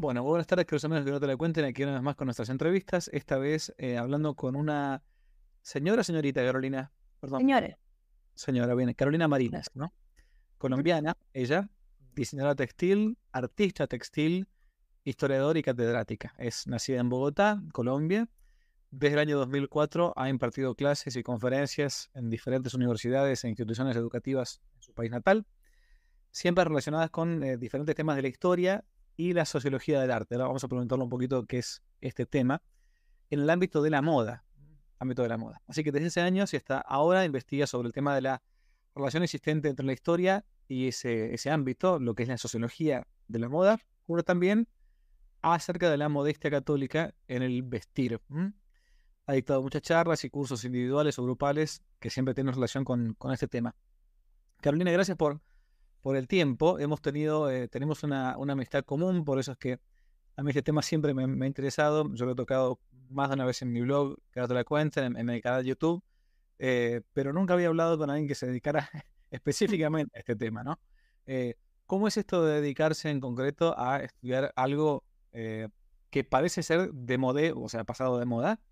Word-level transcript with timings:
Bueno, 0.00 0.22
buenas 0.22 0.46
tardes, 0.46 0.64
queridos 0.64 0.84
amigos 0.84 1.04
que 1.06 1.10
no 1.10 1.18
te 1.18 1.26
la 1.26 1.36
cuenten, 1.36 1.64
aquí 1.64 1.82
una 1.82 1.94
vez 1.94 2.02
más 2.02 2.14
con 2.14 2.26
nuestras 2.26 2.50
entrevistas, 2.50 3.10
esta 3.12 3.36
vez 3.36 3.74
eh, 3.78 3.96
hablando 3.96 4.36
con 4.36 4.54
una 4.54 5.02
señora, 5.60 6.04
señorita 6.04 6.40
Carolina, 6.40 6.92
perdón. 7.18 7.40
Señora. 7.40 7.76
Señora, 8.32 8.76
viene, 8.76 8.94
Carolina 8.94 9.26
Marinas, 9.26 9.66
¿no? 9.74 9.92
Colombiana, 10.56 11.16
ella, 11.32 11.68
diseñadora 12.14 12.54
textil, 12.54 13.18
artista 13.32 13.88
textil, 13.88 14.46
historiadora 15.02 15.58
y 15.58 15.64
catedrática. 15.64 16.32
Es 16.38 16.68
nacida 16.68 17.00
en 17.00 17.08
Bogotá, 17.08 17.60
Colombia. 17.72 18.28
Desde 18.92 19.14
el 19.14 19.18
año 19.18 19.36
2004 19.38 20.12
ha 20.14 20.28
impartido 20.28 20.76
clases 20.76 21.16
y 21.16 21.24
conferencias 21.24 22.08
en 22.14 22.30
diferentes 22.30 22.72
universidades 22.72 23.42
e 23.42 23.48
instituciones 23.48 23.96
educativas 23.96 24.60
en 24.76 24.80
su 24.80 24.94
país 24.94 25.10
natal, 25.10 25.44
siempre 26.30 26.62
relacionadas 26.62 27.10
con 27.10 27.42
eh, 27.42 27.56
diferentes 27.56 27.96
temas 27.96 28.14
de 28.14 28.22
la 28.22 28.28
historia 28.28 28.84
y 29.18 29.32
la 29.32 29.44
sociología 29.44 30.00
del 30.00 30.12
arte. 30.12 30.36
Ahora 30.36 30.46
vamos 30.46 30.64
a 30.64 30.68
preguntarle 30.68 31.02
un 31.02 31.10
poquito 31.10 31.44
qué 31.44 31.58
es 31.58 31.82
este 32.00 32.24
tema 32.24 32.62
en 33.30 33.40
el 33.40 33.50
ámbito 33.50 33.82
de 33.82 33.90
la 33.90 34.00
moda. 34.00 34.44
Ámbito 35.00 35.22
de 35.22 35.28
la 35.28 35.36
moda. 35.36 35.60
Así 35.66 35.82
que 35.82 35.90
desde 35.90 36.06
ese 36.06 36.20
año 36.20 36.44
y 36.50 36.56
hasta 36.56 36.78
ahora 36.78 37.24
investiga 37.24 37.66
sobre 37.66 37.88
el 37.88 37.92
tema 37.92 38.14
de 38.14 38.22
la 38.22 38.42
relación 38.94 39.24
existente 39.24 39.68
entre 39.68 39.84
la 39.84 39.92
historia 39.92 40.44
y 40.68 40.86
ese, 40.86 41.34
ese 41.34 41.50
ámbito, 41.50 41.98
lo 41.98 42.14
que 42.14 42.22
es 42.22 42.28
la 42.28 42.38
sociología 42.38 43.06
de 43.26 43.38
la 43.40 43.48
moda, 43.48 43.80
pero 44.06 44.22
también 44.22 44.68
acerca 45.42 45.90
de 45.90 45.96
la 45.96 46.08
modestia 46.08 46.50
católica 46.50 47.12
en 47.26 47.42
el 47.42 47.62
vestir. 47.64 48.20
Ha 49.26 49.32
dictado 49.32 49.62
muchas 49.62 49.82
charlas 49.82 50.24
y 50.24 50.30
cursos 50.30 50.64
individuales 50.64 51.18
o 51.18 51.24
grupales 51.24 51.82
que 51.98 52.08
siempre 52.08 52.34
tienen 52.34 52.54
relación 52.54 52.84
con, 52.84 53.14
con 53.14 53.32
este 53.32 53.48
tema. 53.48 53.74
Carolina, 54.60 54.92
gracias 54.92 55.16
por 55.16 55.40
por 56.08 56.16
el 56.16 56.26
tiempo. 56.26 56.78
Hemos 56.78 57.02
tenido, 57.02 57.50
eh, 57.50 57.68
tenemos 57.68 58.02
una, 58.02 58.32
amistad 58.32 58.82
común, 58.82 59.26
por 59.26 59.38
eso 59.38 59.52
es 59.52 59.58
que 59.58 59.78
a 60.36 60.42
mí 60.42 60.48
este 60.48 60.62
tema 60.62 60.80
siempre 60.80 61.12
me, 61.12 61.44
ha 61.44 61.46
interesado. 61.46 62.10
Yo 62.14 62.24
lo 62.24 62.32
he 62.32 62.34
tocado 62.34 62.80
más 63.10 63.28
de 63.28 63.34
una 63.34 63.44
vez 63.44 63.60
en 63.60 63.70
mi 63.70 63.82
blog, 63.82 64.16
te 64.32 64.46
la 64.48 64.64
cuenta, 64.64 65.04
en, 65.04 65.18
en, 65.18 65.28
el 65.28 65.42
canal 65.42 65.64
de 65.64 65.68
YouTube, 65.68 66.02
eh, 66.60 67.02
pero 67.12 67.34
nunca 67.34 67.52
había 67.52 67.68
hablado 67.68 67.98
con 67.98 68.08
alguien 68.08 68.26
que 68.26 68.34
se 68.34 68.46
dedicara 68.46 68.88
específicamente 69.30 70.16
a 70.16 70.20
este 70.20 70.34
tema, 70.34 70.64
¿no? 70.64 70.80
Eh, 71.26 71.56
¿Cómo 71.84 72.08
es 72.08 72.16
esto 72.16 72.42
de 72.42 72.62
dedicarse 72.62 73.10
en 73.10 73.20
concreto 73.20 73.78
a 73.78 73.98
estudiar 73.98 74.50
algo 74.56 75.04
que 75.30 76.24
parece 76.24 76.62
ser 76.62 76.90
de 76.90 77.18
moda, 77.18 77.42
o 77.54 77.68
sea, 77.68 77.84
pasado 77.84 78.18
de 78.18 78.24
moda, 78.24 78.62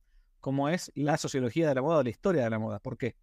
como 0.40 0.70
es 0.70 0.90
la 0.94 1.18
sociología 1.18 1.68
de 1.68 1.74
la 1.74 1.82
moda 1.82 1.98
o 1.98 2.02
la 2.02 2.08
historia 2.08 2.44
de 2.44 2.48
la 2.48 2.58
moda? 2.58 2.78
¿Por 2.78 2.96
qué? 2.96 3.14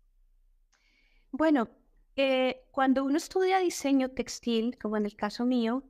Bueno, 1.31 1.67
eh, 2.15 2.63
cuando 2.71 3.03
uno 3.03 3.17
estudia 3.17 3.59
diseño 3.59 4.09
textil, 4.09 4.77
como 4.77 4.97
en 4.97 5.05
el 5.05 5.15
caso 5.15 5.45
mío, 5.45 5.83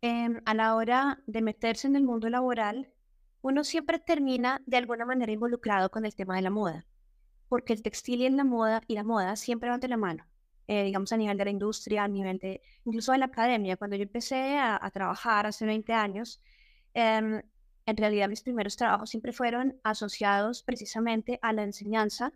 em, 0.00 0.40
a 0.44 0.54
la 0.54 0.74
hora 0.74 1.22
de 1.26 1.42
meterse 1.42 1.88
en 1.88 1.96
el 1.96 2.04
mundo 2.04 2.28
laboral, 2.30 2.92
uno 3.42 3.64
siempre 3.64 3.98
termina 3.98 4.62
de 4.66 4.76
alguna 4.76 5.04
manera 5.04 5.32
involucrado 5.32 5.90
con 5.90 6.04
el 6.04 6.14
tema 6.14 6.36
de 6.36 6.42
la 6.42 6.50
moda, 6.50 6.86
porque 7.48 7.72
el 7.72 7.82
textil 7.82 8.22
y 8.22 8.28
la 8.30 8.44
moda 8.44 8.82
y 8.86 8.94
la 8.94 9.04
moda 9.04 9.36
siempre 9.36 9.70
van 9.70 9.80
de 9.80 9.88
la 9.88 9.96
mano. 9.96 10.26
Eh, 10.68 10.84
digamos 10.84 11.12
a 11.12 11.16
nivel 11.16 11.38
de 11.38 11.44
la 11.46 11.50
industria, 11.50 12.04
a 12.04 12.08
nivel 12.08 12.38
de, 12.38 12.60
incluso 12.84 13.12
de 13.12 13.18
la 13.18 13.26
academia. 13.26 13.78
Cuando 13.78 13.96
yo 13.96 14.02
empecé 14.02 14.58
a, 14.58 14.90
trabajar 14.92 15.46
hace 15.46 15.64
20 15.64 15.92
años, 15.94 16.42
em, 16.94 17.42
en 17.86 17.96
realidad 17.96 18.28
mis 18.28 18.42
primeros 18.42 18.76
trabajos 18.76 19.08
siempre 19.10 19.32
fueron 19.32 19.80
asociados 19.82 20.62
precisamente 20.62 21.38
a 21.40 21.54
la 21.54 21.62
enseñanza 21.62 22.34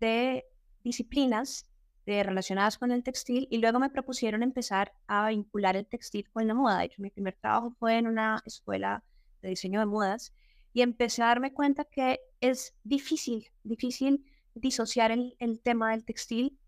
de 0.00 0.46
disciplinas 0.84 1.68
relacionadas 2.06 2.78
con 2.78 2.92
el 2.92 3.02
textil 3.02 3.48
y 3.50 3.58
luego 3.58 3.80
me 3.80 3.90
propusieron 3.90 4.42
empezar 4.42 4.92
a 5.08 5.28
vincular 5.28 5.76
el 5.76 5.86
textil 5.86 6.28
con 6.30 6.46
la 6.46 6.54
moda. 6.54 6.78
De 6.78 6.84
hecho, 6.84 7.02
mi 7.02 7.10
primer 7.10 7.34
trabajo 7.34 7.72
fue 7.78 7.98
en 7.98 8.06
una 8.06 8.42
escuela 8.44 9.02
de 9.42 9.48
diseño 9.48 9.80
de 9.80 9.86
modas 9.86 10.32
y 10.72 10.82
empecé 10.82 11.22
a 11.22 11.26
darme 11.26 11.52
cuenta 11.52 11.84
que 11.84 12.20
es 12.40 12.74
difícil, 12.84 13.48
difícil 13.64 14.24
disociar 14.54 15.10
el, 15.10 15.34
el 15.40 15.60
tema 15.60 15.90
del 15.90 16.04
textil 16.04 16.58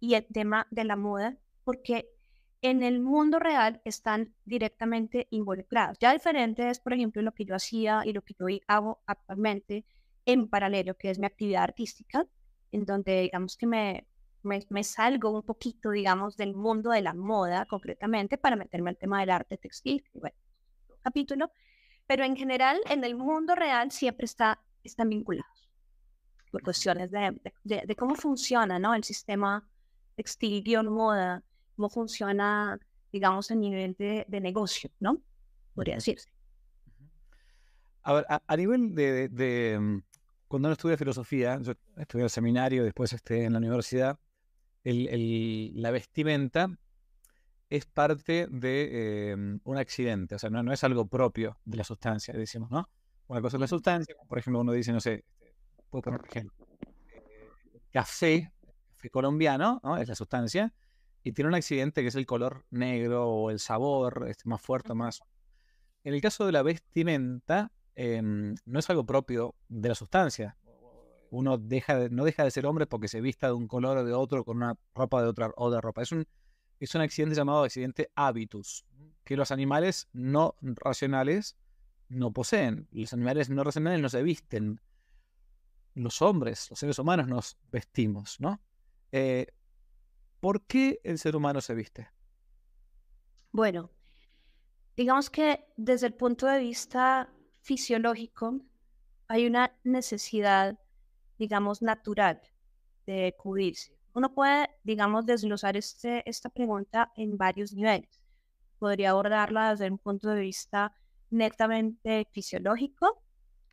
y 0.00 0.14
el 0.14 0.26
tema 0.26 0.66
de 0.70 0.84
la 0.84 0.96
moda 0.96 1.38
porque 1.64 2.10
en 2.60 2.82
el 2.82 3.00
mundo 3.00 3.38
real 3.38 3.80
están 3.84 4.34
directamente 4.44 5.28
involucrados. 5.30 5.98
Ya 5.98 6.12
diferente 6.12 6.68
es, 6.68 6.78
por 6.80 6.92
ejemplo, 6.92 7.22
lo 7.22 7.32
que 7.32 7.44
yo 7.44 7.54
hacía 7.54 8.02
y 8.04 8.12
lo 8.12 8.22
que 8.22 8.34
yo 8.38 8.46
hago 8.68 9.02
actualmente 9.06 9.84
en 10.26 10.48
paralelo, 10.48 10.94
que 10.94 11.10
es 11.10 11.18
mi 11.18 11.26
actividad 11.26 11.62
artística, 11.62 12.26
en 12.72 12.84
donde 12.84 13.22
digamos 13.22 13.56
que 13.56 13.66
me, 13.66 14.06
me, 14.44 14.84
salgo 14.84 15.30
un 15.30 15.42
poquito, 15.42 15.90
digamos, 15.90 16.36
del 16.36 16.54
mundo 16.54 16.90
de 16.90 17.02
la 17.02 17.14
moda 17.14 17.66
concretamente 17.66 18.38
para 18.38 18.56
meterme 18.56 18.90
al 18.90 18.96
tema 18.96 19.20
del 19.20 19.30
arte 19.30 19.56
textil, 19.58 20.04
bueno, 20.14 20.36
capítulo, 21.02 21.50
pero 22.06 22.24
en 22.24 22.36
general 22.36 22.80
en 22.88 23.04
el 23.04 23.16
mundo 23.16 23.54
real 23.54 23.90
siempre 23.90 24.26
está, 24.26 24.62
están 24.82 25.08
vinculados 25.08 25.68
por 26.50 26.62
cuestiones 26.62 27.10
de, 27.10 27.40
de, 27.64 27.96
cómo 27.96 28.14
funciona 28.14 28.78
¿no? 28.78 28.94
el 28.94 29.02
sistema 29.02 29.66
textil 30.14 30.62
moda, 30.84 31.42
cómo 31.74 31.88
funciona, 31.88 32.78
digamos, 33.12 33.50
a 33.50 33.56
nivel 33.56 33.96
de, 33.98 34.40
negocio, 34.40 34.90
¿no? 35.00 35.20
Podría 35.74 35.96
decirse. 35.96 36.28
A 38.04 38.12
ver, 38.12 38.26
a, 38.28 38.56
nivel 38.56 38.94
de, 38.94 39.78
mm, 39.80 39.98
cuando 40.46 40.68
uno 40.68 40.74
estudia 40.74 40.96
filosofía, 40.96 41.58
yo 41.60 41.72
estudié 41.96 42.24
el 42.24 42.30
seminario, 42.30 42.84
después 42.84 43.12
este, 43.12 43.44
en 43.44 43.54
la 43.54 43.58
universidad, 43.58 44.18
la 44.84 45.90
vestimenta 45.90 46.68
es 47.70 47.86
parte 47.86 48.46
de 48.50 49.30
em, 49.30 49.60
un 49.64 49.78
accidente, 49.78 50.34
o 50.34 50.38
sea, 50.38 50.50
no, 50.50 50.72
es 50.72 50.84
algo 50.84 51.06
propio 51.06 51.58
de 51.64 51.78
la 51.78 51.84
sustancia, 51.84 52.34
decimos, 52.34 52.70
¿no? 52.70 52.88
Una 53.26 53.40
cosa 53.40 53.56
es 53.56 53.62
la 53.62 53.66
sustancia, 53.66 54.14
por 54.28 54.38
ejemplo, 54.38 54.60
uno 54.60 54.72
dice, 54.72 54.92
no 54.92 55.00
sé, 55.00 55.24
este, 55.40 55.54
puedo 55.88 56.02
poner 56.02 56.20
ejemplo, 56.26 56.66
eh, 57.12 57.80
café, 57.90 58.52
café 58.94 59.10
colombiano, 59.10 59.80
¿no? 59.82 59.96
Es 59.96 60.08
la 60.08 60.14
sustancia, 60.14 60.74
y 61.22 61.32
tiene 61.32 61.48
un 61.48 61.54
accidente 61.54 62.02
que 62.02 62.08
es 62.08 62.14
el 62.14 62.26
color 62.26 62.66
negro 62.70 63.28
o 63.28 63.50
el 63.50 63.58
sabor 63.58 64.26
este, 64.28 64.48
más 64.48 64.60
fuerte, 64.60 64.94
más... 64.94 65.22
En 66.04 66.12
el 66.12 66.20
caso 66.20 66.44
de 66.44 66.52
la 66.52 66.62
vestimenta, 66.62 67.72
em, 67.94 68.54
no 68.66 68.78
es 68.78 68.90
algo 68.90 69.06
propio 69.06 69.54
de 69.68 69.88
la 69.88 69.94
sustancia, 69.94 70.58
uno 71.34 71.58
deja 71.58 72.08
no 72.10 72.24
deja 72.24 72.44
de 72.44 72.50
ser 72.50 72.66
hombre 72.66 72.86
porque 72.86 73.08
se 73.08 73.20
vista 73.20 73.48
de 73.48 73.54
un 73.54 73.66
color 73.66 73.98
o 73.98 74.04
de 74.04 74.12
otro 74.12 74.44
con 74.44 74.58
una 74.58 74.78
ropa 74.94 75.20
de 75.22 75.28
otra, 75.28 75.50
otra 75.56 75.80
ropa. 75.80 76.02
Es 76.02 76.12
un, 76.12 76.26
es 76.80 76.94
un 76.94 77.00
accidente 77.00 77.34
llamado 77.34 77.64
accidente 77.64 78.10
habitus, 78.14 78.84
que 79.24 79.36
los 79.36 79.50
animales 79.50 80.08
no 80.12 80.54
racionales 80.60 81.56
no 82.08 82.32
poseen. 82.32 82.88
Los 82.92 83.12
animales 83.12 83.50
no 83.50 83.64
racionales 83.64 84.00
no 84.00 84.08
se 84.08 84.22
visten. 84.22 84.80
Los 85.94 86.22
hombres, 86.22 86.70
los 86.70 86.78
seres 86.78 86.98
humanos 86.98 87.28
nos 87.28 87.56
vestimos, 87.70 88.40
¿no? 88.40 88.60
Eh, 89.12 89.46
¿Por 90.40 90.62
qué 90.66 91.00
el 91.04 91.18
ser 91.18 91.36
humano 91.36 91.60
se 91.60 91.74
viste? 91.74 92.10
Bueno, 93.50 93.90
digamos 94.96 95.30
que 95.30 95.66
desde 95.76 96.08
el 96.08 96.14
punto 96.14 96.46
de 96.46 96.58
vista 96.58 97.32
fisiológico 97.60 98.60
hay 99.28 99.46
una 99.46 99.72
necesidad 99.84 100.78
digamos, 101.38 101.82
natural 101.82 102.40
de 103.06 103.34
cubrirse. 103.38 103.96
Uno 104.14 104.32
puede, 104.32 104.70
digamos, 104.84 105.26
desglosar 105.26 105.76
este, 105.76 106.28
esta 106.28 106.48
pregunta 106.48 107.12
en 107.16 107.36
varios 107.36 107.72
niveles. 107.72 108.20
Podría 108.78 109.10
abordarla 109.10 109.70
desde 109.70 109.90
un 109.90 109.98
punto 109.98 110.28
de 110.28 110.40
vista 110.40 110.94
netamente 111.30 112.28
fisiológico, 112.32 113.22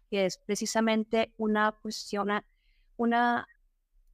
que 0.10 0.26
es 0.26 0.38
precisamente 0.40 1.34
una 1.38 1.72
cuestión, 1.72 2.30
una, 2.98 3.48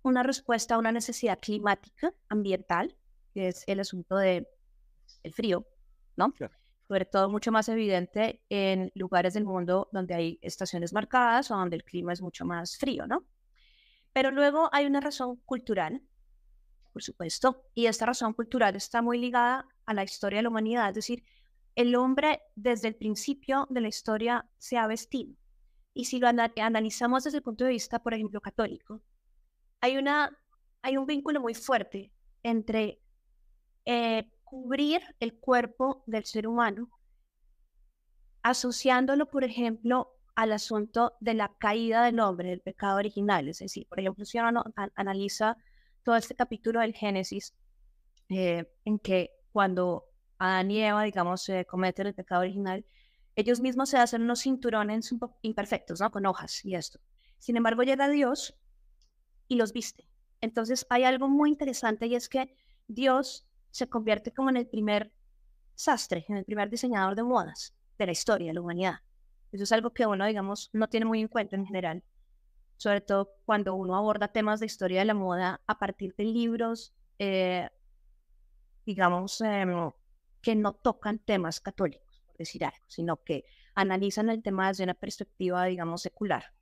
una 0.03 0.24
respuesta 0.24 0.75
a 0.75 0.78
una 0.78 0.91
necesidad 0.91 1.39
climática, 1.39 2.13
ambiental, 2.30 2.95
que 3.33 3.48
es 3.48 3.63
el 3.68 3.80
asunto 3.80 4.18
del 4.18 4.48
el 5.24 5.33
frío, 5.33 5.66
¿no? 6.16 6.33
Sobre 6.88 7.06
todo 7.06 7.30
mucho 7.30 7.51
más 7.51 7.69
evidente 7.69 8.42
en 8.50 8.92
lugares 8.95 9.33
del 9.33 9.45
mundo 9.45 9.89
donde 9.92 10.13
hay 10.13 10.39
estaciones 10.42 10.94
marcadas 10.94 11.51
o 11.51 11.56
donde 11.56 11.75
el 11.75 11.83
clima 11.83 12.13
es 12.13 12.21
mucho 12.21 12.45
más 12.45 12.77
frío, 12.77 13.07
¿no? 13.07 13.25
Pero 14.18 14.31
luego 14.31 14.68
hay 14.72 14.88
una 14.88 15.00
razón 15.00 15.36
cultural, 15.46 16.02
por 16.92 17.04
supuesto, 17.04 17.66
y 17.75 17.86
esta 17.86 18.08
razón 18.08 18.34
cultural 18.34 18.75
está 18.75 19.04
muy 19.04 19.19
ligada 19.19 19.68
a 19.86 19.94
la 19.94 20.04
historia 20.04 20.40
de 20.40 20.42
la 20.42 20.50
humanidad, 20.50 20.90
es 20.90 20.96
decir, 20.96 21.24
el 21.75 21.96
hombre 21.96 22.42
desde 22.56 22.88
el 22.88 22.96
principio 22.96 23.68
de 23.69 23.80
la 23.80 23.90
historia 23.90 24.50
se 24.58 24.80
ha 24.80 24.88
vestido. 24.88 25.36
Y 25.94 26.06
si 26.06 26.18
lo 26.18 26.30
analizamos 26.30 27.25
desde 27.25 27.38
el 27.38 27.44
punto 27.44 27.64
de 27.64 27.69
vista, 27.69 28.02
por 28.02 28.16
ejemplo, 28.16 28.42
católico, 28.42 29.04
hay, 29.81 29.98
una, 29.98 30.36
hay 30.81 30.98
un 30.98 31.06
vínculo 31.06 31.40
muy 31.40 31.54
fuerte 31.54 32.12
entre 32.42 33.00
eh, 33.86 34.31
cubrir 34.44 35.04
el 35.19 35.38
cuerpo 35.38 36.04
del 36.08 36.25
ser 36.25 36.48
humano, 36.48 36.90
asociándolo, 38.42 39.30
por 39.30 39.44
ejemplo, 39.44 40.17
al 40.38 40.54
asunto 40.54 41.16
de 41.19 41.34
la 41.34 41.51
caída 41.57 42.04
del 42.06 42.19
hombre, 42.19 42.51
del 42.51 42.62
pecado 42.62 42.98
original. 42.98 43.50
Es 43.50 43.57
decir, 43.57 43.88
por 43.88 44.00
ejemplo, 44.00 44.24
si 44.24 44.38
uno 44.38 44.63
analiza 44.95 45.57
todo 46.04 46.16
este 46.16 46.36
capítulo 46.36 46.80
del 46.80 46.94
Génesis, 46.94 47.56
eh, 48.30 48.72
en 48.86 49.00
que 49.00 49.31
cuando 49.51 50.06
Adán 50.38 50.69
y 50.69 50.84
Eva, 50.84 51.01
digamos, 51.01 51.42
se 51.42 51.66
cometen 51.66 52.06
el 52.06 52.13
pecado 52.13 52.42
original, 52.42 52.86
Ellos 53.36 53.62
mismos 53.62 53.89
se 53.89 53.98
hacen 53.98 54.24
unos 54.24 54.42
cinturones 54.42 55.12
imperfectos, 55.42 56.01
¿no? 56.01 56.12
Con 56.12 56.25
hojas 56.28 56.63
y 56.66 56.75
esto. 56.75 57.00
Sin 57.40 57.57
embargo, 57.57 57.83
llega 57.83 58.07
Dios 58.07 58.56
y 59.48 59.56
los 59.56 59.74
viste. 59.74 60.07
Entonces 60.42 60.86
hay 60.90 61.04
algo 61.04 61.30
muy 61.30 61.50
interesante 61.50 62.06
y 62.07 62.16
es 62.16 62.30
que 62.30 62.56
Dios 62.88 63.48
se 63.72 63.90
convierte 63.90 64.33
como 64.33 64.50
en 64.50 64.57
el 64.57 64.68
primer 64.68 65.12
sastre, 65.75 66.25
en 66.30 66.38
el 66.38 66.45
primer 66.45 66.69
diseñador 66.69 67.16
de 67.16 67.24
modas 67.24 67.75
de 67.98 68.06
la 68.06 68.12
historia 68.12 68.48
de 68.48 68.54
la 68.54 68.62
humanidad. 68.62 69.00
Eso 69.51 69.63
es 69.63 69.71
algo 69.71 69.94
que 69.94 70.05
uno, 70.05 70.25
digamos, 70.25 70.69
no 70.73 70.88
tiene 70.88 71.05
muy 71.05 71.21
en 71.21 71.27
cuenta 71.27 71.55
en 71.55 71.65
general, 71.65 72.03
sobre 72.77 73.01
todo 73.01 73.31
cuando 73.45 73.75
uno 73.75 73.95
aborda 73.95 74.27
temas 74.27 74.59
de 74.59 74.65
historia 74.65 74.99
de 74.99 75.05
la 75.05 75.13
moda 75.13 75.61
a 75.67 75.79
partir 75.79 76.15
de 76.15 76.25
libros, 76.25 76.94
eh, 77.19 77.69
digamos, 78.85 79.41
em, 79.41 79.91
que 80.41 80.55
no 80.55 80.73
tocan 80.73 81.19
temas 81.19 81.59
católicos, 81.59 82.21
por 82.25 82.38
decir 82.38 82.63
algo, 82.65 82.85
sino 82.88 83.23
que 83.23 83.45
analizan 83.75 84.29
el 84.29 84.41
tema 84.44 84.67
desde 84.67 84.83
una 84.83 84.94
perspectiva, 84.94 85.65
digamos, 85.65 86.01
secular. 86.01 86.53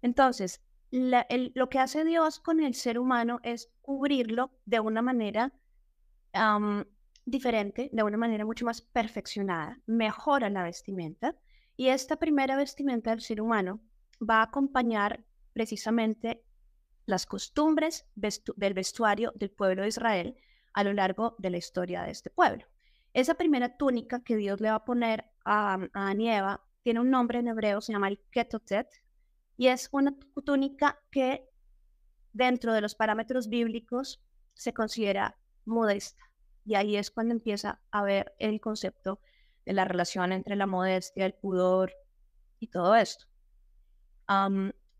Entonces, 0.00 0.62
lo 0.90 1.68
que 1.70 1.78
hace 1.78 2.04
Dios 2.04 2.38
con 2.40 2.60
el 2.60 2.74
ser 2.74 2.98
humano 2.98 3.40
es 3.42 3.70
cubrirlo 3.80 4.50
de 4.66 4.80
una 4.80 5.00
manera 5.00 5.52
diferente, 7.24 7.88
de 7.92 8.02
una 8.02 8.16
manera 8.16 8.44
mucho 8.44 8.64
más 8.64 8.82
perfeccionada, 8.82 9.80
mejora 9.86 10.50
la 10.50 10.64
vestimenta 10.64 11.36
y 11.82 11.88
esta 11.88 12.14
primera 12.14 12.54
vestimenta 12.54 13.10
del 13.10 13.22
ser 13.22 13.40
humano 13.40 13.80
va 14.20 14.36
a 14.36 14.44
acompañar 14.44 15.24
precisamente 15.52 16.44
las 17.06 17.26
costumbres 17.26 18.06
del 18.14 18.72
vestuario 18.72 19.32
del 19.34 19.50
pueblo 19.50 19.82
de 19.82 19.88
Israel 19.88 20.36
a 20.74 20.84
lo 20.84 20.92
largo 20.92 21.34
de 21.40 21.50
la 21.50 21.56
historia 21.56 22.04
de 22.04 22.12
este 22.12 22.30
pueblo. 22.30 22.66
Esa 23.14 23.34
primera 23.34 23.76
túnica 23.76 24.22
que 24.22 24.36
Dios 24.36 24.60
le 24.60 24.70
va 24.70 24.76
a 24.76 24.84
poner 24.84 25.24
a, 25.44 25.76
a 25.92 26.60
tiene 26.84 27.00
un 27.00 27.10
nombre 27.10 27.40
en 27.40 27.48
hebreo, 27.48 27.80
se 27.80 27.92
llama 27.92 28.06
el 28.06 28.20
Ketotet, 28.30 28.86
y 29.56 29.66
es 29.66 29.88
una 29.90 30.14
túnica 30.44 31.00
que 31.10 31.48
dentro 32.32 32.74
de 32.74 32.80
los 32.80 32.94
parámetros 32.94 33.48
bíblicos 33.48 34.22
se 34.54 34.72
considera 34.72 35.36
modesta. 35.64 36.22
Y 36.64 36.76
ahí 36.76 36.94
es 36.94 37.10
cuando 37.10 37.34
empieza 37.34 37.80
a 37.90 38.04
ver 38.04 38.36
el 38.38 38.60
concepto 38.60 39.18
de 39.64 39.72
la 39.72 39.84
relación 39.84 40.32
entre 40.32 40.56
la 40.56 40.66
modestia, 40.66 41.26
el 41.26 41.34
pudor 41.34 41.92
y 42.58 42.68
todo 42.68 42.94
esto. 42.94 43.26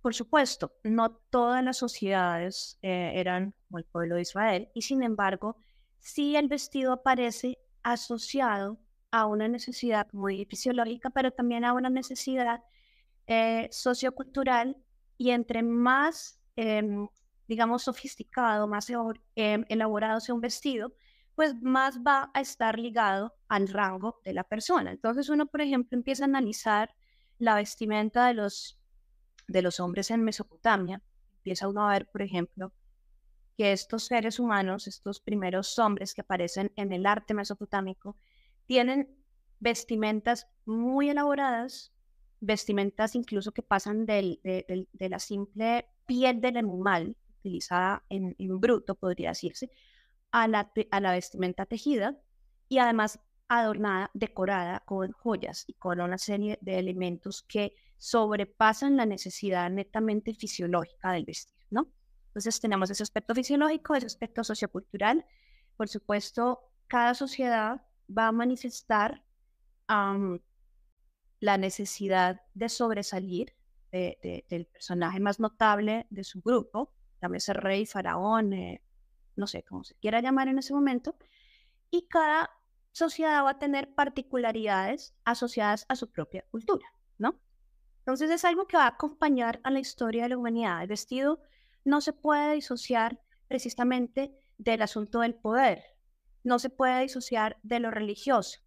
por 0.02 0.14
supuesto, 0.14 0.72
no 0.82 1.12
todas 1.30 1.62
las 1.64 1.78
sociedades 1.78 2.78
eh, 2.82 3.12
eran 3.14 3.54
como 3.68 3.78
el 3.78 3.84
pueblo 3.84 4.16
de 4.16 4.22
Israel 4.22 4.68
y 4.74 4.82
sin 4.82 5.02
embargo, 5.02 5.56
sí 5.98 6.36
el 6.36 6.48
vestido 6.48 6.92
aparece 6.92 7.58
asociado 7.82 8.78
a 9.12 9.26
una 9.26 9.46
necesidad 9.46 10.08
muy 10.12 10.44
fisiológica, 10.46 11.10
pero 11.10 11.30
también 11.30 11.64
a 11.64 11.72
una 11.74 11.90
necesidad 11.90 12.62
eh, 13.26 13.68
sociocultural 13.70 14.76
y 15.18 15.30
entre 15.30 15.62
más, 15.62 16.40
em, 16.56 17.08
digamos, 17.46 17.84
sofisticado, 17.84 18.66
más 18.66 18.90
em, 19.36 19.64
elaborado 19.68 20.20
sea 20.20 20.34
un 20.34 20.40
vestido, 20.40 20.92
pues 21.34 21.60
más 21.62 22.00
va 22.00 22.30
a 22.34 22.40
estar 22.40 22.78
ligado 22.78 23.34
al 23.48 23.68
rango 23.68 24.20
de 24.24 24.34
la 24.34 24.44
persona. 24.44 24.90
Entonces 24.92 25.28
uno, 25.28 25.46
por 25.46 25.60
ejemplo, 25.60 25.96
empieza 25.96 26.24
a 26.24 26.26
analizar 26.26 26.94
la 27.38 27.54
vestimenta 27.56 28.26
de 28.26 28.34
los, 28.34 28.78
de 29.48 29.62
los 29.62 29.80
hombres 29.80 30.10
en 30.10 30.22
Mesopotamia. 30.22 31.02
Empieza 31.38 31.68
uno 31.68 31.88
a 31.88 31.92
ver, 31.92 32.08
por 32.10 32.22
ejemplo, 32.22 32.72
que 33.56 33.72
estos 33.72 34.04
seres 34.04 34.38
humanos, 34.38 34.86
estos 34.86 35.20
primeros 35.20 35.78
hombres 35.78 36.14
que 36.14 36.20
aparecen 36.20 36.72
en 36.76 36.92
el 36.92 37.06
arte 37.06 37.34
mesopotámico, 37.34 38.16
tienen 38.66 39.08
vestimentas 39.58 40.48
muy 40.64 41.10
elaboradas, 41.10 41.92
vestimentas 42.40 43.14
incluso 43.14 43.52
que 43.52 43.62
pasan 43.62 44.06
de, 44.06 44.38
la 44.98 45.18
simple 45.18 45.88
piel 46.06 46.40
del 46.40 46.56
animal, 46.58 47.16
utilizada 47.38 48.04
en 48.08 48.34
bruto, 48.60 48.94
podría 48.94 49.30
decirse, 49.30 49.70
a 50.32 50.48
la, 50.48 51.12
vestimenta 51.12 51.66
tejida 51.66 52.18
y 52.68 52.78
además 52.78 53.20
adornada, 53.48 54.10
decorada 54.14 54.80
con 54.80 55.12
joyas 55.12 55.64
y 55.66 55.74
con 55.74 56.00
una 56.00 56.16
serie 56.16 56.58
de 56.62 56.78
elementos 56.78 57.42
que 57.42 57.74
sobrepasan 57.98 58.96
la 58.96 59.04
necesidad 59.04 59.70
netamente 59.70 60.34
fisiológica 60.34 61.12
del 61.12 61.26
vestir, 61.26 61.60
¿no? 61.70 61.92
Entonces 62.28 62.58
tenemos 62.60 62.90
ese 62.90 63.02
aspecto 63.02 63.34
fisiológico, 63.34 63.94
ese 63.94 64.06
aspecto 64.06 64.42
sociocultural. 64.42 65.26
Por 65.76 65.88
supuesto, 65.88 66.60
cada 66.86 67.12
sociedad 67.12 67.82
va 68.08 68.28
a 68.28 68.32
manifestar 68.32 69.22
la 71.40 71.58
necesidad 71.58 72.40
de 72.54 72.70
sobresalir 72.70 73.54
del 73.90 74.66
personaje 74.72 75.20
más 75.20 75.38
notable 75.38 76.06
de 76.08 76.24
su 76.24 76.40
grupo, 76.40 76.94
llámese 77.20 77.52
rey, 77.52 77.84
faraón, 77.84 78.54
eh, 78.54 78.82
no 79.36 79.46
sé 79.46 79.62
cómo 79.62 79.84
se 79.84 79.94
quiera 79.96 80.20
llamar 80.20 80.48
en 80.48 80.58
ese 80.58 80.74
momento, 80.74 81.16
y 81.90 82.08
cada 82.08 82.50
sociedad 82.92 83.44
va 83.44 83.50
a 83.50 83.58
tener 83.58 83.94
particularidades 83.94 85.14
asociadas 85.24 85.86
a 85.88 85.96
su 85.96 86.10
propia 86.10 86.44
cultura, 86.50 86.86
¿no? 87.18 87.40
Entonces 87.98 88.30
es 88.30 88.44
algo 88.44 88.66
que 88.66 88.76
va 88.76 88.84
a 88.84 88.88
acompañar 88.88 89.60
a 89.62 89.70
la 89.70 89.80
historia 89.80 90.24
de 90.24 90.30
la 90.30 90.38
humanidad. 90.38 90.82
El 90.82 90.88
vestido 90.88 91.40
no 91.84 92.00
se 92.00 92.12
puede 92.12 92.54
disociar 92.54 93.20
precisamente 93.48 94.36
del 94.58 94.82
asunto 94.82 95.20
del 95.20 95.34
poder, 95.34 95.82
no 96.44 96.58
se 96.58 96.70
puede 96.70 97.02
disociar 97.02 97.58
de 97.62 97.80
lo 97.80 97.90
religioso, 97.90 98.60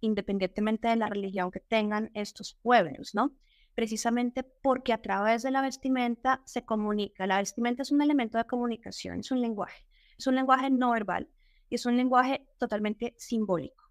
independientemente 0.00 0.88
de 0.88 0.96
la 0.96 1.08
religión 1.08 1.50
que 1.50 1.60
tengan 1.60 2.10
estos 2.14 2.54
pueblos, 2.54 3.14
¿no? 3.14 3.36
Precisamente 3.76 4.42
porque 4.42 4.94
a 4.94 5.02
través 5.02 5.42
de 5.42 5.50
la 5.50 5.60
vestimenta 5.60 6.40
se 6.46 6.64
comunica. 6.64 7.26
La 7.26 7.36
vestimenta 7.36 7.82
es 7.82 7.92
un 7.92 8.00
elemento 8.00 8.38
de 8.38 8.46
comunicación, 8.46 9.20
es 9.20 9.30
un 9.30 9.42
lenguaje, 9.42 9.86
es 10.18 10.26
un 10.26 10.34
lenguaje 10.34 10.70
no 10.70 10.92
verbal 10.92 11.28
y 11.68 11.74
es 11.74 11.84
un 11.84 11.98
lenguaje 11.98 12.48
totalmente 12.58 13.14
simbólico, 13.18 13.84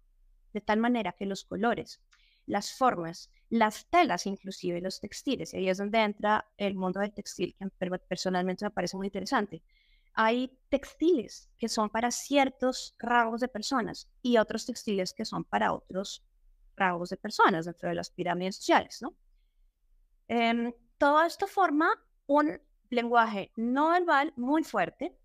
de 0.52 0.60
tal 0.60 0.80
manera 0.80 1.12
que 1.12 1.24
los 1.24 1.44
colores, 1.44 2.02
las 2.46 2.72
formas, 2.76 3.30
las 3.48 3.88
telas 3.88 4.26
inclusive, 4.26 4.80
los 4.80 4.98
textiles, 4.98 5.54
y 5.54 5.58
ahí 5.58 5.68
es 5.68 5.78
donde 5.78 6.02
entra 6.02 6.50
el 6.56 6.74
mundo 6.74 6.98
del 6.98 7.14
textil, 7.14 7.54
que 7.56 7.68
personalmente 8.08 8.64
me 8.64 8.72
parece 8.72 8.96
muy 8.96 9.06
interesante. 9.06 9.62
Hay 10.14 10.50
textiles 10.68 11.48
que 11.58 11.68
son 11.68 11.90
para 11.90 12.10
ciertos 12.10 12.96
rasgos 12.98 13.40
de 13.40 13.48
personas 13.48 14.10
y 14.20 14.38
otros 14.38 14.66
textiles 14.66 15.12
que 15.12 15.24
son 15.24 15.44
para 15.44 15.72
otros 15.72 16.26
rasgos 16.74 17.10
de 17.10 17.18
personas 17.18 17.66
dentro 17.66 17.88
de 17.88 17.94
las 17.94 18.10
pirámides 18.10 18.56
sociales, 18.56 18.98
¿no? 19.00 19.14
Eh, 20.28 20.74
todo 20.98 21.22
esto 21.22 21.46
forma 21.46 21.88
un 22.26 22.60
lenguaje 22.90 23.52
no 23.56 23.90
verbal 23.90 24.32
muy 24.36 24.64
fuerte 24.64 25.16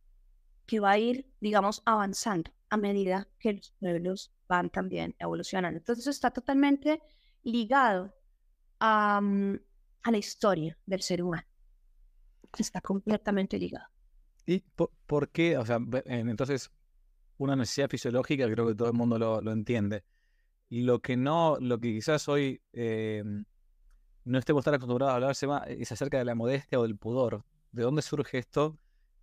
que 0.65 0.79
va 0.79 0.91
a 0.91 0.98
ir, 0.98 1.29
digamos, 1.39 1.81
avanzando 1.86 2.51
a 2.70 2.77
medida 2.77 3.27
que 3.39 3.53
los 3.53 3.72
pueblos 3.79 4.34
van 4.48 4.70
también 4.70 5.15
evolucionando. 5.20 5.77
Entonces 5.77 6.08
está 6.08 6.31
totalmente 6.31 7.01
ligado 7.43 8.13
a, 8.79 9.20
mm, 9.22 9.60
a 10.03 10.12
la 10.12 10.17
historia 10.17 10.77
del 10.86 11.01
ser 11.01 11.22
humano. 11.22 11.48
Está 12.58 12.81
completamente 12.81 13.58
ligado. 13.58 13.88
¿Y 14.46 14.60
por, 14.60 15.29
qué? 15.29 15.58
O 15.58 15.65
sea, 15.65 15.79
entonces, 16.05 16.72
una 17.38 17.55
necesidad 17.55 17.89
fisiológica, 17.89 18.50
creo 18.50 18.67
que 18.67 18.75
todo 18.75 18.89
el 18.89 18.93
mundo 18.93 19.17
lo, 19.17 19.41
lo 19.41 19.51
entiende. 19.51 20.03
Lo 20.70 21.00
que 21.00 21.17
no, 21.17 21.58
lo 21.60 21.79
que 21.79 21.93
quizás 21.93 22.27
hoy 22.27 22.62
eh, 22.74 23.24
no 24.24 24.38
estemos 24.38 24.63
tan 24.63 24.74
acostumbrados 24.74 25.12
a 25.12 25.16
hablarse 25.16 25.48
más, 25.48 25.68
es 25.68 25.92
acerca 25.92 26.18
de 26.18 26.25
la 26.25 26.36
modestia 26.36 26.80
o 26.80 26.84
del 26.84 26.98
pudor. 26.98 27.44
¿De 27.72 27.84
dónde 27.84 28.01
surge 28.01 28.38
esto 28.38 28.78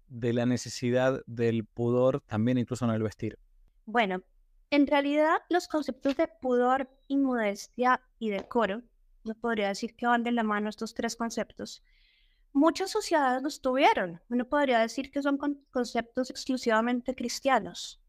de 0.09 0.33
la 0.33 0.47
necesidad 0.47 1.23
del 1.26 1.64
pudor 1.64 2.21
también 2.23 2.59
incluso 2.59 2.85
en 2.85 2.93
el 2.93 3.02
vestir? 3.02 3.38
Bueno, 3.85 4.23
en 4.71 4.87
realidad 4.87 5.38
los 5.49 5.69
conceptos 5.69 6.17
de 6.17 6.28
pudor 6.28 6.90
y 7.07 7.17
modestia 7.17 8.02
y 8.19 8.31
decoro, 8.31 8.83
yo 9.25 9.35
podría 9.35 9.69
decir 9.69 9.95
que 9.95 10.07
van 10.07 10.25
de 10.25 10.33
la 10.33 10.43
mano 10.43 10.69
estos 10.69 10.95
tres 10.95 11.17
conceptos. 11.17 11.83
Muchas 12.52 12.90
sociedades 12.90 13.43
los 13.43 13.61
tuvieron. 13.61 14.21
Uno 14.31 14.49
podría 14.49 14.78
decir 14.78 15.11
que 15.11 15.23
son 15.23 15.38
conceptos 15.71 16.31
exclusivamente 16.31 17.14
cristianos. 17.14 18.00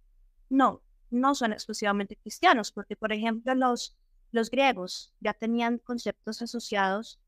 No, 0.50 0.82
no 1.12 1.36
son 1.36 1.54
exclusivamente 1.54 2.16
cristianos, 2.16 2.72
porque 2.72 2.96
por 2.96 3.12
ejemplo 3.12 3.54
los 3.56 3.98
los 4.32 4.50
griegos 4.50 5.14
ya 5.20 5.34
tenían 5.34 5.80
conceptos 5.80 6.42
asociados 6.42 7.20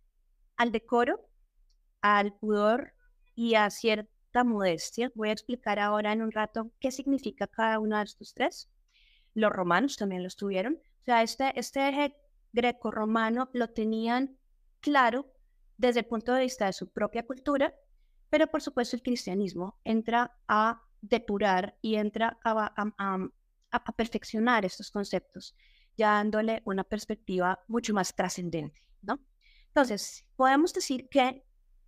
al 0.55 0.71
decoro, 0.71 1.27
al 2.01 2.33
pudor 2.33 2.93
y 3.35 3.55
a 3.55 3.69
cierta 3.69 4.43
modestia. 4.43 5.11
Voy 5.15 5.29
a 5.29 5.33
explicar 5.33 5.79
ahora 5.79 6.13
en 6.13 6.21
un 6.21 6.31
rato 6.31 6.71
qué 6.79 6.91
significa 6.91 7.47
cada 7.47 7.79
uno 7.79 7.97
de 7.97 8.03
estos 8.03 8.33
tres. 8.33 8.69
Los 9.33 9.51
romanos 9.51 9.97
también 9.97 10.23
los 10.23 10.35
tuvieron. 10.35 10.79
O 11.01 11.03
sea, 11.03 11.23
este, 11.23 11.59
este 11.59 11.89
eje 11.89 12.15
greco-romano 12.53 13.49
lo 13.53 13.69
tenían 13.69 14.37
claro 14.81 15.31
desde 15.77 16.01
el 16.01 16.05
punto 16.05 16.33
de 16.33 16.41
vista 16.41 16.67
de 16.67 16.73
su 16.73 16.89
propia 16.91 17.25
cultura, 17.25 17.73
pero 18.29 18.47
por 18.47 18.61
supuesto 18.61 18.95
el 18.95 19.01
cristianismo 19.01 19.79
entra 19.83 20.37
a 20.47 20.83
depurar 21.01 21.75
y 21.81 21.95
entra 21.95 22.39
a, 22.43 22.73
a 23.71 23.95
perfeccionar 23.95 24.63
estos 24.65 24.91
conceptos 24.91 25.55
ya 25.97 26.11
dándole 26.11 26.61
una 26.65 26.83
perspectiva 26.83 27.59
mucho 27.67 27.93
más 27.93 28.15
trascendente, 28.15 28.81
¿no? 29.01 29.19
Entonces, 29.67 30.25
podemos 30.35 30.73
decir 30.73 31.07
que 31.09 31.45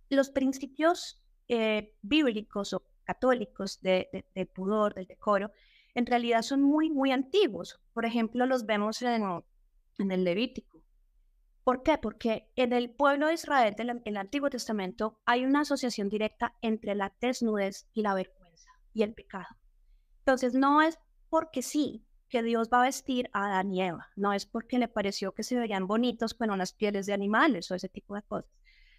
los 0.08 0.30
principios 0.30 1.22
eh, 1.48 1.94
bíblicos 2.02 2.72
o 2.72 2.82
católicos 3.04 3.80
de, 3.82 4.24
pudor, 4.54 4.94
del 4.94 5.06
decoro, 5.06 5.50
en 5.94 6.06
realidad 6.06 6.42
son 6.42 6.62
muy, 6.62 6.90
muy 6.90 7.12
antiguos. 7.12 7.78
Por 7.92 8.06
ejemplo, 8.06 8.46
los 8.46 8.64
vemos 8.64 9.02
en, 9.02 9.22
en 9.98 10.10
el 10.10 10.24
Levítico. 10.24 10.82
¿Por 11.62 11.82
qué? 11.82 11.98
Porque 11.98 12.50
en 12.56 12.72
el 12.72 12.90
pueblo 12.90 13.26
de 13.26 13.34
Israel 13.34 13.74
del 13.74 14.16
Antiguo 14.16 14.50
Testamento 14.50 15.20
hay 15.24 15.44
una 15.44 15.60
asociación 15.60 16.08
directa 16.08 16.54
entre 16.60 16.94
la 16.94 17.14
desnudez 17.20 17.88
y 17.94 18.02
la 18.02 18.14
vergüenza 18.14 18.70
y 18.92 19.02
el 19.02 19.14
pecado. 19.14 19.56
Entonces, 20.18 20.54
no 20.54 20.82
es 20.82 20.98
porque 21.30 21.62
sí 21.62 22.04
que 22.34 22.42
Dios 22.42 22.68
va 22.68 22.80
a 22.80 22.86
vestir 22.86 23.30
a 23.32 23.46
Adán 23.46 23.70
no 24.16 24.32
es 24.32 24.44
porque 24.44 24.80
le 24.80 24.88
pareció 24.88 25.30
que 25.30 25.44
se 25.44 25.56
veían 25.56 25.86
bonitos 25.86 26.34
con 26.34 26.50
unas 26.50 26.72
pieles 26.72 27.06
de 27.06 27.12
animales 27.12 27.70
o 27.70 27.76
ese 27.76 27.88
tipo 27.88 28.16
de 28.16 28.22
cosas, 28.22 28.50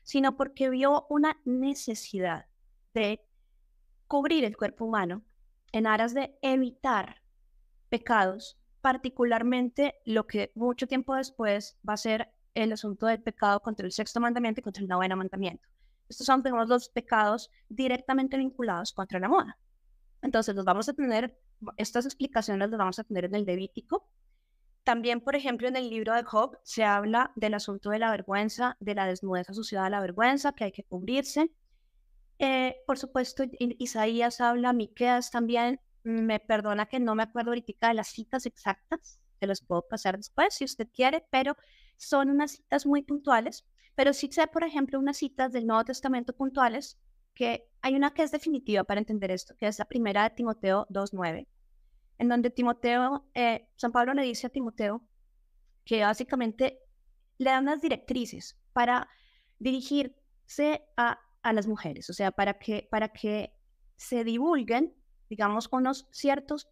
sino 0.04 0.38
porque 0.38 0.70
vio 0.70 1.06
una 1.10 1.38
necesidad 1.44 2.46
de 2.94 3.28
cubrir 4.08 4.46
el 4.46 4.56
cuerpo 4.56 4.86
humano 4.86 5.22
en 5.74 5.86
aras 5.86 6.14
de 6.14 6.38
evitar 6.42 7.24
pecados, 7.90 8.58
particularmente 8.80 9.96
lo 10.06 10.28
que 10.28 10.54
mucho 10.56 10.88
tiempo 10.88 11.14
después 11.14 11.78
va 11.86 11.96
a 11.96 11.98
ser 11.98 12.32
el 12.54 12.72
asunto 12.72 13.06
del 13.06 13.22
pecado 13.22 13.60
contra 13.60 13.86
el 13.86 13.92
sexto 13.92 14.22
mandamiento 14.22 14.62
y 14.62 14.64
contra 14.64 14.82
el 14.82 14.88
noveno 14.88 15.18
mandamiento. 15.18 15.68
Estos 16.08 16.26
son, 16.26 16.42
los 16.42 16.70
dos 16.70 16.88
pecados 16.88 17.52
directamente 17.68 18.38
vinculados 18.38 18.94
contra 18.94 19.20
la 19.20 19.28
moda. 19.28 19.58
Entonces, 20.22 20.56
los 20.56 20.64
vamos 20.64 20.88
a 20.88 20.94
tener, 20.94 21.38
estas 21.78 22.06
explicaciones 22.06 22.70
las 22.70 22.78
vamos 22.78 23.00
a 23.00 23.04
tener 23.04 23.26
en 23.26 23.36
el 23.36 23.46
Levítico. 23.46 24.08
También, 24.84 25.22
por 25.22 25.36
ejemplo, 25.36 25.68
en 25.68 25.76
el 25.76 25.90
libro 25.90 26.14
de 26.14 26.24
Job 26.24 26.60
se 26.64 26.84
habla 26.84 27.32
del 27.36 27.56
asunto 27.56 27.90
de 27.90 28.00
la 28.00 28.12
vergüenza, 28.12 28.78
de 28.80 28.96
la 28.96 29.08
desnudez 29.08 29.50
asociada 29.50 29.88
a 29.88 29.90
la 29.90 30.00
vergüenza, 30.00 30.54
que 30.54 30.66
hay 30.66 30.72
que 30.72 30.84
cubrirse. 30.84 31.52
Eh, 32.38 32.76
por 32.86 32.98
supuesto, 32.98 33.44
Isaías 33.60 34.42
habla, 34.42 34.74
Miqueas 34.74 35.32
también, 35.32 35.80
me 36.04 36.40
perdona 36.40 36.86
que 36.86 37.00
no 37.00 37.16
me 37.16 37.24
acuerdo 37.24 37.50
ahorita 37.52 37.88
de 37.88 37.96
las 37.96 38.10
citas 38.10 38.46
exactas, 38.46 39.20
se 39.40 39.48
los 39.48 39.62
puedo 39.62 39.82
pasar 39.88 40.18
después 40.18 40.54
si 40.54 40.66
usted 40.66 40.88
quiere, 40.94 41.26
pero 41.32 41.58
son 41.98 42.30
unas 42.30 42.52
citas 42.52 42.86
muy 42.86 43.02
puntuales. 43.02 43.66
Pero 43.96 44.14
sí 44.14 44.30
sé, 44.32 44.48
por 44.48 44.64
ejemplo, 44.64 45.00
unas 45.00 45.18
citas 45.18 45.52
del 45.52 45.66
Nuevo 45.66 45.86
Testamento 45.86 46.34
puntuales, 46.34 47.00
que 47.36 47.70
hay 47.82 47.96
una 47.96 48.14
que 48.14 48.24
es 48.24 48.32
definitiva 48.32 48.84
para 48.84 49.00
entender 49.00 49.30
esto, 49.30 49.56
que 49.58 49.68
es 49.68 49.78
la 49.78 49.86
primera 49.86 50.24
de 50.24 50.36
Timoteo 50.36 50.88
2.9, 50.90 51.48
en 52.18 52.30
donde 52.30 52.50
Timoteo, 52.50 53.28
eh, 53.36 53.68
San 53.76 53.92
Pablo 53.92 54.14
le 54.14 54.24
dice 54.24 54.48
a 54.48 54.50
Timoteo 54.50 55.04
que 55.84 56.02
básicamente 56.02 56.80
le 57.38 57.52
dan 57.52 57.64
unas 57.64 57.82
directrices 57.82 58.58
para 58.74 59.08
dirigirse 59.60 60.88
a 60.98 61.20
a 61.46 61.54
las 61.54 61.68
mujeres, 61.68 62.10
o 62.10 62.14
sea, 62.14 62.32
para 62.32 62.56
que, 62.56 62.88
para 62.90 63.10
que 63.10 63.54
se 63.98 64.24
divulguen, 64.24 64.96
digamos, 65.30 65.70
unos 65.72 66.08
ciertos 66.12 66.68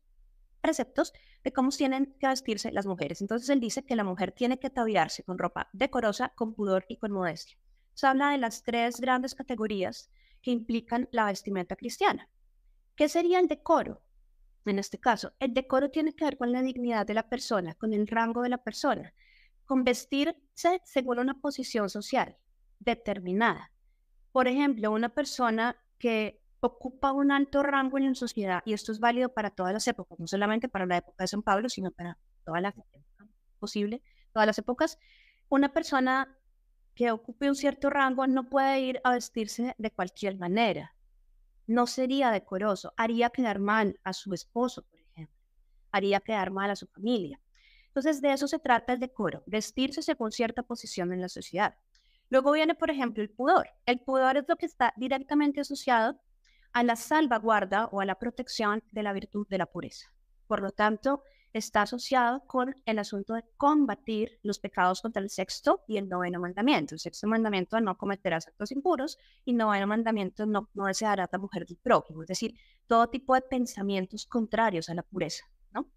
preceptos 0.61 1.13
de 1.43 1.53
cómo 1.53 1.69
tienen 1.69 2.17
que 2.19 2.27
vestirse 2.27 2.71
las 2.71 2.87
mujeres. 2.87 3.21
Entonces 3.21 3.49
él 3.49 3.59
dice 3.59 3.85
que 3.85 3.95
la 3.95 4.03
mujer 4.03 4.31
tiene 4.31 4.57
que 4.57 4.67
ataviarse 4.67 5.23
con 5.23 5.37
ropa 5.37 5.69
decorosa, 5.73 6.29
con 6.35 6.55
pudor 6.55 6.85
y 6.89 6.97
con 6.97 7.11
modestia. 7.11 7.55
Se 7.93 8.07
habla 8.07 8.31
de 8.31 8.39
las 8.39 8.63
tres 8.63 8.99
grandes 8.99 9.35
categorías 9.35 10.09
que 10.43 10.51
implican 10.51 11.09
la 11.11 11.25
vestimenta 11.25 11.75
cristiana. 11.75 12.29
¿Qué 12.95 13.09
sería 13.09 13.39
el 13.39 13.47
decoro? 13.47 14.03
En 14.65 14.77
este 14.77 14.99
caso, 14.99 15.33
el 15.39 15.53
decoro 15.53 15.89
tiene 15.89 16.13
que 16.13 16.25
ver 16.25 16.37
con 16.37 16.51
la 16.51 16.61
dignidad 16.61 17.07
de 17.07 17.15
la 17.15 17.27
persona, 17.27 17.73
con 17.73 17.93
el 17.93 18.07
rango 18.07 18.43
de 18.43 18.49
la 18.49 18.59
persona, 18.59 19.13
con 19.65 19.83
vestirse 19.83 20.81
según 20.83 21.19
una 21.19 21.39
posición 21.41 21.89
social 21.89 22.37
determinada. 22.79 23.71
Por 24.31 24.47
ejemplo, 24.47 24.91
una 24.91 25.09
persona 25.09 25.75
que 25.97 26.41
ocupa 26.59 27.11
un 27.11 27.31
alto 27.31 27.63
rango 27.63 27.97
en 27.97 28.09
la 28.09 28.15
sociedad, 28.15 28.61
y 28.65 28.73
esto 28.73 28.91
es 28.91 28.99
válido 28.99 29.33
para 29.33 29.49
todas 29.49 29.73
las 29.73 29.87
épocas, 29.87 30.19
no 30.19 30.27
solamente 30.27 30.69
para 30.69 30.85
la 30.85 30.97
época 30.97 31.23
de 31.23 31.27
San 31.27 31.41
Pablo, 31.41 31.67
sino 31.69 31.91
para 31.91 32.17
toda 32.45 32.61
la 32.61 32.73
posible, 33.59 34.01
todas 34.33 34.47
las 34.47 34.57
épocas, 34.57 34.99
una 35.49 35.73
persona 35.73 36.37
que 36.95 37.11
ocupe 37.11 37.49
un 37.49 37.55
cierto 37.55 37.89
rango 37.89 38.27
no 38.27 38.49
puede 38.49 38.79
ir 38.81 39.01
a 39.03 39.11
vestirse 39.11 39.75
de 39.77 39.91
cualquier 39.91 40.37
manera. 40.37 40.95
No 41.65 41.87
sería 41.87 42.31
decoroso, 42.31 42.93
haría 42.97 43.29
quedar 43.29 43.59
mal 43.59 43.99
a 44.03 44.13
su 44.13 44.33
esposo, 44.33 44.83
por 44.83 44.99
ejemplo, 44.99 45.37
haría 45.91 46.19
quedar 46.19 46.51
mal 46.51 46.69
a 46.69 46.75
su 46.75 46.87
familia. 46.87 47.39
Entonces, 47.87 48.21
de 48.21 48.33
eso 48.33 48.47
se 48.47 48.59
trata 48.59 48.93
el 48.93 48.99
decoro, 48.99 49.43
vestirse 49.45 50.01
según 50.01 50.31
cierta 50.31 50.63
posición 50.63 51.13
en 51.13 51.21
la 51.21 51.29
sociedad. 51.29 51.75
Luego 52.29 52.51
viene, 52.51 52.73
por 52.75 52.89
ejemplo, 52.89 53.21
el 53.21 53.29
pudor. 53.29 53.69
El 53.85 53.99
pudor 53.99 54.37
es 54.37 54.45
lo 54.47 54.55
que 54.55 54.65
está 54.65 54.93
directamente 54.97 55.61
asociado 55.61 56.19
a 56.73 56.83
la 56.83 56.95
salvaguarda 56.95 57.85
o 57.91 58.01
a 58.01 58.05
la 58.05 58.17
protección 58.17 58.83
de 58.91 59.03
la 59.03 59.13
virtud 59.13 59.47
de 59.47 59.59
la 59.59 59.67
pureza. 59.67 60.11
Por 60.47 60.61
lo 60.61 60.71
tanto, 60.71 61.23
está 61.53 61.83
asociado 61.83 62.45
con 62.47 62.75
el 62.85 62.99
asunto 62.99 63.35
de 63.35 63.43
combatir 63.57 64.39
los 64.43 64.59
pecados 64.59 65.01
contra 65.01 65.21
el 65.21 65.29
sexto 65.29 65.83
y 65.87 65.97
el 65.97 66.09
noveno 66.09 66.39
mandamiento. 66.39 66.95
El 66.95 66.99
sexto 66.99 67.27
mandamiento 67.27 67.79
no 67.79 67.97
cometerás 67.97 68.47
actos 68.47 68.71
impuros 68.71 69.17
y 69.45 69.51
el 69.51 69.57
noveno 69.57 69.87
mandamiento 69.87 70.45
no, 70.45 70.69
no 70.73 70.85
desearás 70.85 71.29
a 71.31 71.37
la 71.37 71.41
mujer 71.41 71.65
del 71.65 71.77
prójimo, 71.77 72.23
es 72.23 72.27
decir, 72.27 72.57
todo 72.87 73.07
tipo 73.09 73.35
de 73.35 73.41
pensamientos 73.41 74.25
contrarios 74.25 74.89
a 74.89 74.95
la 74.95 75.03
pureza, 75.03 75.45
¿no? 75.71 75.89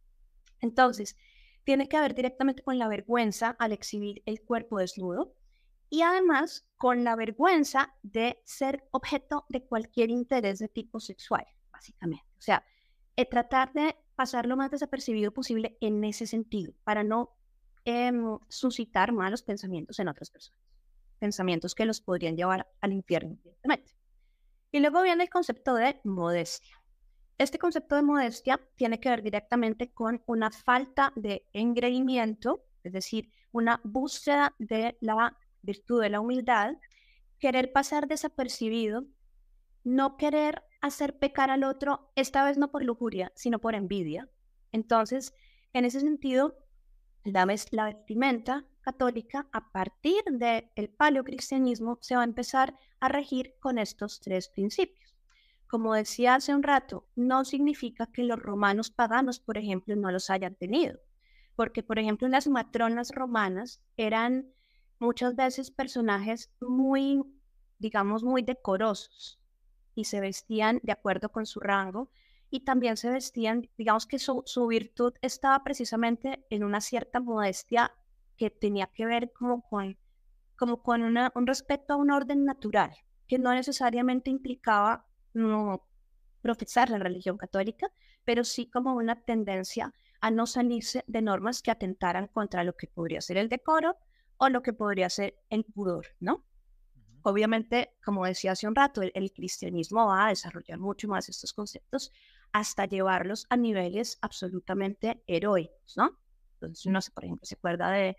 Entonces, 0.60 1.16
tiene 1.64 1.88
que 1.88 1.98
ver 1.98 2.14
directamente 2.14 2.62
con 2.62 2.78
la 2.78 2.88
vergüenza 2.88 3.56
al 3.58 3.72
exhibir 3.72 4.22
el 4.26 4.42
cuerpo 4.42 4.78
desnudo, 4.78 5.34
y 5.88 6.02
además 6.02 6.68
con 6.76 7.04
la 7.04 7.16
vergüenza 7.16 7.94
de 8.02 8.42
ser 8.44 8.86
objeto 8.90 9.46
de 9.48 9.64
cualquier 9.64 10.10
interés 10.10 10.58
de 10.58 10.68
tipo 10.68 11.00
sexual, 11.00 11.46
básicamente. 11.70 12.26
O 12.38 12.42
sea, 12.42 12.64
tratar 13.30 13.72
de 13.72 13.96
pasar 14.16 14.46
lo 14.46 14.56
más 14.56 14.70
desapercibido 14.70 15.32
posible 15.32 15.76
en 15.80 16.02
ese 16.04 16.26
sentido, 16.26 16.72
para 16.84 17.04
no 17.04 17.36
em, 17.84 18.38
suscitar 18.48 19.12
malos 19.12 19.42
pensamientos 19.42 19.98
en 20.00 20.08
otras 20.08 20.30
personas, 20.30 20.60
pensamientos 21.18 21.74
que 21.74 21.84
los 21.84 22.00
podrían 22.00 22.36
llevar 22.36 22.66
al 22.80 22.92
infierno 22.92 23.36
directamente. 23.42 23.92
Y 24.72 24.80
luego 24.80 25.02
viene 25.02 25.22
el 25.24 25.30
concepto 25.30 25.74
de 25.74 26.00
modestia. 26.04 26.82
Este 27.38 27.58
concepto 27.58 27.94
de 27.96 28.02
modestia 28.02 28.60
tiene 28.76 28.98
que 28.98 29.10
ver 29.10 29.22
directamente 29.22 29.92
con 29.92 30.22
una 30.26 30.50
falta 30.50 31.12
de 31.14 31.46
engreimiento, 31.52 32.64
es 32.82 32.92
decir, 32.92 33.30
una 33.52 33.80
búsqueda 33.84 34.54
de 34.58 34.96
la 35.00 35.36
virtud 35.62 36.02
de 36.02 36.10
la 36.10 36.20
humildad, 36.20 36.74
querer 37.38 37.72
pasar 37.72 38.06
desapercibido, 38.06 39.04
no 39.86 40.16
querer 40.16 40.64
hacer 40.80 41.16
pecar 41.16 41.48
al 41.48 41.62
otro, 41.62 42.10
esta 42.16 42.44
vez 42.44 42.58
no 42.58 42.72
por 42.72 42.82
lujuria, 42.82 43.30
sino 43.36 43.60
por 43.60 43.76
envidia. 43.76 44.28
Entonces, 44.72 45.32
en 45.72 45.84
ese 45.84 46.00
sentido, 46.00 46.58
la, 47.22 47.46
la 47.70 47.84
vestimenta 47.84 48.66
católica, 48.80 49.48
a 49.52 49.70
partir 49.70 50.24
del 50.24 50.68
el 50.74 50.90
paleocristianismo, 50.90 51.98
se 52.00 52.16
va 52.16 52.22
a 52.22 52.24
empezar 52.24 52.76
a 52.98 53.08
regir 53.08 53.54
con 53.60 53.78
estos 53.78 54.20
tres 54.20 54.48
principios. 54.48 55.14
Como 55.68 55.94
decía 55.94 56.34
hace 56.34 56.52
un 56.52 56.64
rato, 56.64 57.06
no 57.14 57.44
significa 57.44 58.08
que 58.12 58.24
los 58.24 58.40
romanos 58.40 58.90
paganos, 58.90 59.38
por 59.38 59.56
ejemplo, 59.56 59.94
no 59.94 60.10
los 60.10 60.30
hayan 60.30 60.56
tenido, 60.56 60.98
porque, 61.54 61.84
por 61.84 62.00
ejemplo, 62.00 62.26
las 62.26 62.48
matronas 62.48 63.12
romanas 63.14 63.84
eran 63.96 64.52
muchas 64.98 65.36
veces 65.36 65.70
personajes 65.70 66.50
muy, 66.60 67.22
digamos, 67.78 68.24
muy 68.24 68.42
decorosos 68.42 69.40
y 69.96 70.04
se 70.04 70.20
vestían 70.20 70.78
de 70.84 70.92
acuerdo 70.92 71.30
con 71.30 71.46
su 71.46 71.58
rango 71.58 72.10
y 72.50 72.60
también 72.60 72.96
se 72.96 73.10
vestían, 73.10 73.68
digamos 73.76 74.06
que 74.06 74.20
su, 74.20 74.66
virtud 74.68 75.14
estaba 75.20 75.64
precisamente 75.64 76.46
en 76.50 76.62
una 76.62 76.80
cierta 76.80 77.18
modestia 77.18 77.92
que 78.36 78.50
tenía 78.50 78.86
que 78.86 79.06
ver 79.06 79.32
como 79.32 79.62
con, 79.68 79.98
como 80.54 80.82
con 80.82 81.02
una, 81.02 81.32
un 81.34 81.46
respeto 81.46 81.94
a 81.94 81.96
un 81.96 82.12
orden 82.12 82.44
natural, 82.44 82.94
que 83.26 83.38
no 83.38 83.52
necesariamente 83.52 84.30
implicaba 84.30 85.06
no, 85.34 85.88
profesar 86.40 86.90
la 86.90 86.98
religión 86.98 87.36
católica, 87.36 87.90
pero 88.24 88.44
sí 88.44 88.70
como 88.70 88.94
una 88.94 89.20
tendencia 89.22 89.92
a 90.20 90.30
no 90.30 90.46
salirse 90.46 91.04
de 91.06 91.22
normas 91.22 91.62
que 91.62 91.70
atentaran 91.70 92.28
contra 92.28 92.64
lo 92.64 92.76
que 92.76 92.86
podría 92.86 93.20
ser 93.20 93.38
el 93.38 93.48
decoro 93.48 93.96
o 94.36 94.48
lo 94.48 94.62
que 94.62 94.72
podría 94.72 95.08
ser 95.10 95.36
el 95.50 95.64
pudor, 95.64 96.06
¿no? 96.20 96.44
Obviamente, 97.28 97.96
como 98.04 98.24
decía 98.24 98.52
hace 98.52 98.68
un 98.68 98.76
rato, 98.76 99.02
el, 99.02 99.32
cristianismo 99.32 100.06
va 100.06 100.26
a 100.26 100.28
desarrollar 100.28 100.78
mucho 100.78 101.08
más 101.08 101.28
estos 101.28 101.52
conceptos 101.52 102.12
hasta 102.52 102.86
llevarlos 102.86 103.46
a 103.50 103.56
niveles 103.56 104.16
absolutamente 104.22 105.24
heroicos, 105.26 105.96
¿no? 105.96 106.20
Entonces, 106.52 106.86
uno, 106.86 107.00
por 107.12 107.24
ejemplo, 107.24 107.44
se 107.44 107.56
acuerda 107.56 107.90
de 107.90 108.16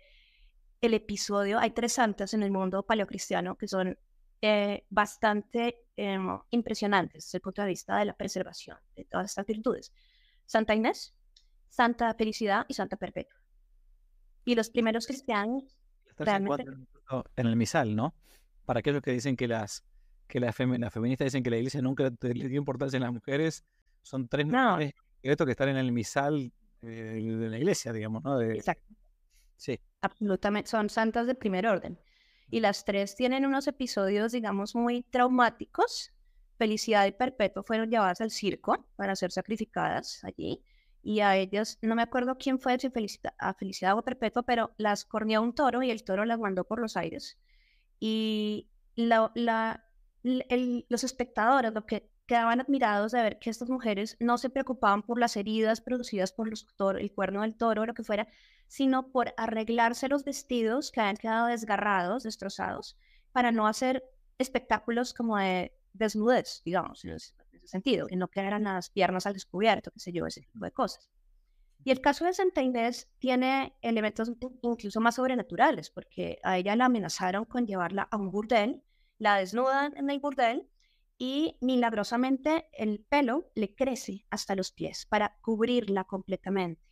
el 0.82 0.92
episodio, 0.92 1.58
hay 1.58 1.70
tres 1.70 1.94
santas 1.94 2.34
en 2.34 2.42
el 2.42 2.50
mundo 2.50 2.82
paleocristiano 2.82 3.56
que 3.56 3.66
son 3.66 3.98
eh, 4.42 4.84
bastante 4.90 5.86
em, 5.96 6.28
impresionantes 6.50 7.24
desde 7.24 7.38
el 7.38 7.42
punto 7.42 7.62
de 7.62 7.68
vista 7.68 7.96
de 7.96 8.04
la 8.04 8.12
preservación 8.12 8.76
de 8.94 9.06
todas 9.06 9.30
estas 9.30 9.46
virtudes. 9.46 9.90
Santa 10.44 10.74
Inés, 10.74 11.14
Santa 11.70 12.12
Felicidad 12.12 12.66
y 12.68 12.74
Santa 12.74 12.98
Perpetua. 12.98 13.40
Y 14.44 14.54
los 14.54 14.68
primeros 14.68 15.06
cristianos 15.06 15.64
realmente... 16.18 16.66
En 17.36 17.46
el 17.46 17.56
misal, 17.56 17.96
¿no? 17.96 18.14
Para 18.68 18.80
aquellos 18.80 19.00
que 19.00 19.12
dicen 19.12 19.34
que 19.34 19.48
las 19.48 19.82
que 20.26 20.40
las, 20.40 20.54
feministas 20.54 21.24
dicen 21.24 21.42
que 21.42 21.48
la 21.48 21.56
iglesia 21.56 21.80
nunca 21.80 22.12
le 22.20 22.48
dio 22.48 22.58
importancia 22.58 22.98
a 22.98 23.00
las 23.00 23.12
mujeres, 23.14 23.64
son 24.02 24.28
tres 24.28 24.46
no. 24.46 24.72
mujeres 24.72 24.94
que 25.22 25.50
están 25.50 25.70
en 25.70 25.78
el 25.78 25.90
misal 25.90 26.52
eh, 26.82 26.86
de 26.86 27.48
la 27.48 27.56
iglesia, 27.56 27.94
digamos, 27.94 28.22
¿no? 28.24 28.38
Exacto. 28.42 28.94
Sí. 29.56 29.80
Absolutamente, 30.02 30.68
son 30.68 30.90
santas 30.90 31.26
de 31.26 31.34
primer 31.34 31.66
orden. 31.66 31.98
Y 32.50 32.60
las 32.60 32.84
tres 32.84 33.16
tienen 33.16 33.46
unos 33.46 33.66
episodios, 33.68 34.32
digamos, 34.32 34.74
muy 34.74 35.02
traumáticos. 35.02 36.12
Felicidad 36.58 37.06
y 37.06 37.12
Perpetuo 37.12 37.62
fueron 37.62 37.88
llevadas 37.88 38.20
al 38.20 38.30
circo 38.30 38.86
para 38.96 39.16
ser 39.16 39.30
sacrificadas 39.30 40.22
allí. 40.24 40.62
Y 41.02 41.20
a 41.20 41.38
ellas, 41.38 41.78
no 41.80 41.94
me 41.94 42.02
acuerdo 42.02 42.36
quién 42.36 42.60
fue, 42.60 42.78
si 42.78 42.90
Felicidad, 42.90 43.32
a 43.38 43.54
Felicidad 43.54 43.96
o 43.96 44.02
Perpetuo, 44.02 44.42
pero 44.42 44.74
las 44.76 45.06
corneó 45.06 45.40
un 45.40 45.54
toro 45.54 45.82
y 45.82 45.90
el 45.90 46.04
toro 46.04 46.26
las 46.26 46.38
mandó 46.38 46.64
por 46.64 46.80
los 46.80 46.98
aires. 46.98 47.38
Y 48.00 48.68
la, 48.94 49.30
la, 49.34 49.84
los 50.22 51.04
espectadores 51.04 51.72
lo 51.72 51.86
que 51.86 52.10
quedaban 52.26 52.60
admirados 52.60 53.12
de 53.12 53.22
ver 53.22 53.38
que 53.38 53.50
estas 53.50 53.70
mujeres 53.70 54.16
no 54.20 54.36
se 54.36 54.50
preocupaban 54.50 55.02
por 55.02 55.18
las 55.18 55.36
heridas 55.36 55.80
producidas 55.80 56.30
por 56.30 56.48
los 56.48 56.66
el 56.98 57.12
cuerno 57.12 57.40
del 57.40 57.56
toro 57.56 57.82
o 57.82 57.86
lo 57.86 57.94
que 57.94 58.04
fuera, 58.04 58.28
sino 58.66 59.10
por 59.10 59.32
arreglarse 59.38 60.08
los 60.08 60.24
vestidos 60.24 60.92
que 60.92 61.00
habían 61.00 61.16
quedado 61.16 61.46
desgarrados, 61.46 62.24
destrozados, 62.24 62.96
para 63.32 63.50
no 63.50 63.66
hacer 63.66 64.04
espectáculos 64.36 65.14
como 65.14 65.38
de 65.38 65.72
desnudez, 65.94 66.62
digamos, 66.64 67.04
en 67.04 67.12
ese, 67.12 67.34
sentido, 67.64 68.06
que 68.06 68.16
no 68.16 68.28
quedaran 68.28 68.64
las 68.64 68.90
piernas 68.90 69.26
al 69.26 69.34
descubierto, 69.34 69.90
qué 69.90 70.00
sé 70.00 70.12
yo, 70.12 70.26
ese 70.26 70.42
tipo 70.42 70.64
de 70.64 70.70
cosas. 70.70 71.10
Y 71.88 71.90
el 71.90 72.02
caso 72.02 72.26
de 72.26 72.34
Santa 72.34 72.60
Inés 72.60 73.10
tiene 73.18 73.74
elementos 73.80 74.30
incluso 74.60 75.00
más 75.00 75.14
sobrenaturales, 75.14 75.88
porque 75.88 76.38
a 76.42 76.58
ella 76.58 76.76
la 76.76 76.84
amenazaron 76.84 77.46
con 77.46 77.66
llevarla 77.66 78.06
a 78.10 78.18
un 78.18 78.30
burdel, 78.30 78.82
la 79.16 79.36
desnudan 79.36 79.96
en 79.96 80.10
el 80.10 80.20
burdel 80.20 80.68
y 81.16 81.56
milagrosamente 81.62 82.68
el 82.74 83.00
pelo 83.08 83.50
le 83.54 83.74
crece 83.74 84.26
hasta 84.28 84.54
los 84.54 84.70
pies 84.70 85.06
para 85.06 85.38
cubrirla 85.40 86.04
completamente. 86.04 86.82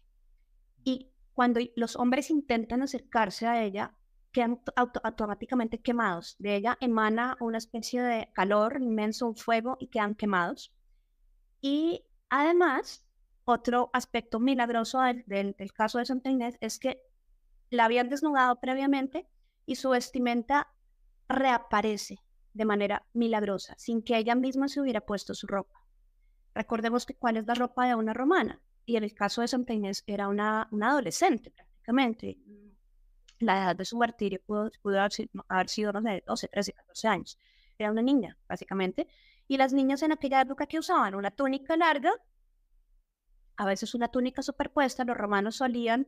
Y 0.83 1.11
cuando 1.35 1.61
los 1.77 1.97
hombres 1.97 2.31
intentan 2.31 2.81
acercarse 2.81 3.47
a 3.47 3.63
ella, 3.63 3.95
quedan 4.33 4.63
automáticamente 4.77 5.83
quemados. 5.83 6.37
De 6.39 6.57
ella 6.57 6.79
emana 6.81 7.37
una 7.41 7.59
especie 7.59 8.01
de 8.01 8.31
calor 8.33 8.79
inmenso, 8.81 9.27
un 9.27 9.37
fuego, 9.37 9.77
y 9.79 9.89
quedan 9.89 10.15
quemados. 10.15 10.75
Y 11.61 12.07
además, 12.31 13.06
otro 13.47 13.91
aspecto 13.93 14.41
milagroso 14.41 15.01
del, 15.27 15.55
caso 15.73 15.99
de 15.99 16.05
Santa 16.05 16.31
Inés 16.31 16.59
es 16.61 16.79
que 16.79 17.01
la 17.71 17.85
habían 17.85 18.09
desnudado 18.09 18.61
previamente 18.61 19.29
y 19.65 19.77
su 19.77 19.91
vestimenta 19.91 20.69
reaparece 21.29 22.19
de 22.53 22.65
manera 22.65 23.07
milagrosa, 23.13 23.75
sin 23.79 24.03
que 24.03 24.17
ella 24.17 24.35
misma 24.35 24.69
se 24.69 24.81
hubiera 24.81 25.01
puesto 25.01 25.33
su 25.33 25.47
ropa. 25.47 25.81
Recordemos 26.55 27.07
que 27.07 27.15
cuál 27.15 27.37
es 27.37 27.47
la 27.47 27.55
ropa 27.55 27.87
de 27.87 27.95
una 27.95 28.15
romana, 28.15 28.61
y 28.85 28.97
en 28.97 29.05
el 29.05 29.15
caso 29.15 29.43
de 29.43 29.49
Santa 29.49 29.75
Inés 29.75 30.03
era 30.07 30.29
una, 30.29 30.69
adolescente 30.83 31.51
prácticamente. 31.51 32.39
La 33.39 33.59
edad 33.59 33.77
de 33.77 33.85
su 33.85 33.97
martirio 33.97 34.41
pudo, 34.45 34.71
haber, 35.49 35.69
sido, 35.69 35.93
no 35.93 36.03
sé, 36.03 36.23
12, 36.27 36.49
13, 36.49 36.73
14 36.73 37.09
años. 37.09 37.39
Era 37.79 37.91
una 37.91 38.03
niña, 38.03 38.39
básicamente. 38.49 39.07
Y 39.47 39.57
las 39.57 39.73
niñas 39.73 40.03
en 40.03 40.13
aquella 40.13 40.41
época 40.41 40.67
que 40.67 40.79
usaban 40.79 41.15
una 41.15 41.31
túnica 41.31 41.77
larga, 41.77 42.13
a 43.57 43.67
veces 43.67 43.95
una 43.95 44.09
túnica 44.09 44.43
superpuesta, 44.43 45.05
los 45.05 45.17
romanos 45.17 45.57
solían 45.57 46.07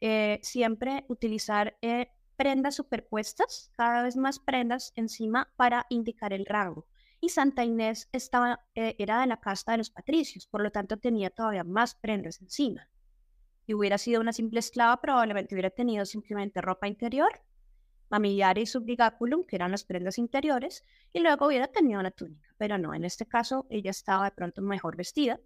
eh, 0.00 0.40
siempre 0.42 1.04
utilizar 1.08 1.76
eh, 1.82 2.08
prendas 2.36 2.76
superpuestas, 2.76 3.70
cada 3.76 4.02
vez 4.02 4.16
más 4.16 4.38
prendas 4.38 4.92
encima 4.96 5.52
para 5.56 5.86
indicar 5.88 6.32
el 6.32 6.46
rango. 6.46 6.86
Y 7.20 7.30
Santa 7.30 7.64
Inés 7.64 8.08
estaba, 8.12 8.60
eh, 8.74 8.94
era 8.98 9.20
de 9.20 9.26
la 9.26 9.40
casta 9.40 9.72
de 9.72 9.78
los 9.78 9.90
patricios, 9.90 10.46
por 10.46 10.62
lo 10.62 10.70
tanto 10.70 10.98
tenía 10.98 11.30
todavía 11.30 11.64
más 11.64 11.94
prendas 11.94 12.40
encima. 12.40 12.88
Y 13.66 13.74
hubiera 13.74 13.98
sido 13.98 14.20
una 14.20 14.32
simple 14.32 14.60
esclava, 14.60 15.00
probablemente 15.00 15.54
hubiera 15.54 15.70
tenido 15.70 16.04
simplemente 16.04 16.60
ropa 16.60 16.86
interior, 16.86 17.30
mamillar 18.10 18.58
y 18.58 18.66
subdigáculum, 18.66 19.44
que 19.44 19.56
eran 19.56 19.72
las 19.72 19.84
prendas 19.84 20.18
interiores, 20.18 20.84
y 21.12 21.20
luego 21.20 21.46
hubiera 21.46 21.68
tenido 21.68 21.98
una 21.98 22.10
túnica. 22.10 22.48
Pero 22.58 22.78
no, 22.78 22.94
en 22.94 23.04
este 23.04 23.26
caso 23.26 23.66
ella 23.70 23.90
estaba 23.90 24.26
de 24.26 24.30
pronto 24.32 24.62
mejor 24.62 24.96
vestida. 24.96 25.40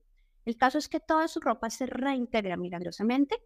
El 0.51 0.57
caso 0.57 0.79
es 0.79 0.89
que 0.89 0.99
toda 0.99 1.29
su 1.29 1.39
ropa 1.39 1.71
se 1.71 1.87
reintegra 1.87 2.57
milagrosamente 2.57 3.41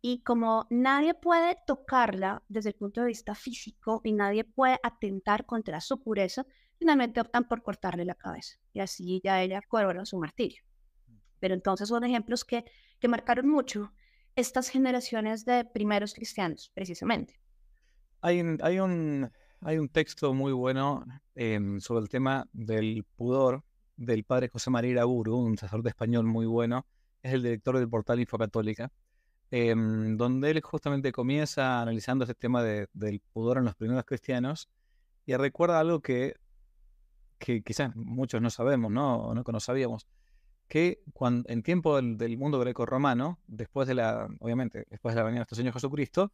y 0.00 0.22
como 0.22 0.66
nadie 0.70 1.12
puede 1.12 1.58
tocarla 1.66 2.42
desde 2.48 2.70
el 2.70 2.76
punto 2.76 3.02
de 3.02 3.08
vista 3.08 3.34
físico 3.34 4.00
y 4.02 4.14
nadie 4.14 4.44
puede 4.44 4.78
atentar 4.82 5.44
contra 5.44 5.82
su 5.82 6.02
pureza, 6.02 6.46
finalmente 6.78 7.20
optan 7.20 7.46
por 7.46 7.62
cortarle 7.62 8.06
la 8.06 8.14
cabeza. 8.14 8.56
Y 8.72 8.80
así 8.80 9.20
ya 9.22 9.42
ella 9.42 9.60
corona 9.60 10.06
su 10.06 10.16
martirio. 10.16 10.62
Pero 11.40 11.52
entonces 11.52 11.90
son 11.90 12.04
ejemplos 12.04 12.42
que, 12.42 12.64
que 12.98 13.06
marcaron 13.06 13.46
mucho 13.46 13.92
estas 14.34 14.70
generaciones 14.70 15.44
de 15.44 15.66
primeros 15.66 16.14
cristianos, 16.14 16.70
precisamente. 16.72 17.38
Hay 18.22 18.40
un, 18.40 18.58
hay 18.62 18.80
un, 18.80 19.30
hay 19.60 19.76
un 19.76 19.90
texto 19.90 20.32
muy 20.32 20.52
bueno 20.52 21.04
em, 21.34 21.80
sobre 21.80 22.00
el 22.00 22.08
tema 22.08 22.48
del 22.54 23.04
pudor 23.14 23.62
del 23.98 24.24
padre 24.24 24.48
José 24.48 24.70
María 24.70 24.92
Iraburu, 24.92 25.36
un 25.36 25.58
sacerdote 25.58 25.90
español 25.90 26.24
muy 26.24 26.46
bueno, 26.46 26.86
es 27.22 27.34
el 27.34 27.42
director 27.42 27.76
del 27.76 27.90
portal 27.90 28.20
Infocatólica, 28.20 28.90
Em, 29.50 30.18
donde 30.18 30.50
él 30.50 30.60
justamente 30.60 31.10
comienza 31.10 31.80
analizando 31.80 32.24
ese 32.24 32.34
tema 32.34 32.62
del 32.62 33.20
pudor 33.32 33.56
en 33.56 33.64
los 33.64 33.74
primeros 33.76 34.04
cristianos 34.04 34.68
y 35.24 35.34
recuerda 35.36 35.80
algo 35.80 36.00
que, 36.00 36.34
que 37.38 37.62
quizás 37.62 37.96
muchos 37.96 38.42
no 38.42 38.50
sabemos, 38.50 38.92
¿no? 38.92 39.16
O 39.28 39.34
no 39.34 39.60
sabíamos, 39.60 40.06
que 40.68 41.00
cuando, 41.14 41.48
en 41.48 41.62
tiempo 41.62 41.96
del, 41.96 42.36
mundo 42.36 42.58
greco-romano, 42.60 43.40
después 43.46 43.88
de 43.88 43.94
la, 43.94 44.28
obviamente, 44.40 44.86
después 44.90 45.14
de 45.14 45.20
la 45.20 45.24
venida 45.24 45.36
de 45.36 45.40
nuestro 45.40 45.56
Señor 45.56 45.72
Jesucristo, 45.72 46.32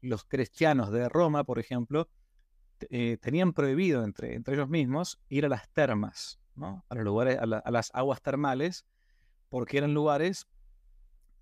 los 0.00 0.24
cristianos 0.24 0.90
de 0.90 1.08
Roma, 1.08 1.44
por 1.44 1.60
ejemplo, 1.60 2.08
eh, 2.90 3.16
tenían 3.20 3.52
prohibido 3.52 4.02
entre, 4.02 4.34
entre 4.34 4.54
ellos 4.54 4.68
mismos 4.68 5.20
ir 5.28 5.46
a 5.46 5.48
las 5.48 5.70
termas, 5.70 6.40
¿no? 6.56 6.84
a, 6.88 6.94
los 6.94 7.04
lugares, 7.04 7.38
a 7.38 7.70
las 7.70 7.90
aguas 7.94 8.20
termales, 8.22 8.84
porque 9.48 9.78
eran 9.78 9.94
lugares, 9.94 10.46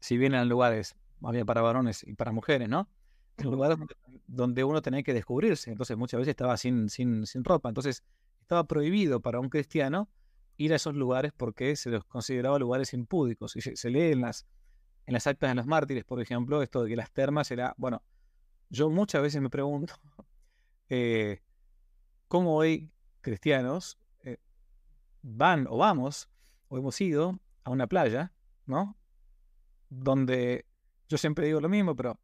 si 0.01 0.17
bien 0.19 0.35
eran 0.35 0.49
lugares 0.49 0.97
había 1.23 1.45
para 1.45 1.63
varones 1.63 2.05
y 2.05 2.15
para 2.15 2.33
mujeres, 2.33 2.69
¿no? 2.69 2.89
En 3.37 3.51
lugares 3.51 3.79
donde 4.27 4.63
uno 4.63 4.83
tenía 4.83 5.03
que 5.03 5.15
descubrirse, 5.15 5.71
entonces 5.71 5.97
muchas 5.97 6.19
veces 6.19 6.31
estaba 6.31 6.57
sin, 6.57 6.89
sin, 6.89 7.27
sin 7.27 7.43
ropa, 7.43 7.69
entonces 7.69 8.05
estaba 8.41 8.65
prohibido 8.65 9.21
para 9.21 9.41
un 9.41 9.49
cristiano 9.49 10.09
ir 10.57 10.73
a 10.73 10.77
esos 10.77 10.95
lugares 10.95 11.33
porque 11.37 11.75
se 11.77 11.91
los 11.91 12.05
consideraba 12.05 12.59
lugares 12.59 12.93
impúdicos. 12.93 13.57
Y 13.57 13.61
se, 13.61 13.91
lee 13.91 14.13
en 14.13 14.21
las, 14.21 14.47
en 15.07 15.15
las 15.15 15.27
actas 15.27 15.51
de 15.51 15.55
los 15.57 15.67
mártires, 15.67 16.05
por 16.05 16.21
ejemplo, 16.21 16.63
esto 16.63 16.85
de 16.85 16.91
que 16.91 16.97
las 16.97 17.11
termas 17.11 17.51
era, 17.51 17.75
bueno, 17.77 18.03
yo 18.71 18.91
muchas 18.91 19.23
veces 19.23 19.41
me 19.41 19.51
pregunto 19.51 19.95
eh, 20.89 21.43
cómo 22.29 22.55
hoy 22.55 22.93
cristianos 23.21 23.99
van 25.25 25.67
o 25.69 25.79
vamos 25.79 26.29
o 26.69 26.79
hemos 26.79 27.01
ido 27.01 27.41
a 27.65 27.71
una 27.71 27.87
playa, 27.87 28.33
¿no? 28.67 28.97
Donde 29.89 30.67
yo 31.09 31.19
siempre 31.19 31.47
digo 31.47 31.61
lo 31.61 31.69
mismo, 31.69 31.97
pero 31.97 32.21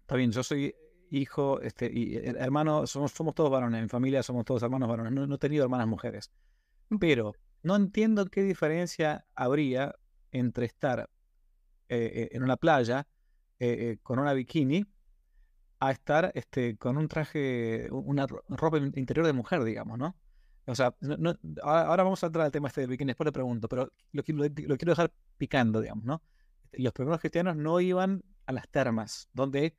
está 0.00 0.16
bien, 0.16 0.32
yo 0.32 0.42
soy 0.42 0.74
hijo, 1.10 1.60
este, 1.60 1.90
y 1.92 2.16
hermano, 2.16 2.86
somos, 2.86 3.12
todos 3.12 3.50
varones, 3.50 3.78
en 3.78 3.84
mi 3.84 3.88
familia 3.88 4.22
somos 4.22 4.44
todos 4.44 4.62
hermanos 4.62 4.88
varones, 4.88 5.12
no, 5.12 5.34
he 5.34 5.38
tenido 5.38 5.62
hermanas 5.62 5.86
mujeres. 5.86 6.32
Pero 6.98 7.34
no 7.62 7.76
entiendo 7.76 8.26
qué 8.26 8.42
diferencia 8.42 9.24
habría 9.34 9.94
entre 10.32 10.66
estar 10.66 11.10
eh, 11.88 12.10
eh, 12.14 12.28
en 12.32 12.42
una 12.42 12.56
playa 12.56 13.06
eh, 13.60 13.98
con 14.02 14.18
una 14.18 14.32
bikini 14.32 14.84
a 15.78 15.92
estar 15.92 16.32
este, 16.34 16.76
con 16.76 16.96
un 16.96 17.08
traje, 17.08 17.88
una 17.90 18.26
ropa 18.48 18.78
interior 18.78 19.26
de 19.26 19.32
mujer, 19.32 19.62
digamos, 19.64 19.98
¿no? 19.98 20.16
O 20.66 20.74
sea, 20.74 20.94
ahora 21.62 22.02
vamos 22.04 22.22
a 22.22 22.26
entrar 22.26 22.46
al 22.46 22.52
tema 22.52 22.68
este 22.68 22.82
del 22.82 22.90
bikini, 22.90 23.08
después 23.08 23.26
le 23.26 23.32
pregunto, 23.32 23.68
pero 23.68 23.90
lo, 24.12 24.22
lo, 24.26 24.44
lo 24.44 24.76
quiero 24.76 24.92
dejar 24.92 25.12
picando, 25.36 25.80
digamos, 25.80 26.04
¿no? 26.04 26.22
los 26.72 26.92
primeros 26.92 27.20
cristianos 27.20 27.56
no 27.56 27.80
iban 27.80 28.24
a 28.46 28.52
las 28.52 28.68
termas, 28.68 29.28
donde 29.32 29.76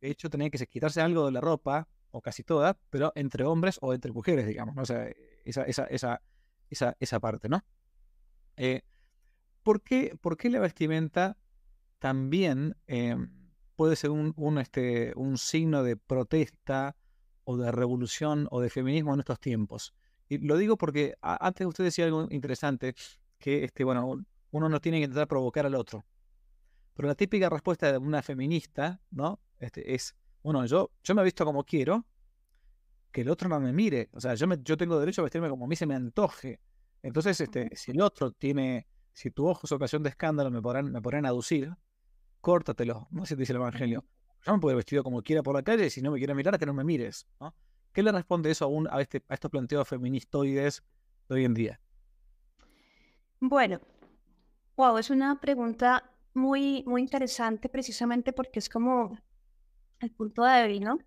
de 0.00 0.10
hecho 0.10 0.30
tenían 0.30 0.50
que 0.50 0.66
quitarse 0.66 1.00
algo 1.00 1.26
de 1.26 1.32
la 1.32 1.40
ropa, 1.40 1.88
o 2.12 2.20
casi 2.20 2.42
toda, 2.42 2.78
pero 2.90 3.12
entre 3.14 3.44
hombres 3.44 3.78
o 3.80 3.94
entre 3.94 4.12
mujeres, 4.12 4.46
digamos, 4.46 4.74
¿no? 4.74 4.82
O 4.82 4.86
sea, 4.86 5.08
esa, 5.44 5.62
esa, 5.62 5.84
esa, 5.84 6.22
esa, 6.68 6.96
esa 6.98 7.20
parte, 7.20 7.48
¿no? 7.48 7.64
Eh, 8.56 8.82
¿por, 9.62 9.82
qué, 9.82 10.16
¿por, 10.20 10.36
qué, 10.36 10.50
la 10.50 10.60
vestimenta 10.60 11.38
también 11.98 12.76
eh, 12.88 13.16
puede 13.76 13.96
ser 13.96 14.10
un, 14.10 14.32
un, 14.36 14.58
este, 14.58 15.12
un 15.14 15.38
signo 15.38 15.82
de 15.82 15.96
protesta 15.96 16.96
o 17.44 17.56
de 17.56 17.70
revolución 17.70 18.48
o 18.50 18.60
de 18.60 18.70
feminismo 18.70 19.14
en 19.14 19.20
estos 19.20 19.38
tiempos? 19.38 19.94
Y 20.30 20.38
lo 20.38 20.56
digo 20.56 20.76
porque 20.76 21.16
antes 21.20 21.66
usted 21.66 21.82
decía 21.82 22.04
algo 22.04 22.28
interesante, 22.30 22.94
que 23.36 23.64
este, 23.64 23.82
bueno, 23.82 24.24
uno 24.52 24.68
no 24.68 24.80
tiene 24.80 24.98
que 24.98 25.04
intentar 25.04 25.26
provocar 25.26 25.66
al 25.66 25.74
otro. 25.74 26.06
Pero 26.94 27.08
la 27.08 27.16
típica 27.16 27.48
respuesta 27.48 27.90
de 27.90 27.98
una 27.98 28.22
feminista, 28.22 29.00
¿no? 29.10 29.40
Este, 29.58 29.92
es, 29.92 30.14
bueno, 30.44 30.64
yo, 30.66 30.92
yo 31.02 31.16
me 31.16 31.22
he 31.22 31.24
visto 31.24 31.44
como 31.44 31.64
quiero, 31.64 32.06
que 33.10 33.22
el 33.22 33.28
otro 33.28 33.48
no 33.48 33.58
me 33.58 33.72
mire. 33.72 34.08
O 34.12 34.20
sea, 34.20 34.34
yo, 34.34 34.46
me, 34.46 34.56
yo 34.62 34.76
tengo 34.76 35.00
derecho 35.00 35.20
a 35.22 35.24
vestirme 35.24 35.48
como 35.48 35.64
a 35.64 35.68
mí 35.68 35.74
se 35.74 35.86
me 35.86 35.96
antoje. 35.96 36.60
Entonces, 37.02 37.40
este, 37.40 37.68
si 37.74 37.90
el 37.90 38.00
otro 38.00 38.30
tiene, 38.30 38.86
si 39.12 39.32
tu 39.32 39.48
ojo 39.48 39.62
es 39.64 39.72
ocasión 39.72 40.04
de 40.04 40.10
escándalo, 40.10 40.52
me 40.52 40.62
podrán, 40.62 40.92
me 40.92 41.02
podrán 41.02 41.26
aducir, 41.26 41.74
córtatelo, 42.40 43.08
¿no? 43.10 43.26
Si 43.26 43.34
dice 43.34 43.52
el 43.52 43.56
Evangelio. 43.56 44.04
Yo 44.46 44.54
me 44.54 44.60
puedo 44.60 44.74
ir 44.74 44.76
vestido 44.76 45.02
como 45.02 45.22
quiera 45.22 45.42
por 45.42 45.56
la 45.56 45.64
calle 45.64 45.86
y 45.86 45.90
si 45.90 46.00
no 46.00 46.12
me 46.12 46.18
quiere 46.18 46.34
mirar, 46.34 46.56
que 46.56 46.66
no 46.66 46.72
me 46.72 46.84
mires, 46.84 47.26
¿no? 47.40 47.52
¿Qué 47.92 48.02
le 48.02 48.12
responde 48.12 48.50
eso 48.50 48.64
a, 48.64 48.68
un, 48.68 48.88
a, 48.90 49.00
este, 49.00 49.22
a 49.28 49.34
estos 49.34 49.50
planteos 49.50 49.88
feministoides 49.88 50.82
de 51.28 51.34
hoy 51.34 51.44
en 51.44 51.54
día? 51.54 51.80
Bueno, 53.40 53.80
wow, 54.76 54.98
es 54.98 55.10
una 55.10 55.40
pregunta 55.40 56.10
muy, 56.34 56.84
muy 56.86 57.02
interesante 57.02 57.68
precisamente 57.68 58.32
porque 58.32 58.58
es 58.58 58.68
como 58.68 59.18
el 59.98 60.10
punto 60.12 60.44
débil, 60.44 60.84
¿no? 60.84 60.98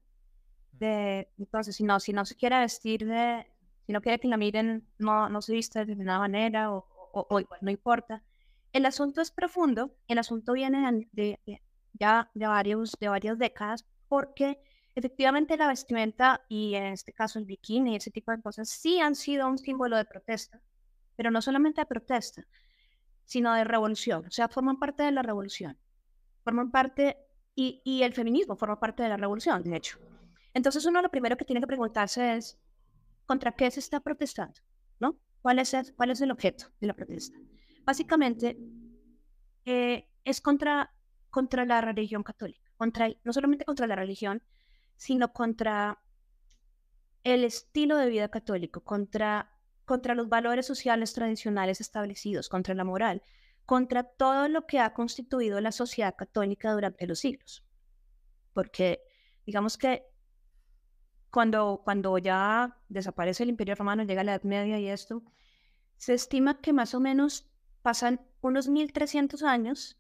De, 0.72 1.30
entonces, 1.38 1.76
si 1.76 1.84
no, 1.84 2.00
si 2.00 2.12
no 2.14 2.26
se 2.26 2.36
quiere 2.36 2.60
vestir 2.60 3.06
de, 3.06 3.46
si 3.86 3.94
no 3.94 4.02
quiere 4.02 4.20
que 4.20 4.28
la 4.28 4.38
miren, 4.38 4.88
no, 4.98 5.30
no 5.30 5.42
se 5.42 5.54
viste 5.54 5.80
de 5.80 5.86
determinada 5.86 6.20
manera 6.20 6.74
o, 6.74 6.86
o, 7.14 7.40
igual, 7.40 7.60
no 7.62 7.72
importa. 7.72 8.24
El 8.72 8.86
asunto 8.86 9.22
es 9.22 9.32
profundo, 9.32 9.96
el 10.08 10.18
asunto 10.18 10.54
viene 10.54 11.08
de, 11.12 11.40
ya 11.94 12.32
de, 12.34 12.48
varios, 12.48 12.94
de 13.00 13.08
varias 13.08 13.38
décadas 13.38 13.86
porque 14.08 14.60
efectivamente 14.96 15.58
la 15.58 15.68
vestimenta 15.68 16.42
y 16.48 16.76
en 16.76 16.86
este 16.86 17.14
caso 17.14 17.40
el 17.40 17.46
bikini 17.46 17.94
y 17.94 17.96
ese 17.96 18.12
tipo 18.12 18.32
de 18.32 18.42
cosas 18.42 18.70
sí 18.70 19.00
han 19.00 19.16
sido 19.16 19.48
un 19.48 19.58
símbolo 19.58 19.98
de 19.98 20.06
protesta, 20.06 20.62
pero 21.16 21.32
no 21.32 21.42
solamente 21.42 21.82
de 21.82 21.86
protesta, 21.86 22.46
sino 23.26 23.54
de 23.54 23.64
revolución, 23.64 24.26
o 24.28 24.32
sea, 24.32 24.48
forman 24.50 24.80
parte 24.80 25.04
de 25.04 25.12
la 25.12 25.22
revolución, 25.22 25.78
forman 26.44 26.72
parte, 26.72 27.18
y, 27.56 27.82
y 27.84 28.04
el 28.04 28.14
feminismo 28.14 28.56
forma 28.56 28.80
parte 28.80 29.04
de 29.04 29.10
la 29.10 29.18
revolución, 29.18 29.64
de 29.64 29.76
hecho. 29.76 30.00
Entonces 30.54 30.86
uno 30.86 31.02
lo 31.02 31.10
primero 31.10 31.38
que 31.38 31.46
tiene 31.46 31.62
que 31.62 31.68
preguntarse 31.68 32.36
es, 32.36 32.60
¿contra 33.26 33.52
qué 33.52 33.70
se 33.72 33.80
está 33.80 34.00
protestando? 34.00 34.60
¿No? 35.00 35.20
¿Cuál 35.42 35.60
es 35.60 35.74
el, 35.74 35.94
cuál 35.96 36.12
es 36.12 36.22
el 36.22 36.32
objeto 36.32 36.68
de 36.80 36.88
la 36.88 36.94
protesta? 36.94 37.38
Básicamente, 37.86 38.58
eh, 39.66 40.08
es 40.24 40.42
contra, 40.42 40.94
contra 41.30 41.66
la 41.66 41.82
religión 41.82 42.24
católica, 42.24 42.72
contra, 42.78 43.10
no 43.24 43.34
solamente 43.34 43.66
contra 43.66 43.88
la 43.88 43.96
religión, 43.96 44.42
sino 44.98 45.34
contra 45.34 46.00
el 47.24 47.44
estilo 47.44 47.98
de 47.98 48.10
vida 48.10 48.30
católico, 48.30 48.84
contra, 48.84 49.52
contra 49.86 50.16
los 50.16 50.30
valores 50.30 50.66
sociales 50.66 51.14
tradicionales 51.14 51.82
establecidos, 51.82 52.50
contra 52.50 52.76
la 52.76 52.84
moral, 52.84 53.22
contra 53.66 54.04
todo 54.04 54.48
lo 54.50 54.66
que 54.68 54.80
ha 54.80 54.94
constituido 54.94 55.62
la 55.62 55.72
sociedad 55.72 56.16
católica 56.16 56.74
durante 56.74 57.08
los 57.08 57.20
siglos. 57.20 57.66
Porque 58.54 59.02
digamos 59.46 59.78
que 59.78 60.06
cuando, 61.32 61.82
cuando 61.84 62.18
ya 62.18 62.78
desaparece 62.90 63.44
el 63.44 63.50
Imperio 63.50 63.76
Romano, 63.76 64.04
llega 64.04 64.24
la 64.24 64.34
Edad 64.34 64.44
Media 64.44 64.80
y 64.80 64.88
esto, 64.88 65.24
se 65.98 66.14
estima 66.14 66.60
que 66.62 66.74
más 66.74 66.94
o 66.94 67.00
menos 67.00 67.50
pasan 67.82 68.22
unos 68.42 68.68
1300 68.68 69.42
años 69.44 69.98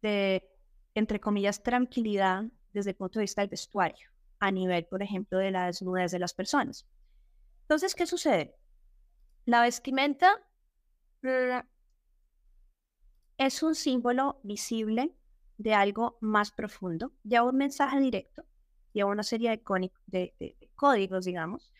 de, 0.00 0.48
entre 0.94 1.20
comillas, 1.20 1.62
tranquilidad 1.62 2.44
desde 2.72 2.90
el 2.90 2.96
punto 2.96 3.18
de 3.18 3.24
vista 3.24 3.42
del 3.42 3.50
vestuario, 3.50 4.08
a 4.46 4.50
nivel, 4.50 4.86
por 4.86 5.02
ejemplo, 5.02 5.38
de 5.38 5.50
la 5.50 5.66
desnudez 5.66 6.10
de 6.12 6.18
las 6.18 6.34
personas. 6.34 6.86
Entonces, 7.62 7.94
¿qué 7.94 8.06
sucede? 8.06 8.54
La 9.44 9.62
vestimenta 9.62 10.40
es 13.38 13.62
un 13.62 13.74
símbolo 13.74 14.40
visible 14.42 15.14
de 15.58 15.74
algo 15.74 16.18
más 16.20 16.50
profundo, 16.50 17.12
ya 17.22 17.42
un 17.42 17.56
mensaje 17.56 18.00
directo 18.00 18.44
lleva 18.94 19.10
una 19.10 19.22
serie 19.22 19.60
de, 20.06 20.56
códigos, 20.74 21.26
digamos. 21.26 21.70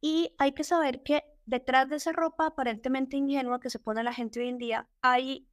Y 0.00 0.34
hay 0.38 0.52
que 0.52 0.64
saber 0.64 1.02
que 1.02 1.24
detrás 1.44 1.90
de 1.90 1.96
esa 1.96 2.12
ropa 2.12 2.46
aparentemente 2.46 3.16
ingenua 3.16 3.60
que 3.60 3.70
se 3.70 3.78
pone 3.78 4.02
la 4.02 4.14
gente 4.14 4.40
hoy 4.40 4.48
en 4.48 4.58
día, 4.58 4.88
hay, 5.02 5.46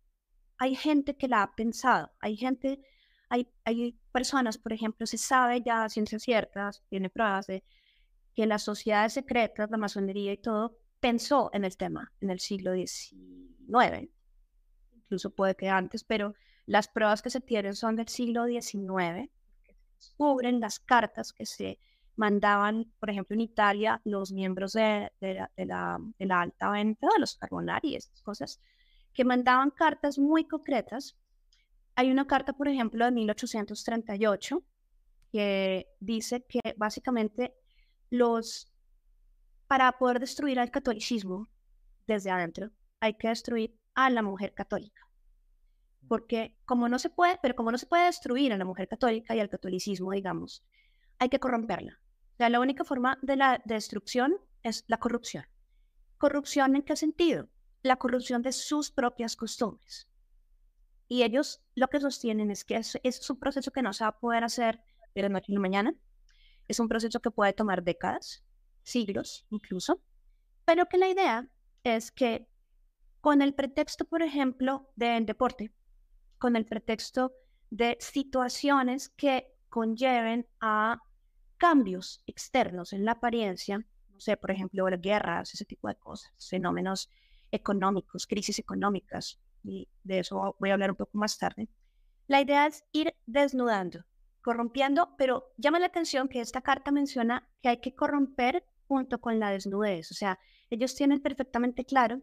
hay 0.57 0.75
gente 0.75 1.17
que 1.17 1.27
la 1.27 1.43
ha 1.43 1.55
pensado, 1.55 2.11
hay 2.19 2.37
gente, 2.37 2.81
hay, 3.29 3.51
hay 3.65 3.99
personas, 4.11 4.57
por 4.57 4.73
ejemplo, 4.73 5.05
se 5.05 5.17
sabe 5.17 5.61
ya 5.61 5.87
ciencias 5.89 6.23
ciertas, 6.23 6.83
tiene 6.89 7.09
pruebas 7.09 7.47
de 7.47 7.63
que 8.35 8.45
las 8.45 8.63
sociedades 8.63 9.13
secretas, 9.13 9.71
la 9.71 9.77
masonería 9.77 10.33
y 10.33 10.37
todo, 10.37 10.77
pensó 10.99 11.49
en 11.53 11.65
el 11.65 11.75
tema 11.77 12.11
en 12.21 12.29
el 12.29 12.39
siglo 12.39 12.73
XIX, 12.73 14.09
incluso 14.93 15.31
puede 15.31 15.55
que 15.55 15.69
antes, 15.69 16.03
pero 16.03 16.33
las 16.65 16.87
pruebas 16.87 17.21
que 17.21 17.29
se 17.29 17.41
tienen 17.41 17.75
son 17.75 17.95
del 17.95 18.07
siglo 18.07 18.45
XIX 18.45 19.29
descubren 19.97 20.59
las 20.59 20.79
cartas 20.79 21.33
que 21.33 21.45
se 21.45 21.79
mandaban, 22.15 22.91
por 22.99 23.09
ejemplo, 23.09 23.35
en 23.35 23.41
Italia, 23.41 24.01
los 24.03 24.31
miembros 24.31 24.73
de, 24.73 25.11
la, 25.57 25.99
alta 26.29 26.69
venta, 26.69 27.07
de 27.13 27.19
los 27.19 27.35
carbonari 27.35 27.89
y 27.89 27.95
estas 27.95 28.21
cosas, 28.21 28.59
que 29.13 29.25
mandaban 29.25 29.71
cartas 29.71 30.17
muy 30.17 30.45
concretas. 30.45 31.17
Hay 31.95 32.11
una 32.11 32.27
carta, 32.27 32.53
por 32.53 32.67
ejemplo, 32.67 33.05
de 33.05 33.11
1838, 33.11 34.63
que 35.31 35.87
dice 35.99 36.45
que 36.47 36.59
básicamente 36.77 37.55
los, 38.09 38.71
para 39.67 39.91
poder 39.93 40.19
destruir 40.19 40.59
al 40.59 40.71
catolicismo 40.71 41.49
desde 42.07 42.31
adentro, 42.31 42.71
hay 42.99 43.15
que 43.15 43.29
destruir 43.29 43.77
a 43.93 44.09
la 44.09 44.21
mujer 44.21 44.53
católica 44.53 45.01
porque 46.11 46.57
como 46.65 46.89
no 46.89 46.99
se 46.99 47.09
puede, 47.09 47.39
pero 47.41 47.55
como 47.55 47.71
no 47.71 47.77
se 47.77 47.85
puede 47.85 48.07
destruir 48.07 48.51
a 48.51 48.57
la 48.57 48.65
mujer 48.65 48.89
católica 48.89 49.33
y 49.33 49.39
al 49.39 49.47
catolicismo, 49.47 50.11
digamos, 50.11 50.61
hay 51.19 51.29
que 51.29 51.39
corromperla. 51.39 52.01
O 52.37 52.49
la 52.49 52.59
única 52.59 52.83
forma 52.83 53.17
de 53.21 53.37
la 53.37 53.61
destrucción 53.63 54.35
es 54.61 54.83
la 54.87 54.97
corrupción. 54.97 55.45
¿Corrupción 56.17 56.75
en 56.75 56.81
qué 56.81 56.97
sentido? 56.97 57.47
La 57.81 57.95
corrupción 57.95 58.41
de 58.41 58.51
sus 58.51 58.91
propias 58.91 59.37
costumbres. 59.37 60.09
Y 61.11 61.23
ellos 61.23 61.61
lo 61.75 61.89
que 61.89 61.99
sostienen 61.99 62.51
es 62.51 62.63
que 62.63 62.77
es, 62.77 62.97
es 63.03 63.29
un 63.29 63.37
proceso 63.37 63.69
que 63.71 63.81
no 63.81 63.91
se 63.91 64.05
va 64.05 64.11
a 64.11 64.19
poder 64.21 64.45
hacer 64.45 64.81
de 65.13 65.23
la 65.23 65.27
noche 65.27 65.51
a 65.51 65.55
la 65.55 65.59
mañana. 65.59 65.93
Es 66.69 66.79
un 66.79 66.87
proceso 66.87 67.19
que 67.19 67.31
puede 67.31 67.51
tomar 67.51 67.83
décadas, 67.83 68.45
siglos 68.83 69.45
incluso, 69.49 70.01
pero 70.63 70.85
que 70.85 70.97
la 70.97 71.09
idea 71.09 71.49
es 71.83 72.13
que 72.13 72.47
con 73.19 73.41
el 73.41 73.53
pretexto, 73.53 74.05
por 74.05 74.21
ejemplo, 74.21 74.89
del 74.95 75.25
deporte, 75.25 75.73
con 76.37 76.55
el 76.55 76.65
pretexto 76.65 77.33
de 77.69 77.97
situaciones 77.99 79.09
que 79.09 79.53
conlleven 79.67 80.47
a 80.61 81.01
cambios 81.57 82.23
externos 82.25 82.93
en 82.93 83.03
la 83.03 83.11
apariencia, 83.11 83.85
no 84.11 84.19
sé, 84.21 84.37
por 84.37 84.51
ejemplo, 84.51 84.85
guerras, 84.97 85.53
ese 85.53 85.65
tipo 85.65 85.89
de 85.89 85.95
cosas, 85.95 86.31
fenómenos 86.39 87.09
económicos, 87.51 88.27
crisis 88.27 88.59
económicas, 88.59 89.41
y 89.63 89.87
de 90.03 90.19
eso 90.19 90.55
voy 90.59 90.69
a 90.69 90.73
hablar 90.73 90.91
un 90.91 90.97
poco 90.97 91.17
más 91.17 91.37
tarde. 91.37 91.69
La 92.27 92.41
idea 92.41 92.67
es 92.67 92.83
ir 92.91 93.13
desnudando, 93.25 94.05
corrompiendo, 94.41 95.15
pero 95.17 95.51
llama 95.57 95.79
la 95.79 95.87
atención 95.87 96.27
que 96.27 96.41
esta 96.41 96.61
carta 96.61 96.91
menciona 96.91 97.49
que 97.61 97.69
hay 97.69 97.77
que 97.77 97.95
corromper 97.95 98.63
junto 98.87 99.21
con 99.21 99.39
la 99.39 99.51
desnudez, 99.51 100.11
o 100.11 100.13
sea, 100.13 100.39
ellos 100.69 100.95
tienen 100.95 101.21
perfectamente 101.21 101.85
claro, 101.85 102.21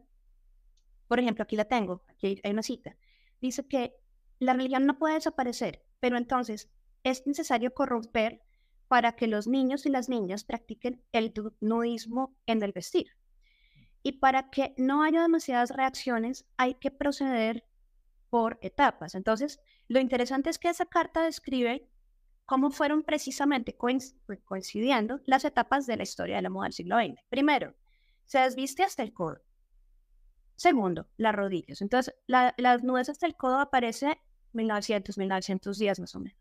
por 1.07 1.18
ejemplo, 1.18 1.42
aquí 1.42 1.57
la 1.57 1.64
tengo, 1.64 2.03
aquí 2.09 2.40
hay 2.42 2.51
una 2.51 2.62
cita, 2.62 2.96
dice 3.40 3.66
que 3.66 3.94
la 4.38 4.53
religión 4.53 4.87
no 4.87 4.98
puede 4.98 5.14
desaparecer, 5.14 5.83
pero 6.01 6.18
entonces 6.18 6.70
es 7.05 7.27
necesario 7.27 7.72
corromper 7.72 8.42
para 8.88 9.12
que 9.12 9.27
los 9.27 9.46
niños 9.46 9.87
y 9.87 9.90
las 9.90 10.09
niñas 10.09 10.44
practiquen 10.44 11.03
el 11.12 11.33
nudismo 11.61 12.37
en 12.46 12.62
el 12.62 12.72
vestir. 12.72 13.09
Y 14.03 14.13
para 14.13 14.51
que 14.51 14.75
no 14.77 15.03
haya 15.03 15.23
demasiadas 15.23 15.71
reacciones, 15.71 16.47
hay 16.57 16.75
que 16.75 16.91
proceder 16.91 17.65
por 18.31 18.59
etapas. 18.63 19.15
Entonces, 19.15 19.61
lo 19.89 20.01
interesante 20.01 20.51
es 20.51 20.59
que 20.59 20.69
esa 20.69 20.87
carta 20.87 21.23
describe 21.23 21.89
cómo 22.47 22.71
fueron 22.71 23.03
precisamente 23.03 23.77
coincidiendo 23.77 25.21
las 25.27 25.45
etapas 25.45 25.87
de 25.87 25.97
la 25.97 26.03
historia 26.03 26.37
de 26.37 26.43
la 26.43 26.51
moda 26.51 26.65
del 26.65 26.73
siglo 26.73 26.97
XX. 26.97 27.21
Primero, 27.29 27.75
se 28.25 28.39
desviste 28.39 28.83
hasta 28.83 29.03
el 29.03 29.13
codo. 29.13 29.41
Segundo, 30.57 31.09
las 31.17 31.35
rodillas. 31.35 31.83
Entonces, 31.83 32.15
las 32.27 32.83
nubes 32.83 33.09
hasta 33.09 33.27
el 33.27 33.37
codo 33.37 33.61
aparece 33.61 34.21
1900, 34.53 35.19
1910 35.19 36.01
más 36.01 36.15
o 36.15 36.21
menos, 36.21 36.39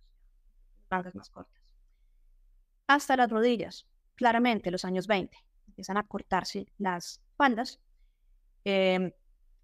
mangas 0.90 1.16
más 1.16 1.30
cortas. 1.30 1.62
Hasta 2.88 3.18
las 3.18 3.30
rodillas, 3.30 3.86
claramente 4.16 4.72
los 4.72 4.86
años 4.86 5.08
20, 5.08 5.38
empiezan 5.68 5.98
a 5.98 6.08
cortarse 6.08 6.68
las 6.78 7.22
faldas. 7.36 7.80
Em, 8.64 9.12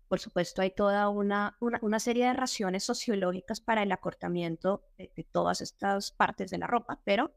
por 0.07 0.19
supuesto, 0.19 0.61
hay 0.61 0.71
toda 0.71 1.09
una, 1.09 1.57
una, 1.59 1.99
serie 1.99 2.27
de 2.27 2.33
raciones 2.33 2.83
sociológicas 2.83 3.61
para 3.61 3.81
el 3.81 3.91
acortamiento 3.91 4.85
de, 4.97 5.09
todas 5.31 5.61
estas 5.61 6.11
partes 6.11 6.51
de 6.51 6.59
la 6.59 6.67
ropa, 6.67 7.01
pero 7.03 7.33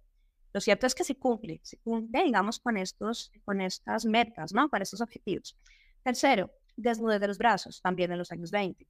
lo 0.52 0.60
cierto 0.60 0.86
es 0.86 0.94
que 0.94 1.04
se 1.04 1.16
cumple, 1.16 1.60
se 1.62 1.78
cumple, 1.78 2.24
digamos, 2.24 2.60
con, 2.60 2.76
estos, 2.76 3.32
con 3.44 3.60
estas 3.60 4.04
metas, 4.04 4.52
¿no? 4.52 4.68
Para 4.68 4.82
estos 4.82 5.00
objetivos. 5.00 5.56
Tercero, 6.02 6.50
desnudez 6.76 7.20
de 7.20 7.28
los 7.28 7.38
brazos, 7.38 7.80
también 7.80 8.12
en 8.12 8.18
los 8.18 8.30
años 8.30 8.50
20. 8.50 8.86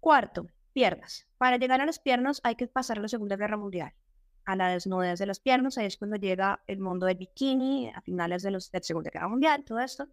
Cuarto, 0.00 0.48
piernas. 0.72 1.26
Para 1.38 1.56
llegar 1.56 1.80
a 1.80 1.86
las 1.86 1.98
piernas 1.98 2.40
hay 2.42 2.56
que 2.56 2.66
pasar 2.66 2.98
la 2.98 3.08
Segunda 3.08 3.36
Guerra 3.36 3.56
Mundial. 3.56 3.94
A 4.46 4.56
la 4.56 4.68
desnudez 4.68 5.18
de 5.18 5.26
las 5.26 5.40
piernas, 5.40 5.76
ahí 5.76 5.86
es 5.86 5.96
cuando 5.96 6.16
llega 6.16 6.62
el 6.66 6.78
mundo 6.78 7.04
del 7.06 7.16
bikini, 7.16 7.90
a 7.90 8.00
finales 8.00 8.42
de, 8.42 8.52
los, 8.52 8.70
de 8.70 8.78
la 8.78 8.82
Segunda 8.82 9.10
Guerra 9.10 9.28
Mundial, 9.28 9.64
todo 9.64 9.80
esto. 9.80 10.08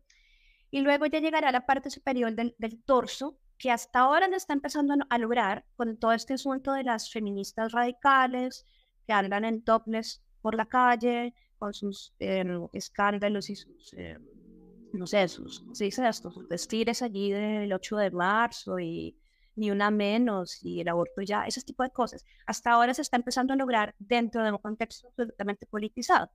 Y 0.71 0.81
luego 0.81 1.05
ya 1.05 1.19
llegará 1.19 1.51
la 1.51 1.65
parte 1.65 1.89
superior 1.89 2.33
del, 2.33 2.55
del 2.57 2.83
torso, 2.83 3.37
que 3.57 3.71
hasta 3.71 3.99
ahora 3.99 4.27
se 4.27 4.35
está 4.35 4.53
empezando 4.53 4.95
a 5.07 5.17
lograr 5.17 5.65
con 5.77 5.95
todo 5.97 6.11
este 6.11 6.33
asunto 6.33 6.73
de 6.73 6.83
las 6.83 7.11
feministas 7.11 7.71
radicales 7.71 8.65
que 9.05 9.13
andan 9.13 9.45
en 9.45 9.63
topless 9.63 10.21
por 10.41 10.55
la 10.55 10.65
calle 10.65 11.33
con 11.57 11.73
sus 11.73 12.13
em, 12.19 12.67
escándalos 12.73 13.49
y 13.49 13.55
sus, 13.55 13.93
em, 13.93 14.21
no 14.91 15.07
sé, 15.07 15.27
sus, 15.29 15.63
¿sí 15.73 15.85
dice 15.85 16.07
esto? 16.07 16.29
sus 16.29 16.47
vestires 16.47 17.01
allí 17.01 17.31
del 17.31 17.71
8 17.71 17.97
de 17.97 18.11
marzo 18.11 18.79
y 18.79 19.15
ni 19.55 19.71
una 19.71 19.91
menos 19.91 20.63
y 20.63 20.81
el 20.81 20.87
aborto 20.87 21.21
ya, 21.21 21.45
ese 21.45 21.61
tipo 21.61 21.83
de 21.83 21.91
cosas. 21.91 22.25
Hasta 22.45 22.71
ahora 22.71 22.93
se 22.93 23.01
está 23.01 23.17
empezando 23.17 23.53
a 23.53 23.57
lograr 23.57 23.95
dentro 23.99 24.43
de 24.43 24.51
un 24.51 24.57
contexto 24.57 25.07
absolutamente 25.07 25.65
politizado. 25.65 26.29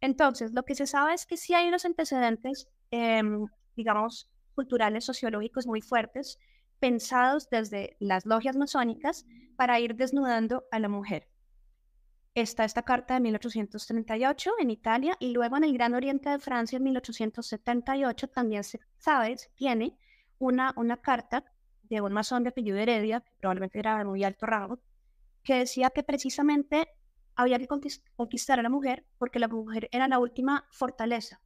Entonces, 0.00 0.52
lo 0.52 0.64
que 0.64 0.74
se 0.74 0.86
sabe 0.86 1.14
es 1.14 1.26
que 1.26 1.36
sí 1.36 1.54
hay 1.54 1.68
unos 1.68 1.84
antecedentes, 1.84 2.68
em, 2.90 3.46
digamos, 3.76 4.30
culturales, 4.54 5.04
sociológicos 5.04 5.66
muy 5.66 5.80
fuertes 5.80 6.38
pensados 6.78 7.48
desde 7.48 7.96
las 8.00 8.26
logias 8.26 8.56
masónicas 8.56 9.24
para 9.56 9.80
ir 9.80 9.94
desnudando 9.94 10.64
a 10.70 10.78
la 10.78 10.88
mujer. 10.88 11.28
Está 12.34 12.64
esta 12.64 12.82
carta 12.82 13.14
de 13.14 13.20
1838 13.20 14.50
en 14.58 14.70
Italia 14.70 15.16
y 15.20 15.30
luego 15.30 15.56
en 15.56 15.64
el 15.64 15.72
Gran 15.72 15.94
Oriente 15.94 16.30
de 16.30 16.40
Francia 16.40 16.76
en 16.76 16.82
1878 16.82 18.28
también 18.28 18.64
se 18.64 18.80
sabe, 18.98 19.36
tiene 19.54 19.96
una, 20.38 20.74
una 20.76 20.96
carta 20.96 21.44
de 21.88 22.00
un 22.00 22.12
masón 22.12 22.42
de 22.42 22.50
apellido 22.50 22.78
Heredia, 22.78 23.24
probablemente 23.40 23.78
era 23.78 23.98
de 23.98 24.04
muy 24.04 24.24
alto 24.24 24.46
rango, 24.46 24.80
que 25.42 25.54
decía 25.54 25.90
que 25.90 26.02
precisamente 26.02 26.88
había 27.36 27.58
que 27.58 27.68
conquistar 28.16 28.58
a 28.58 28.62
la 28.62 28.68
mujer 28.68 29.04
porque 29.18 29.38
la 29.38 29.48
mujer 29.48 29.88
era 29.92 30.08
la 30.08 30.18
última 30.18 30.66
fortaleza, 30.70 31.40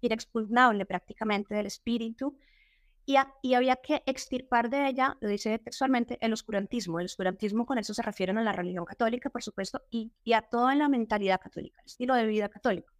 inexpugnable 0.00 0.86
prácticamente 0.86 1.54
del 1.54 1.66
espíritu, 1.66 2.36
y, 3.42 3.54
había 3.54 3.76
que 3.76 4.02
extirpar 4.06 4.70
de 4.70 4.88
ella, 4.88 5.16
lo 5.20 5.28
dice 5.28 5.58
textualmente, 5.58 6.18
el 6.20 6.32
oscurantismo. 6.32 7.00
El 7.00 7.06
oscurantismo 7.06 7.66
con 7.66 7.78
eso 7.78 7.94
se 7.94 8.02
refieren 8.02 8.38
a 8.38 8.42
la 8.42 8.52
religión 8.52 8.84
católica, 8.84 9.30
por 9.30 9.42
supuesto, 9.42 9.82
y, 9.90 10.12
a 10.32 10.42
toda 10.42 10.74
la 10.74 10.88
mentalidad 10.88 11.40
católica, 11.40 11.80
el 11.80 11.86
estilo 11.86 12.14
de 12.14 12.26
vida 12.26 12.48
católico. 12.48 12.92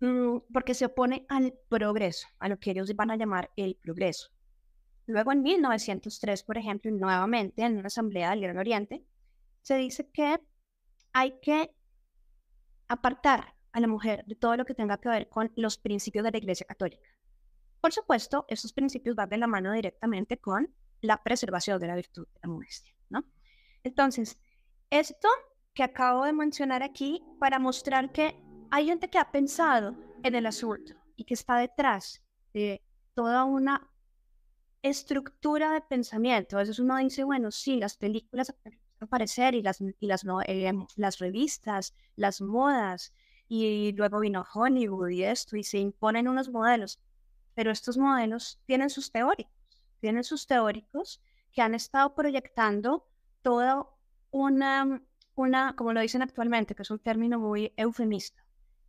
Mm, 0.00 0.38
porque 0.52 0.74
se 0.74 0.86
opone 0.86 1.26
al 1.28 1.54
progreso, 1.68 2.28
a 2.38 2.48
lo 2.48 2.58
que 2.58 2.70
ellos 2.70 2.94
van 2.94 3.10
a 3.10 3.16
llamar 3.16 3.50
el 3.56 3.76
progreso. 3.76 4.28
Luego 5.06 5.32
en 5.32 5.42
1903, 5.42 6.42
por 6.42 6.58
ejemplo, 6.58 6.90
nuevamente 6.90 7.62
en 7.62 7.78
una 7.78 7.86
asamblea 7.86 8.30
del 8.30 8.40
Gran 8.40 8.58
Oriente, 8.58 9.04
se 9.62 9.76
dice 9.76 10.08
que 10.10 10.40
hay 11.12 11.38
que 11.40 11.74
apartar 12.88 13.54
a 13.72 13.80
la 13.80 13.86
mujer 13.86 14.24
de 14.26 14.34
todo 14.34 14.56
lo 14.56 14.64
que 14.64 14.74
tenga 14.74 14.98
que 14.98 15.08
ver 15.08 15.28
con 15.28 15.52
los 15.56 15.78
principios 15.78 16.24
de 16.24 16.30
la 16.30 16.38
Iglesia 16.38 16.66
Católica. 16.66 17.08
Por 17.80 17.92
supuesto, 17.92 18.46
esos 18.48 18.72
principios 18.72 19.14
van 19.14 19.28
de 19.28 19.38
la 19.38 19.46
mano 19.46 19.72
directamente 19.72 20.38
con 20.38 20.74
la 21.00 21.22
preservación 21.22 21.78
de 21.80 21.86
la 21.86 21.94
virtud 21.94 22.26
de 22.26 22.40
la 22.42 22.48
modestia, 22.48 22.94
¿no? 23.10 23.24
Entonces, 23.84 24.38
esto 24.90 25.28
que 25.74 25.82
acabo 25.82 26.24
de 26.24 26.32
mencionar 26.32 26.82
aquí 26.82 27.22
para 27.38 27.58
mostrar 27.58 28.10
que 28.10 28.34
hay 28.70 28.86
gente 28.86 29.08
que 29.08 29.18
ha 29.18 29.30
pensado 29.30 29.94
en 30.22 30.34
el 30.34 30.46
asunto 30.46 30.94
y 31.14 31.24
que 31.24 31.34
está 31.34 31.58
detrás 31.58 32.24
de 32.52 32.82
toda 33.14 33.44
una 33.44 33.88
estructura 34.88 35.72
de 35.72 35.80
pensamiento. 35.82 36.56
A 36.56 36.60
veces 36.60 36.78
uno 36.78 36.96
dice, 36.96 37.24
bueno, 37.24 37.50
sí, 37.50 37.78
las 37.78 37.96
películas 37.96 38.54
aparecer 39.00 39.54
y 39.54 39.62
las, 39.62 39.80
y 39.80 40.06
las, 40.06 40.24
eh, 40.46 40.72
las 40.96 41.18
revistas, 41.18 41.94
las 42.16 42.40
modas, 42.40 43.12
y 43.48 43.92
luego 43.92 44.20
vino 44.20 44.44
Hollywood 44.54 45.10
y 45.10 45.22
esto, 45.22 45.56
y 45.56 45.62
se 45.62 45.78
imponen 45.78 46.28
unos 46.28 46.48
modelos 46.48 46.98
pero 47.56 47.70
estos 47.70 47.96
modelos 47.96 48.60
tienen 48.66 48.90
sus 48.90 49.10
teóricos, 49.10 49.82
tienen 49.98 50.22
sus 50.22 50.46
teóricos 50.46 51.22
que 51.52 51.62
han 51.62 51.74
estado 51.74 52.14
proyectando 52.14 53.08
toda 53.40 53.88
una, 54.30 55.02
una, 55.34 55.74
como 55.74 55.94
lo 55.94 56.02
dicen 56.02 56.20
actualmente, 56.20 56.74
que 56.74 56.82
es 56.82 56.90
un 56.90 56.98
término 56.98 57.38
muy 57.38 57.72
eufemista, 57.78 58.44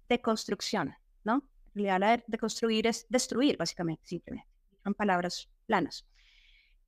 de 0.10 0.22
construcción, 0.22 0.94
¿no? 1.24 1.44
Realidad, 1.74 2.26
de 2.28 2.38
construir 2.38 2.88
es 2.88 3.06
destruir, 3.08 3.56
básicamente, 3.56 4.06
simplemente, 4.06 4.50
son 4.84 4.94
palabras 4.94 5.48
planas. 5.68 6.08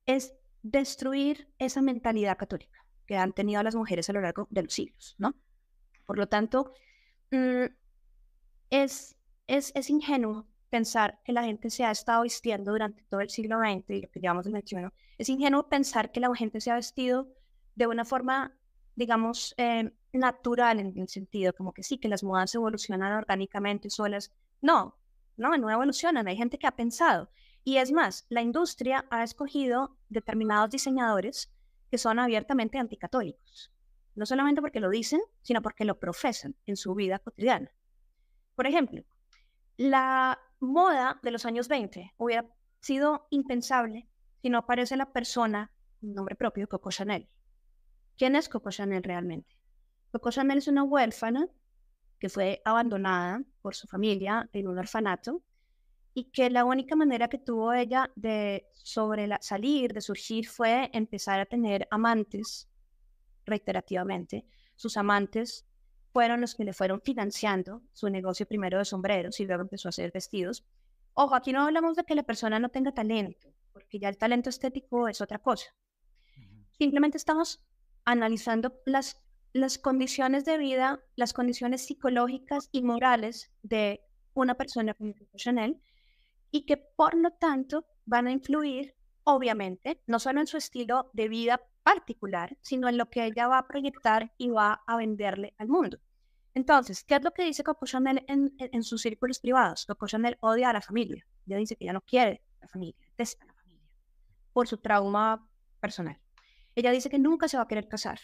Es 0.05 0.33
destruir 0.63 1.49
esa 1.59 1.81
mentalidad 1.81 2.37
católica 2.37 2.85
que 3.05 3.17
han 3.17 3.33
tenido 3.33 3.61
las 3.63 3.75
mujeres 3.75 4.09
a 4.09 4.13
lo 4.13 4.21
largo 4.21 4.47
de 4.49 4.63
los 4.63 4.73
siglos, 4.73 5.15
¿no? 5.17 5.35
Por 6.05 6.17
lo 6.17 6.27
tanto, 6.27 6.73
mm, 7.31 7.65
es, 8.69 9.15
es, 9.47 9.71
es 9.75 9.89
ingenuo 9.89 10.47
pensar 10.69 11.19
que 11.23 11.33
la 11.33 11.43
gente 11.43 11.69
se 11.69 11.83
ha 11.83 11.91
estado 11.91 12.23
vistiendo 12.23 12.71
durante 12.71 13.03
todo 13.03 13.21
el 13.21 13.29
siglo 13.29 13.59
XX 13.59 13.89
y 13.89 14.01
lo 14.01 14.09
que 14.09 14.19
llamamos 14.19 14.45
el 14.47 14.53
XXI. 14.53 14.89
Es 15.17 15.29
ingenuo 15.29 15.67
pensar 15.67 16.11
que 16.11 16.19
la 16.19 16.33
gente 16.35 16.61
se 16.61 16.71
ha 16.71 16.75
vestido 16.75 17.27
de 17.75 17.87
una 17.87 18.05
forma, 18.05 18.55
digamos, 18.95 19.55
eh, 19.57 19.91
natural 20.13 20.79
en 20.79 20.97
el 20.97 21.07
sentido, 21.07 21.53
como 21.53 21.73
que 21.73 21.83
sí, 21.83 21.97
que 21.97 22.07
las 22.07 22.23
modas 22.23 22.53
evolucionan 22.55 23.13
orgánicamente 23.13 23.89
solas. 23.89 24.31
No, 24.61 24.97
no, 25.37 25.57
no 25.57 25.69
evolucionan. 25.69 26.27
Hay 26.27 26.37
gente 26.37 26.57
que 26.57 26.67
ha 26.67 26.75
pensado. 26.75 27.29
Y 27.63 27.77
es 27.77 27.91
más, 27.91 28.25
la 28.29 28.41
industria 28.41 29.05
ha 29.09 29.23
escogido 29.23 29.97
determinados 30.09 30.71
diseñadores 30.71 31.51
que 31.89 31.97
son 31.97 32.19
abiertamente 32.19 32.77
anticatólicos. 32.77 33.71
No 34.15 34.25
solamente 34.25 34.61
porque 34.61 34.79
lo 34.79 34.89
dicen, 34.89 35.21
sino 35.41 35.61
porque 35.61 35.85
lo 35.85 35.99
profesan 35.99 36.55
en 36.65 36.77
su 36.77 36.93
vida 36.95 37.19
cotidiana. 37.19 37.71
Por 38.55 38.67
ejemplo, 38.67 39.03
la 39.77 40.39
moda 40.59 41.19
de 41.23 41.31
los 41.31 41.45
años 41.45 41.67
20 41.67 42.13
hubiera 42.17 42.45
sido 42.81 43.27
impensable 43.29 44.09
si 44.41 44.49
no 44.49 44.59
aparece 44.59 44.97
la 44.97 45.11
persona, 45.11 45.71
nombre 46.01 46.35
propio, 46.35 46.67
Coco 46.67 46.91
Chanel. 46.91 47.29
¿Quién 48.17 48.35
es 48.35 48.49
Coco 48.49 48.69
Chanel 48.71 49.03
realmente? 49.03 49.57
Coco 50.11 50.31
Chanel 50.31 50.57
es 50.57 50.67
una 50.67 50.83
huérfana 50.83 51.47
que 52.19 52.29
fue 52.29 52.61
abandonada 52.65 53.41
por 53.61 53.75
su 53.75 53.87
familia 53.87 54.49
en 54.51 54.67
un 54.67 54.77
orfanato 54.77 55.41
y 56.13 56.25
que 56.31 56.49
la 56.49 56.65
única 56.65 56.95
manera 56.95 57.27
que 57.27 57.37
tuvo 57.37 57.73
ella 57.73 58.11
de 58.15 58.67
sobre 58.73 59.29
salir, 59.41 59.93
de 59.93 60.01
surgir, 60.01 60.47
fue 60.47 60.89
empezar 60.93 61.39
a 61.39 61.45
tener 61.45 61.87
amantes 61.91 62.69
reiterativamente. 63.45 64.45
Sus 64.75 64.97
amantes 64.97 65.65
fueron 66.11 66.41
los 66.41 66.55
que 66.55 66.63
le 66.63 66.73
fueron 66.73 67.01
financiando 67.01 67.83
su 67.93 68.09
negocio 68.09 68.47
primero 68.47 68.77
de 68.77 68.85
sombreros 68.85 69.39
y 69.39 69.45
luego 69.45 69.63
empezó 69.63 69.87
a 69.87 69.91
hacer 69.91 70.11
vestidos. 70.11 70.65
Ojo, 71.13 71.35
aquí 71.35 71.51
no 71.51 71.63
hablamos 71.63 71.95
de 71.95 72.03
que 72.03 72.15
la 72.15 72.23
persona 72.23 72.59
no 72.59 72.69
tenga 72.69 72.91
talento, 72.91 73.53
porque 73.73 73.99
ya 73.99 74.09
el 74.09 74.17
talento 74.17 74.49
estético 74.49 75.07
es 75.07 75.21
otra 75.21 75.39
cosa. 75.39 75.75
Simplemente 76.71 77.17
estamos 77.17 77.63
analizando 78.05 78.73
las, 78.85 79.21
las 79.53 79.77
condiciones 79.77 80.45
de 80.45 80.57
vida, 80.57 81.03
las 81.15 81.33
condiciones 81.33 81.85
psicológicas 81.85 82.69
y 82.71 82.81
morales 82.81 83.51
de 83.61 84.01
una 84.33 84.55
persona 84.55 84.93
como 84.93 85.13
Chanel 85.35 85.79
y 86.51 86.65
que 86.65 86.77
por 86.77 87.15
lo 87.15 87.31
tanto 87.31 87.85
van 88.05 88.27
a 88.27 88.31
influir, 88.31 88.95
obviamente, 89.23 90.01
no 90.07 90.19
solo 90.19 90.39
en 90.39 90.47
su 90.47 90.57
estilo 90.57 91.09
de 91.13 91.27
vida 91.27 91.61
particular, 91.83 92.57
sino 92.61 92.87
en 92.87 92.97
lo 92.97 93.09
que 93.09 93.25
ella 93.25 93.47
va 93.47 93.59
a 93.59 93.67
proyectar 93.67 94.33
y 94.37 94.49
va 94.49 94.81
a 94.85 94.97
venderle 94.97 95.53
al 95.57 95.67
mundo. 95.67 95.99
Entonces, 96.53 97.03
¿qué 97.03 97.15
es 97.15 97.23
lo 97.23 97.31
que 97.31 97.45
dice 97.45 97.63
Coco 97.63 97.85
Chanel 97.85 98.25
en, 98.27 98.83
sus 98.83 99.01
círculos 99.01 99.39
privados? 99.39 99.85
Coco 99.85 100.07
Chanel 100.07 100.37
odia 100.41 100.69
a 100.69 100.73
la 100.73 100.81
familia. 100.81 101.25
Ella 101.45 101.57
dice 101.57 101.75
que 101.75 101.85
ya 101.85 101.93
no 101.93 102.01
quiere 102.01 102.41
la 102.59 102.67
familia, 102.67 102.95
detesta 102.99 103.43
a 103.43 103.47
la 103.47 103.53
familia 103.53 103.87
por 104.51 104.67
su 104.67 104.77
trauma 104.77 105.47
personal. 105.79 106.19
Ella 106.75 106.91
dice 106.91 107.09
que 107.09 107.19
nunca 107.19 107.47
se 107.47 107.57
va 107.57 107.63
a 107.63 107.67
querer 107.67 107.87
casar. 107.87 108.19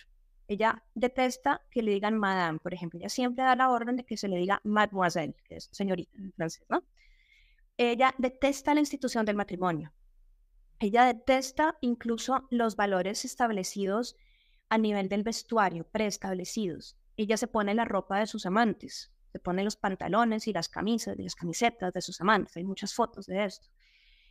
Ella 0.48 0.84
detesta 0.94 1.62
que 1.72 1.82
le 1.82 1.92
digan 1.92 2.18
madame, 2.18 2.60
por 2.60 2.74
ejemplo. 2.74 3.00
Ella 3.00 3.10
siempre 3.10 3.44
da 3.44 3.56
la 3.56 3.70
orden 3.70 3.96
de 3.96 4.06
que 4.06 4.18
se 4.18 4.28
le 4.28 4.38
diga 4.38 4.62
mademoiselle, 4.64 5.36
que 5.44 5.56
es 5.56 5.70
señorita 5.72 6.18
en 6.18 6.34
francés, 6.34 6.66
¿no? 6.70 6.84
Ella 7.78 8.16
detesta 8.18 8.74
la 8.74 8.80
institución 8.80 9.26
del 9.26 9.36
matrimonio. 9.36 9.92
Ella 10.80 11.06
detesta 11.06 11.78
incluso 11.82 12.48
los 12.50 12.78
valores 12.78 13.26
establecidos 13.26 14.16
a 14.70 14.78
nivel 14.78 15.10
del 15.10 15.24
vestuario, 15.24 15.86
preestablecidos. 15.86 16.98
Ella 17.18 17.36
se 17.36 17.48
pone 17.48 17.76
la 17.76 17.84
ropa 17.84 18.20
de 18.20 18.28
sus 18.28 18.46
amantes, 18.46 19.12
se 19.32 19.40
pone 19.40 19.64
los 19.64 19.76
pantalones 19.76 20.48
y 20.48 20.54
las 20.54 20.70
camisas 20.70 21.20
y 21.20 21.24
las 21.24 21.36
camisetas 21.36 21.92
de 21.94 22.02
sus 22.02 22.22
amantes. 22.22 22.56
Hay 22.56 22.64
muchas 22.64 22.94
fotos 22.94 23.26
de 23.26 23.44
esto. 23.44 23.68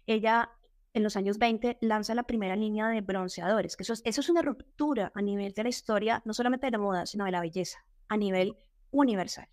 Ella 0.07 0.51
en 0.95 1.03
los 1.03 1.17
años 1.17 1.39
20 1.39 1.79
lanza 1.83 2.15
la 2.15 2.23
primera 2.23 2.57
línea 2.57 2.89
de 2.89 3.03
bronceadores, 3.03 3.77
que 3.77 3.83
eso 3.83 3.93
es, 3.93 4.03
eso 4.05 4.21
es 4.23 4.31
una 4.31 4.43
ruptura 4.43 5.13
a 5.15 5.21
nivel 5.21 5.53
de 5.53 5.65
la 5.65 5.69
historia, 5.69 6.23
no 6.25 6.33
solamente 6.33 6.67
de 6.67 6.71
la 6.71 6.79
moda, 6.79 7.05
sino 7.05 7.25
de 7.27 7.33
la 7.33 7.41
belleza, 7.41 7.85
a 8.09 8.17
nivel 8.17 8.57
universal. 8.91 9.49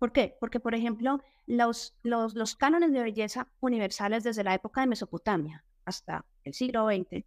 ¿Por 0.00 0.12
qué? 0.12 0.34
Porque, 0.40 0.60
por 0.60 0.74
ejemplo, 0.74 1.22
los, 1.46 1.94
los, 2.02 2.34
los 2.34 2.56
cánones 2.56 2.90
de 2.90 3.02
belleza 3.02 3.48
universales 3.60 4.24
desde 4.24 4.42
la 4.42 4.54
época 4.54 4.80
de 4.80 4.86
Mesopotamia, 4.86 5.62
hasta 5.84 6.24
el 6.42 6.54
siglo 6.54 6.86
XX, 6.86 7.22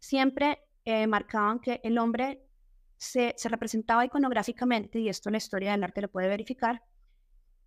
siempre 0.00 0.58
eh, 0.84 1.06
marcaban 1.06 1.60
que 1.60 1.80
el 1.82 1.96
hombre 1.96 2.46
se, 2.98 3.32
se, 3.38 3.48
representaba 3.48 4.04
iconográficamente, 4.04 5.00
y 5.00 5.08
esto 5.08 5.30
la 5.30 5.38
historia 5.38 5.72
del 5.72 5.82
arte 5.82 6.02
lo 6.02 6.10
puede 6.10 6.28
verificar, 6.28 6.82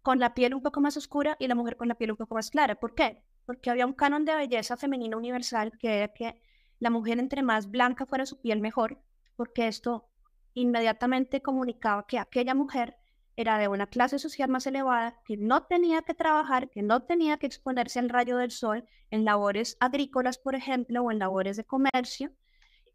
con 0.04 0.20
la 0.20 0.36
piel 0.36 0.54
un 0.54 0.62
poco 0.62 0.82
más 0.82 0.98
oscura 0.98 1.36
y 1.40 1.48
la 1.48 1.56
mujer 1.56 1.76
con 1.76 1.88
la 1.88 1.96
piel 1.96 2.12
un 2.12 2.18
poco 2.18 2.36
más 2.36 2.52
clara. 2.52 2.76
¿Por 2.76 2.94
qué? 2.94 3.24
Porque 3.48 3.72
había 3.72 3.88
un 3.88 3.94
canon 3.94 4.24
de 4.24 4.36
belleza 4.36 4.78
femenina 4.78 5.18
universal 5.18 5.72
que 5.80 5.98
era 5.98 6.14
que 6.14 6.40
la 6.78 6.92
mujer 6.92 7.18
entre 7.18 7.42
más 7.42 7.72
blanca 7.72 8.06
fuera 8.06 8.28
su 8.28 8.40
piel 8.40 8.62
mejor, 8.62 9.02
porque 9.36 9.68
esto 9.68 10.12
inmediatamente 10.54 11.42
comunicaba 11.42 12.06
que 12.06 12.20
aquella 12.20 12.54
mujer 12.54 12.98
era 13.38 13.60
de 13.60 13.68
una 13.68 13.86
clase 13.86 14.18
social 14.18 14.50
más 14.50 14.66
elevada, 14.66 15.22
que 15.24 15.38
no 15.38 15.64
tenía 15.68 16.02
que 16.02 16.16
trabajar, 16.16 16.70
que 16.70 16.82
no 16.82 17.04
tenía 17.04 17.38
que 17.38 17.46
exponerse 17.46 18.00
al 18.00 18.10
rayo 18.10 18.38
del 18.38 18.50
sol 18.50 18.84
en 19.12 19.26
labores 19.26 19.78
agrícolas, 19.80 20.40
por 20.40 20.56
ejemplo, 20.56 21.04
o 21.04 21.12
en 21.12 21.20
labores 21.20 21.56
de 21.56 21.64
comercio, 21.64 22.32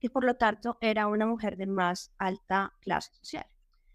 y 0.01 0.09
por 0.09 0.25
lo 0.25 0.35
tanto 0.35 0.79
era 0.81 1.07
una 1.07 1.27
mujer 1.27 1.57
de 1.57 1.67
más 1.67 2.13
alta 2.19 2.75
clase 2.81 3.15
social. 3.15 3.47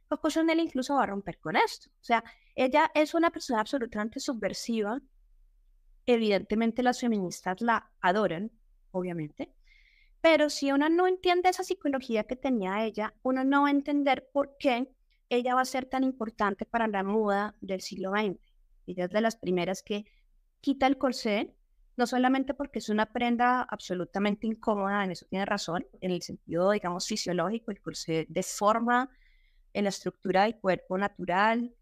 Coco 0.08 0.30
Chanel 0.30 0.62
incluso 0.62 0.96
va 0.96 1.04
a 1.04 1.08
romper 1.08 1.38
con 1.38 1.58
esto. 1.58 1.90
O 1.90 2.04
sea, 2.04 2.24
ella 2.56 2.90
es 2.96 3.14
una 3.14 3.30
persona 3.30 3.60
absolutamente 3.60 4.22
subversiva. 4.22 5.02
Evidentemente 6.06 6.82
las 6.82 7.02
feministas 7.02 7.60
la 7.60 7.92
adoran, 8.00 8.50
obviamente. 8.92 9.54
Pero 10.22 10.50
si 10.50 10.72
uno 10.72 10.88
no 10.88 11.08
entiende 11.08 11.50
esa 11.50 11.66
psicología 11.66 12.24
que 12.24 12.38
tenía 12.38 12.86
ella, 12.86 13.14
uno 13.22 13.44
no 13.44 13.64
va 13.64 13.68
a 13.68 13.72
entender 13.72 14.30
por 14.32 14.56
qué 14.58 14.90
ella 15.30 15.56
va 15.56 15.62
a 15.62 15.66
ser 15.66 15.86
tan 15.86 16.04
importante 16.04 16.66
para 16.66 16.88
la 16.88 17.04
moda 17.04 17.56
del 17.62 17.82
siglo 17.82 18.12
XX. 18.12 18.40
Ella 18.86 19.06
es 19.06 19.10
de 19.12 19.22
las 19.22 19.36
primeras 19.36 19.84
que 19.84 20.06
quita 20.62 20.88
el 20.88 20.98
corsé, 20.98 21.56
no 21.98 22.08
solamente 22.08 22.54
porque 22.54 22.80
es 22.80 22.90
una 22.90 23.08
prenda 23.08 23.64
absolutamente 23.64 24.48
incómoda, 24.48 25.04
en 25.04 25.12
eso 25.12 25.26
tiene 25.30 25.46
razón, 25.46 25.86
en 26.02 26.12
el 26.12 26.22
sentido, 26.22 26.72
digamos, 26.72 27.08
fisiológico, 27.08 27.72
el 27.72 27.82
corsé 27.82 28.26
deforma 28.30 29.10
en 29.74 29.84
la 29.84 29.90
estructura 29.90 30.44
del 30.44 30.58
cuerpo 30.58 30.98
natural, 30.98 31.74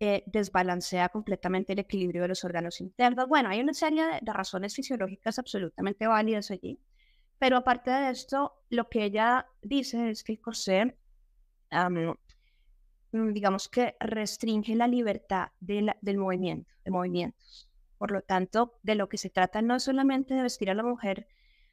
eh, 0.00 0.24
desbalancea 0.26 1.10
completamente 1.10 1.74
el 1.74 1.78
equilibrio 1.78 2.22
de 2.22 2.28
los 2.28 2.44
órganos 2.44 2.80
internos. 2.80 3.28
Bueno, 3.28 3.50
hay 3.50 3.60
una 3.60 3.74
serie 3.74 4.04
de, 4.22 4.32
razones 4.32 4.74
fisiológicas 4.74 5.38
absolutamente 5.38 6.06
válidas 6.06 6.50
allí, 6.50 6.80
pero 7.38 7.58
aparte 7.58 7.90
de 7.90 8.10
esto, 8.10 8.62
lo 8.70 8.88
que 8.88 9.04
ella 9.04 9.46
dice 9.62 10.10
es 10.10 10.24
que 10.24 10.32
el 10.32 10.40
corsé 10.40 10.96
Mm, 11.70 12.14
digamos 13.12 13.68
que 13.68 13.96
restringe 14.00 14.74
la 14.74 14.86
libertad 14.86 15.48
del 15.60 16.18
movimiento, 16.18 16.72
de 16.84 16.90
movimientos. 16.90 17.68
Por 17.98 18.12
lo 18.12 18.22
tanto, 18.22 18.78
de 18.82 18.94
lo 18.94 19.08
que 19.08 19.18
se 19.18 19.30
trata 19.30 19.62
no 19.62 19.76
es 19.76 19.82
solamente 19.82 20.34
de 20.34 20.42
vestir 20.42 20.70
a 20.70 20.74
la 20.74 20.82
mujer 20.82 21.28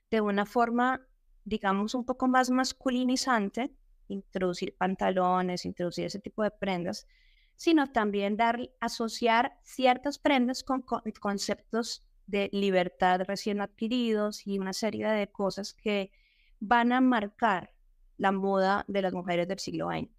de 0.09 0.21
una 0.21 0.45
forma, 0.45 1.07
digamos, 1.45 1.95
un 1.95 2.05
poco 2.05 2.27
más 2.27 2.49
masculinizante, 2.49 3.71
introducir 4.07 4.75
pantalones, 4.75 5.65
introducir 5.65 6.05
ese 6.05 6.19
tipo 6.19 6.43
de 6.43 6.51
prendas, 6.51 7.07
sino 7.55 7.91
también 7.91 8.37
dar, 8.37 8.59
asociar 8.79 9.57
ciertas 9.63 10.19
prendas 10.19 10.63
con, 10.63 10.81
con 10.81 11.01
conceptos 11.19 12.03
de 12.25 12.49
libertad 12.51 13.21
recién 13.25 13.61
adquiridos 13.61 14.45
y 14.45 14.59
una 14.59 14.73
serie 14.73 15.07
de 15.07 15.27
cosas 15.27 15.73
que 15.73 16.11
van 16.59 16.91
a 16.91 17.01
marcar 17.01 17.71
la 18.17 18.31
moda 18.31 18.83
de 18.87 19.01
las 19.01 19.13
mujeres 19.13 19.47
del 19.47 19.59
siglo 19.59 19.89
XX, 19.89 20.09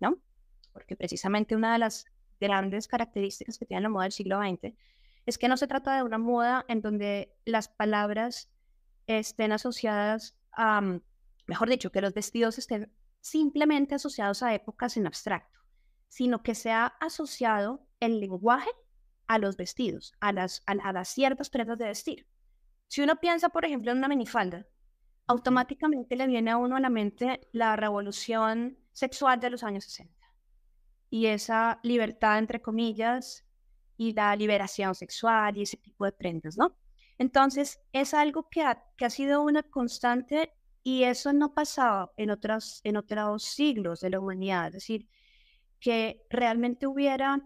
¿no? 0.00 0.18
Porque 0.72 0.96
precisamente 0.96 1.56
una 1.56 1.72
de 1.72 1.78
las 1.78 2.06
grandes 2.40 2.88
características 2.88 3.58
que 3.58 3.66
tiene 3.66 3.82
la 3.82 3.88
moda 3.88 4.04
del 4.04 4.12
siglo 4.12 4.38
XX 4.40 4.74
es 5.26 5.38
que 5.38 5.48
no 5.48 5.56
se 5.56 5.66
trata 5.66 5.94
de 5.96 6.02
una 6.02 6.18
moda 6.18 6.64
en 6.68 6.80
donde 6.80 7.36
las 7.44 7.68
palabras 7.68 8.50
estén 9.06 9.52
asociadas 9.52 10.36
a, 10.52 10.80
mm, 10.80 11.02
mejor 11.46 11.68
dicho, 11.68 11.92
que 11.92 12.00
los 12.00 12.14
vestidos 12.14 12.58
estén 12.58 12.90
simplemente 13.20 13.94
asociados 13.94 14.42
a 14.42 14.54
épocas 14.54 14.96
en 14.96 15.06
abstracto, 15.06 15.60
sino 16.08 16.42
que 16.42 16.54
se 16.54 16.70
ha 16.70 16.86
asociado 16.86 17.86
el 18.00 18.20
lenguaje 18.20 18.70
a 19.26 19.38
los 19.38 19.56
vestidos, 19.56 20.14
a 20.20 20.32
las, 20.32 20.62
a, 20.66 20.72
a 20.72 20.92
las 20.92 21.08
ciertas 21.08 21.50
prendas 21.50 21.78
de 21.78 21.86
vestir. 21.86 22.26
Si 22.86 23.02
uno 23.02 23.16
piensa, 23.16 23.50
por 23.50 23.66
ejemplo, 23.66 23.92
en 23.92 23.98
una 23.98 24.08
minifalda, 24.08 24.66
automáticamente 25.26 26.16
le 26.16 26.26
viene 26.26 26.52
a 26.52 26.56
uno 26.56 26.76
a 26.76 26.80
la 26.80 26.88
mente 26.88 27.40
la 27.52 27.76
revolución 27.76 28.78
sexual 28.92 29.40
de 29.40 29.50
los 29.50 29.62
años 29.62 29.84
60 29.84 30.17
y 31.10 31.26
esa 31.26 31.80
libertad, 31.82 32.38
entre 32.38 32.60
comillas, 32.60 33.44
y 33.96 34.12
la 34.14 34.34
liberación 34.36 34.94
sexual 34.94 35.56
y 35.56 35.62
ese 35.62 35.76
tipo 35.76 36.04
de 36.04 36.12
prendas, 36.12 36.56
¿no? 36.56 36.76
Entonces, 37.18 37.80
es 37.92 38.14
algo 38.14 38.48
que 38.48 38.62
ha, 38.62 39.10
sido 39.10 39.42
una 39.42 39.64
constante 39.64 40.52
y 40.84 41.02
eso 41.02 41.32
no 41.32 41.52
pasaba 41.52 42.12
en, 42.16 42.30
otros, 42.30 42.80
en 42.84 42.96
otros 42.96 43.42
siglos 43.42 44.00
de 44.00 44.10
la 44.10 44.20
humanidad, 44.20 44.68
es 44.68 44.74
decir, 44.74 45.08
que 45.80 46.24
realmente 46.30 46.86
hubiera 46.86 47.44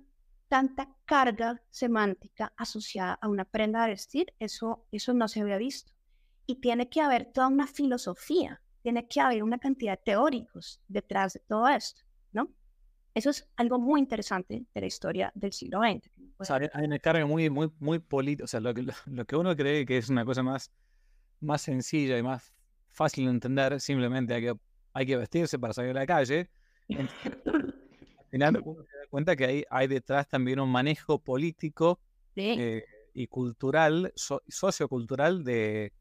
tanta 0.49 0.95
carga 1.07 1.63
semántica 1.71 2.53
asociada 2.59 3.19
a 3.23 3.29
una 3.29 3.47
prenda 3.47 3.83
de 3.85 3.91
vestir, 3.93 4.35
eso, 4.39 4.87
eso 4.93 5.15
no 5.15 5.27
se 5.27 5.41
había 5.41 5.57
visto. 5.57 5.93
Y 6.47 6.57
tiene 6.57 6.91
que 6.91 7.01
haber 7.01 7.33
toda 7.33 7.49
una 7.49 7.67
filosofía, 7.67 8.61
tiene 8.83 9.09
que 9.09 9.21
haber 9.21 9.43
una 9.43 9.59
cantidad 9.59 9.99
de 9.99 10.05
teóricos 10.05 10.83
detrás 10.89 11.33
de 11.33 11.41
todo 11.41 11.69
esto. 11.69 12.03
Eso 13.15 13.31
es 13.31 13.47
algo 13.57 13.79
muy 13.79 14.01
interesante 14.01 14.65
de 14.73 14.81
la 14.81 14.87
historia 14.87 15.33
del 15.35 15.53
siglo 15.53 15.81
XX. 15.81 16.11
O 16.39 16.45
sea, 16.45 16.57
hay 16.57 16.85
una 16.85 16.99
carga 16.99 17.27
muy, 17.27 17.51
muy, 17.51 17.71
muy 17.79 17.99
política. 17.99 18.45
O 18.45 18.47
sea, 18.47 18.61
lo 18.61 18.73
que, 18.73 18.87
lo, 19.07 19.25
que 19.25 19.37
uno 19.37 19.55
cree 19.55 19.85
que 19.85 19.99
es 19.99 20.09
una 20.09 20.25
cosa 20.25 20.43
más, 20.43 20.71
más 21.41 21.63
sencilla 21.63 22.17
y 22.17 22.23
más 22.23 22.55
fácil 22.91 23.25
de 23.27 23.31
entender, 23.31 23.81
simplemente 23.81 24.35
hay 24.35 24.43
que, 24.43 24.55
hay 24.95 25.07
que 25.07 25.17
vestirse 25.17 25.59
para 25.59 25.75
salir 25.75 25.91
a 25.91 26.01
la 26.01 26.07
calle. 26.07 26.51
Al 26.89 28.29
final 28.31 28.63
uno 28.65 28.83
se 28.83 28.97
da 28.97 29.07
cuenta 29.11 29.37
que 29.37 29.45
hay, 29.45 29.65
hay 29.69 29.89
detrás 29.89 30.27
también 30.27 30.59
un 30.59 30.71
manejo 30.71 31.19
político 31.19 32.01
eh, 32.35 32.83
y 33.13 33.27
cultural, 33.27 34.13
sociocultural 34.17 35.45
de, 35.45 35.93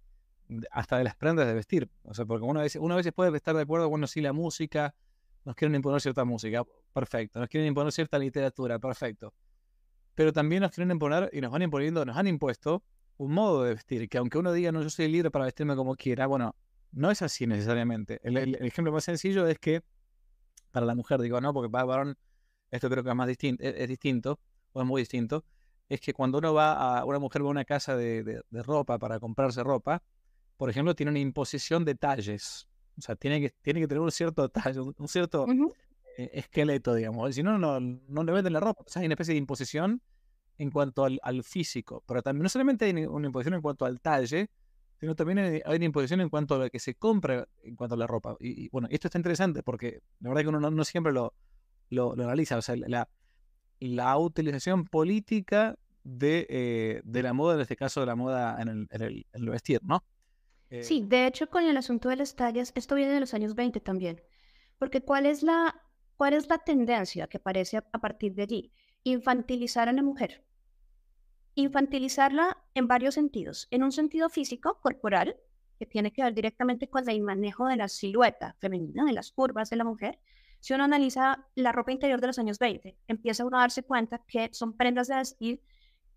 hasta 0.72 0.98
de 0.98 1.04
las 1.04 1.16
prendas 1.16 1.46
de 1.46 1.54
vestir. 1.54 1.90
O 2.04 2.14
sea, 2.14 2.26
porque 2.26 2.46
uno 2.46 2.62
a 2.62 2.64
veces, 2.64 2.82
uno 2.82 2.94
a 2.94 2.98
veces 2.98 3.12
puede 3.12 3.36
estar 3.36 3.54
de 3.54 3.64
acuerdo, 3.64 3.90
bueno, 3.90 4.08
sí, 4.08 4.22
la 4.22 4.32
música, 4.32 4.96
nos 5.46 5.56
quieren 5.56 5.76
imponer 5.76 6.02
cierta 6.02 6.26
música, 6.26 6.64
perfecto, 6.94 7.40
nos 7.40 7.50
quieren 7.50 7.68
imponer 7.68 7.92
cierta 7.92 8.18
literatura, 8.20 8.80
perfecto. 8.80 9.34
Pero 10.16 10.34
también 10.34 10.62
nos 10.62 10.72
quieren 10.72 10.92
imponer 10.92 11.30
y 11.34 11.42
nos 11.42 11.52
van 11.52 11.62
imponiendo, 11.62 12.06
nos 12.06 12.18
han 12.18 12.28
impuesto 12.28 12.84
un 13.18 13.34
modo 13.34 13.64
de 13.64 13.76
vestir, 13.76 14.10
que 14.10 14.18
aunque 14.18 14.38
uno 14.38 14.52
diga, 14.52 14.72
no, 14.72 14.82
yo 14.82 14.90
soy 14.90 15.08
libre 15.08 15.32
para 15.32 15.46
vestirme 15.46 15.76
como 15.76 15.96
quiera, 15.96 16.28
bueno, 16.28 16.56
no 16.92 17.12
es 17.12 17.22
así 17.22 17.48
necesariamente. 17.48 18.20
El, 18.24 18.56
ejemplo 18.66 18.92
más 18.92 19.04
sencillo 19.04 19.48
es 19.48 19.60
que 19.60 19.84
para 20.72 20.86
la 20.86 20.96
mujer, 20.96 21.22
digo, 21.22 21.40
no, 21.40 21.54
porque 21.54 21.70
para 21.70 21.84
el 21.84 21.88
varón 21.88 22.18
esto 22.72 22.90
creo 22.90 23.04
que 23.04 23.10
es 23.10 23.16
más 23.16 23.28
distinto, 23.28 23.64
es, 23.64 23.88
distinto, 23.88 24.40
o 24.74 24.82
es 24.82 24.88
muy 24.88 25.02
distinto, 25.02 25.46
es 25.90 26.00
que 26.00 26.14
cuando 26.14 26.38
uno 26.38 26.54
va 26.54 27.00
a, 27.00 27.06
una 27.06 27.20
mujer 27.20 27.44
va 27.44 27.48
a 27.48 27.52
una 27.52 27.66
casa 27.66 27.96
de, 27.96 28.24
de 28.24 28.64
ropa 28.64 28.98
para 28.98 29.20
comprarse 29.20 29.64
ropa, 29.64 30.02
por 30.58 30.70
ejemplo, 30.70 30.96
tiene 30.96 31.10
una 31.10 31.20
imposición 31.20 31.86
de 31.86 31.96
talles. 31.96 32.68
O 33.02 33.04
sea, 33.04 33.16
tiene 33.16 33.42
que, 33.42 33.50
tiene 33.62 33.80
que 33.80 33.88
tener 33.88 34.02
un 34.02 34.12
cierto 34.12 34.48
tallo, 34.50 34.94
un 34.96 35.08
cierto 35.08 35.48
eh, 36.18 36.30
esqueleto, 36.34 36.94
digamos. 36.94 37.34
Si 37.34 37.42
no, 37.42 37.58
no, 37.58 37.80
no 37.80 38.24
le 38.24 38.32
venden 38.32 38.54
la 38.54 38.60
ropa. 38.60 38.84
O 38.86 38.90
sea, 38.90 39.00
hay 39.00 39.08
una 39.08 39.16
especie 39.16 39.34
de 39.34 39.40
imposición 39.40 40.02
en 40.60 40.70
cuanto 40.70 41.04
al, 41.04 41.20
al, 41.24 41.44
físico. 41.44 42.04
Pero 42.06 42.22
también 42.22 42.44
no 42.44 42.50
solamente 42.50 42.86
hay 42.86 42.94
una 43.06 43.26
imposición 43.26 43.56
en 43.56 43.62
cuanto 43.62 43.86
al 43.86 44.00
talle, 44.00 44.52
sino 45.00 45.16
también 45.16 45.40
hay, 45.40 45.62
una 45.66 45.86
imposición 45.86 46.22
en 46.22 46.30
cuanto 46.30 46.54
a 46.54 46.60
lo 46.60 46.70
que 46.70 46.78
se 46.78 46.94
compra 46.94 47.48
en 47.64 47.76
cuanto 47.76 47.96
a 47.96 47.98
la 47.98 48.06
ropa. 48.06 48.38
Y, 48.40 48.70
bueno, 48.70 48.88
esto 48.92 49.08
está 49.08 49.18
interesante 49.18 49.64
porque 49.64 50.02
la 50.20 50.30
verdad 50.30 50.44
que 50.44 50.50
uno 50.50 50.70
no, 50.70 50.84
siempre 50.84 51.12
lo, 51.12 51.34
lo, 51.90 52.14
analiza. 52.14 52.58
O 52.58 52.62
sea, 52.62 52.76
la, 52.76 53.10
la 53.80 54.18
utilización 54.20 54.86
política 54.86 55.76
de, 56.04 56.46
eh, 56.50 57.02
de, 57.04 57.24
la 57.24 57.34
moda, 57.34 57.56
en 57.56 57.62
este 57.62 57.76
caso 57.76 58.02
de 58.02 58.06
la 58.06 58.16
moda 58.16 58.62
en 58.62 58.68
el, 58.68 58.88
en 58.92 59.02
el, 59.02 59.26
en 59.34 59.44
el 59.44 59.50
vestir, 59.50 59.82
¿no? 59.84 60.04
Sí, 60.80 61.02
eh, 61.04 61.08
de 61.08 61.28
hecho, 61.28 61.50
con 61.50 61.66
el 61.66 61.76
asunto 61.76 62.10
de 62.10 62.16
las 62.16 62.36
tallas, 62.36 62.72
esto 62.76 62.96
viene 62.96 63.14
de 63.14 63.20
los 63.20 63.34
años 63.34 63.56
20 63.56 63.80
también. 63.82 64.22
Porque 64.78 65.02
¿cuál 65.02 65.26
es 65.26 65.44
la, 65.44 65.82
cuál 66.16 66.34
es 66.34 66.48
la 66.48 66.60
tendencia 66.60 67.28
que 67.28 67.38
aparece 67.38 67.78
a, 67.78 67.82
partir 67.82 68.34
de 68.36 68.44
allí? 68.44 68.74
Infantilizar 69.04 69.90
a 69.90 69.94
la 69.94 70.02
mujer. 70.02 70.44
Infantilizarla 71.56 72.58
en 72.74 72.88
varios 72.88 73.16
sentidos. 73.16 73.68
En 73.72 73.84
un 73.84 73.92
sentido 73.92 74.30
físico, 74.30 74.80
corporal, 74.82 75.36
que 75.78 75.86
tiene 75.86 76.14
que 76.14 76.24
ver 76.24 76.34
directamente 76.34 76.90
con 76.90 77.08
el 77.10 77.22
manejo 77.22 77.68
de 77.68 77.76
la 77.76 77.90
silueta 77.90 78.56
femenina, 78.60 79.04
de 79.04 79.14
las 79.14 79.32
curvas 79.32 79.70
de 79.70 79.76
la 79.76 79.84
mujer. 79.84 80.20
Si 80.62 80.74
uno 80.74 80.86
analiza 80.86 81.48
la 81.56 81.72
ropa 81.72 81.92
interior 81.92 82.22
de 82.22 82.28
los 82.28 82.40
años 82.40 82.60
20, 82.60 82.98
empieza 83.08 83.46
uno 83.46 83.58
a 83.58 83.62
darse 83.62 83.84
cuenta 83.84 84.22
que 84.26 84.50
son 84.54 84.78
prendas 84.78 85.08
de 85.08 85.16
vestir 85.16 85.62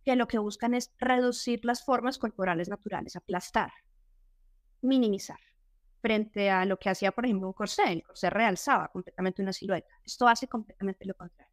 que 0.05 0.16
lo 0.16 0.28
que 0.28 0.38
buscan 0.38 0.74
es 0.74 0.92
reducir 0.98 1.64
las 1.64 1.82
formas 1.82 2.18
corporales 2.18 2.68
naturales, 2.68 3.16
aplastar, 3.16 3.72
minimizar 4.85 5.39
frente 6.01 6.51
a 6.51 6.64
lo 6.66 6.78
que 6.78 6.91
hacía, 6.91 7.12
por 7.12 7.24
ejemplo, 7.24 7.49
un 7.49 7.55
corsé. 7.55 7.91
El 7.91 8.03
corsé 8.03 8.28
realzaba 8.28 8.89
completamente 8.89 9.41
una 9.43 9.53
silueta. 9.53 9.89
Esto 10.05 10.28
hace 10.28 10.47
completamente 10.47 11.07
lo 11.07 11.14
contrario. 11.14 11.53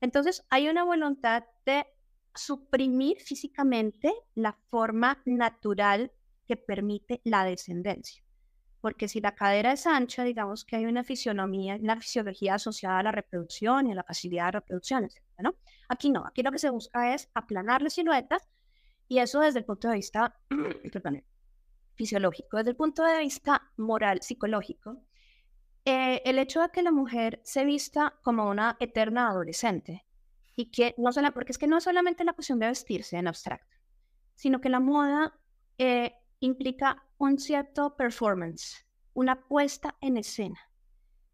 Entonces, 0.00 0.46
hay 0.50 0.68
una 0.68 0.84
voluntad 0.84 1.42
de 1.66 1.84
suprimir 2.32 3.18
físicamente 3.20 4.14
la 4.36 4.56
forma 4.70 5.20
natural 5.24 6.12
que 6.46 6.56
permite 6.56 7.20
la 7.24 7.44
descendencia. 7.44 8.22
porque 8.80 9.08
si 9.08 9.20
la 9.20 9.34
cadera 9.34 9.72
es 9.72 9.88
ancha, 9.88 10.22
digamos 10.22 10.64
que 10.64 10.76
hay 10.76 10.86
una 10.86 11.02
fisionomía, 11.02 11.74
una 11.74 11.96
fisiología 11.96 12.54
asociada 12.54 13.00
a 13.00 13.02
la 13.02 13.10
reproducción 13.10 13.88
y 13.88 13.92
a 13.92 13.96
la 13.96 14.04
facilidad 14.04 14.46
de 14.46 14.52
reproducción. 14.52 15.08
¿no? 15.38 15.56
Aquí 15.88 16.10
no, 16.10 16.24
aquí 16.24 16.44
lo 16.44 16.52
que 16.52 16.60
se 16.60 16.70
busca 16.70 17.12
es 17.12 17.28
aplanar 17.34 17.82
la 17.82 17.90
silueta 17.90 18.38
y 19.08 19.18
eso 19.18 19.40
desde 19.40 19.58
el 19.58 19.64
punto 19.64 19.88
de 19.88 19.94
vista 19.94 20.38
fisiológico, 21.98 22.56
desde 22.56 22.70
el 22.70 22.76
punto 22.76 23.02
de 23.04 23.18
vista 23.18 23.70
moral, 23.76 24.22
psicológico. 24.22 25.02
Eh, 25.84 26.22
el 26.24 26.38
hecho 26.38 26.62
de 26.62 26.70
que 26.70 26.82
la 26.82 26.92
mujer 26.92 27.40
se 27.44 27.64
vista 27.64 28.18
como 28.22 28.48
una 28.48 28.76
eterna 28.78 29.28
adolescente 29.28 30.06
y 30.54 30.70
que 30.70 30.94
no 30.96 31.12
solo, 31.12 31.32
porque 31.32 31.52
es 31.52 31.58
que 31.58 31.66
no 31.66 31.78
es 31.78 31.84
solamente 31.84 32.24
la 32.24 32.32
cuestión 32.32 32.58
de 32.58 32.68
vestirse 32.68 33.16
en 33.16 33.28
abstracto, 33.28 33.76
sino 34.34 34.60
que 34.60 34.68
la 34.68 34.80
moda 34.80 35.38
eh, 35.76 36.14
implica 36.40 37.04
un 37.18 37.38
cierto 37.38 37.96
performance, 37.96 38.86
una 39.14 39.46
puesta 39.48 39.96
en 40.00 40.16
escena. 40.16 40.60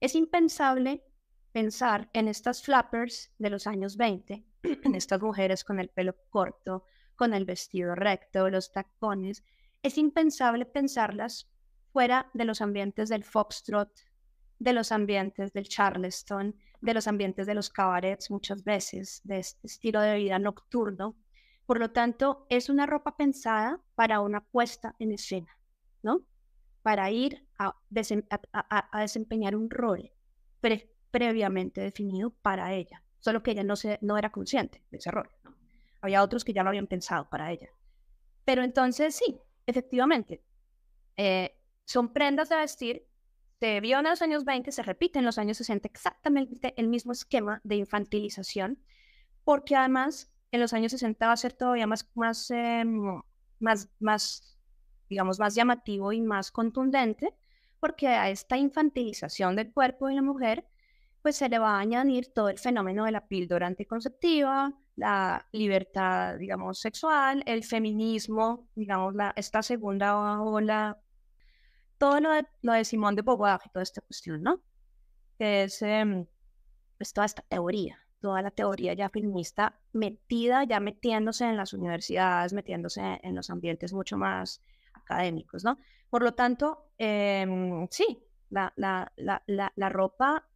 Es 0.01 0.15
impensable 0.15 1.05
pensar 1.53 2.09
en 2.13 2.29
estas 2.29 2.63
flappers 2.63 3.33
de 3.39 3.51
los 3.51 3.67
años 3.67 3.97
20, 3.97 4.45
en 4.63 4.95
estas 4.95 5.21
mujeres 5.21 5.63
con 5.63 5.79
el 5.79 5.89
pelo 5.89 6.17
corto, 6.31 6.85
con 7.17 7.35
el 7.35 7.45
vestido 7.45 7.95
recto, 7.95 8.51
los 8.51 8.73
tacones. 8.73 9.45
Es 9.85 9.99
impensable 9.99 10.65
pensarlas 10.65 11.47
fuera 11.93 12.31
de 12.33 12.47
los 12.47 12.63
ambientes 12.63 13.11
del 13.11 13.23
foxtrot, 13.23 13.91
de 14.59 14.73
los 14.73 14.91
ambientes 14.93 15.53
del 15.53 15.69
charleston, 15.69 16.57
de 16.81 16.95
los 16.95 17.07
ambientes 17.07 17.47
de 17.47 17.55
los 17.55 17.69
cabarets 17.69 18.31
muchas 18.31 18.65
veces, 18.65 19.21
de 19.25 19.41
este 19.41 19.67
estilo 19.67 20.01
de 20.01 20.17
vida 20.17 20.39
nocturno, 20.39 21.17
por 21.67 21.79
lo 21.79 21.91
tanto, 21.91 22.47
es 22.49 22.71
una 22.71 22.87
ropa 22.87 23.15
pensada 23.19 23.79
para 23.95 24.23
una 24.23 24.41
puesta 24.41 24.97
en 24.99 25.13
escena, 25.13 25.55
¿no? 26.03 26.23
Para 26.81 27.11
ir 27.11 27.47
a, 27.59 27.77
desempeñar 27.91 29.55
un 29.55 29.69
rol 29.69 30.11
previamente 31.11 31.83
definido 31.83 32.31
para 32.31 32.73
ella, 32.73 33.03
solo 33.21 33.43
que 33.43 33.51
ella 33.51 33.65
no, 33.65 33.75
no 34.01 34.17
era 34.17 34.33
consciente 34.33 34.83
de 34.91 34.97
ese 34.97 35.11
rol. 35.11 35.29
¿no? 35.43 35.55
Había 36.01 36.23
otros 36.23 36.43
que 36.43 36.55
ya 36.55 36.63
lo 36.63 36.71
habían 36.71 36.87
pensado 36.87 37.29
para 37.29 37.53
ella. 37.53 37.69
Pero 38.47 38.63
entonces 38.63 39.15
sí, 39.15 39.39
efectivamente, 39.67 40.43
eh, 41.17 41.57
son 41.85 42.13
prendas 42.13 42.49
de 42.49 42.57
vestir 42.57 43.07
se 43.65 43.81
vio 43.81 43.99
en 43.99 44.05
los 44.05 44.21
años 44.21 44.45
20, 44.45 44.71
se 44.73 44.83
repite 44.83 45.19
en 45.19 45.25
los 45.25 45.39
años 45.39 45.57
60 45.57 45.89
exactamente 45.89 46.75
el 46.77 46.87
mismo 46.87 47.13
esquema 47.13 47.63
de 47.65 47.77
infantilización, 47.77 48.79
porque 49.43 49.75
además 49.75 50.31
en 50.53 50.61
los 50.61 50.75
años 50.75 50.93
60 50.93 51.27
va 51.27 51.33
a 51.33 51.37
ser 51.39 51.55
todavía 51.55 51.87
más, 51.87 52.11
más, 52.15 52.51
em, 52.51 53.23
más, 53.61 53.89
más, 54.01 54.59
digamos, 55.09 55.39
más 55.39 55.55
llamativo 55.55 56.13
y 56.13 56.21
más 56.21 56.51
contundente, 56.51 57.35
porque 57.81 58.09
a 58.09 58.29
esta 58.29 58.59
infantilización 58.59 59.57
del 59.57 59.73
cuerpo 59.73 60.09
de 60.09 60.17
la 60.17 60.23
mujer, 60.23 60.67
pues 61.23 61.37
se 61.37 61.49
le 61.49 61.59
va 61.59 61.77
a 61.77 61.81
añadir 61.81 62.35
todo 62.35 62.51
el 62.51 62.59
fenómeno 62.59 63.07
de 63.07 63.13
la 63.13 63.27
píldora 63.29 63.67
anticonceptiva, 63.67 64.75
la 64.97 65.47
libertad, 65.53 66.37
digamos, 66.39 66.81
sexual, 66.81 67.43
el 67.47 67.65
feminismo, 67.65 68.69
digamos, 68.75 69.15
la, 69.15 69.33
esta 69.37 69.63
segunda 69.63 70.41
ola, 70.41 70.99
todo 71.99 72.21
lo 72.21 72.33
de, 72.33 72.47
lo 72.63 72.73
de 72.73 72.85
Simón 72.85 73.17
de 73.17 73.23
Beauvoir 73.23 73.61
y 73.65 73.69
toda 73.71 73.83
esta 73.83 74.01
cuestión, 74.03 74.43
¿no? 74.43 74.63
Que 75.39 75.65
es 75.65 75.83
em, 75.83 76.27
pues, 76.99 77.13
toda 77.13 77.27
esta 77.27 77.43
teoría 77.43 77.99
toda 78.25 78.41
la 78.41 78.51
teoría 78.51 78.95
ya 78.95 79.11
feminista 79.11 79.79
metida, 79.93 80.65
ya 80.65 80.81
metiéndose 80.81 81.45
en 81.45 81.59
las 81.59 81.75
universidades, 81.75 82.55
metiéndose 82.55 83.21
en 83.23 83.35
los 83.35 83.51
ambientes 83.51 83.93
mucho 83.93 84.17
más 84.17 84.63
académicos, 84.95 85.63
¿no? 85.63 85.77
Por 86.09 86.23
lo 86.23 86.33
tanto, 86.33 86.89
em, 86.97 87.87
sí, 87.91 88.25
la, 88.49 88.73
la, 88.77 89.13
la, 89.17 89.43
la, 89.77 89.89
ropa 89.91 90.49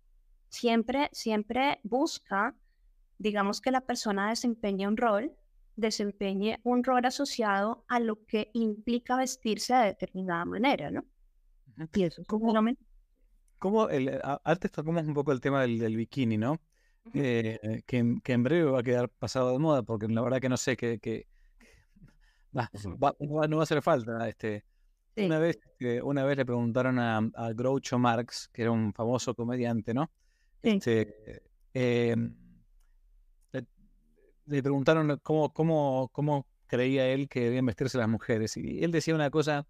siempre, 0.48 1.10
siempre 1.12 1.80
busca, 1.82 2.54
digamos, 3.18 3.60
que 3.60 3.70
la 3.70 3.82
persona 3.82 4.30
desempeñe 4.30 4.86
un 4.86 4.96
rol, 4.96 5.32
desempeñe 5.76 6.60
un 6.64 6.82
rol 6.82 7.04
asociado 7.04 7.84
a 7.88 8.00
lo 8.00 8.24
que 8.26 8.50
implica 8.54 9.16
vestirse 9.16 9.74
de 9.74 9.84
determinada 9.86 10.44
manera, 10.44 10.90
¿no? 10.90 11.04
Y 11.94 12.02
eso 12.02 12.22
¿Cómo, 12.26 12.52
¿cómo 13.58 13.88
el, 13.88 14.20
antes 14.42 14.72
tocamos 14.72 15.06
un 15.06 15.14
poco 15.14 15.32
el 15.32 15.40
tema 15.40 15.62
del, 15.62 15.78
del 15.78 15.96
bikini, 15.96 16.36
¿no? 16.36 16.60
Eh, 17.14 17.82
que, 17.86 17.98
en 17.98 18.42
breve 18.42 18.70
va 18.70 18.80
a 18.80 18.82
quedar 18.82 19.08
pasado 19.08 19.52
de 19.52 19.58
moda, 19.58 19.82
porque 19.82 20.08
la 20.08 20.20
verdad 20.20 20.40
que 20.40 20.48
no 20.48 20.56
sé 20.56 20.76
que, 20.76 20.98
que 20.98 21.26
va, 22.52 22.68
no 23.20 23.56
va 23.56 23.62
a 23.62 23.62
hacer 23.62 23.82
falta. 23.82 24.28
Este, 24.28 24.64
una, 25.16 25.38
vez, 25.38 25.58
una 26.02 26.24
vez 26.24 26.36
le 26.36 26.44
preguntaron 26.44 26.98
a, 26.98 27.18
a, 27.18 27.52
Groucho 27.52 27.98
Marx, 27.98 28.48
que 28.52 28.62
era 28.62 28.70
un 28.70 28.92
famoso 28.92 29.34
comediante, 29.34 29.94
¿no? 29.94 30.10
Este, 30.62 31.42
em, 31.72 32.34
le, 34.48 34.62
preguntaron 34.62 35.18
cómo, 35.22 35.52
cómo, 35.52 36.08
cómo 36.12 36.46
creía 36.66 37.08
él 37.08 37.28
que 37.28 37.40
debían 37.40 37.66
vestirse 37.66 37.98
las 37.98 38.08
mujeres. 38.08 38.56
Y 38.56 38.82
él 38.84 38.92
decía 38.92 39.14
una 39.14 39.30
cosa, 39.30 39.66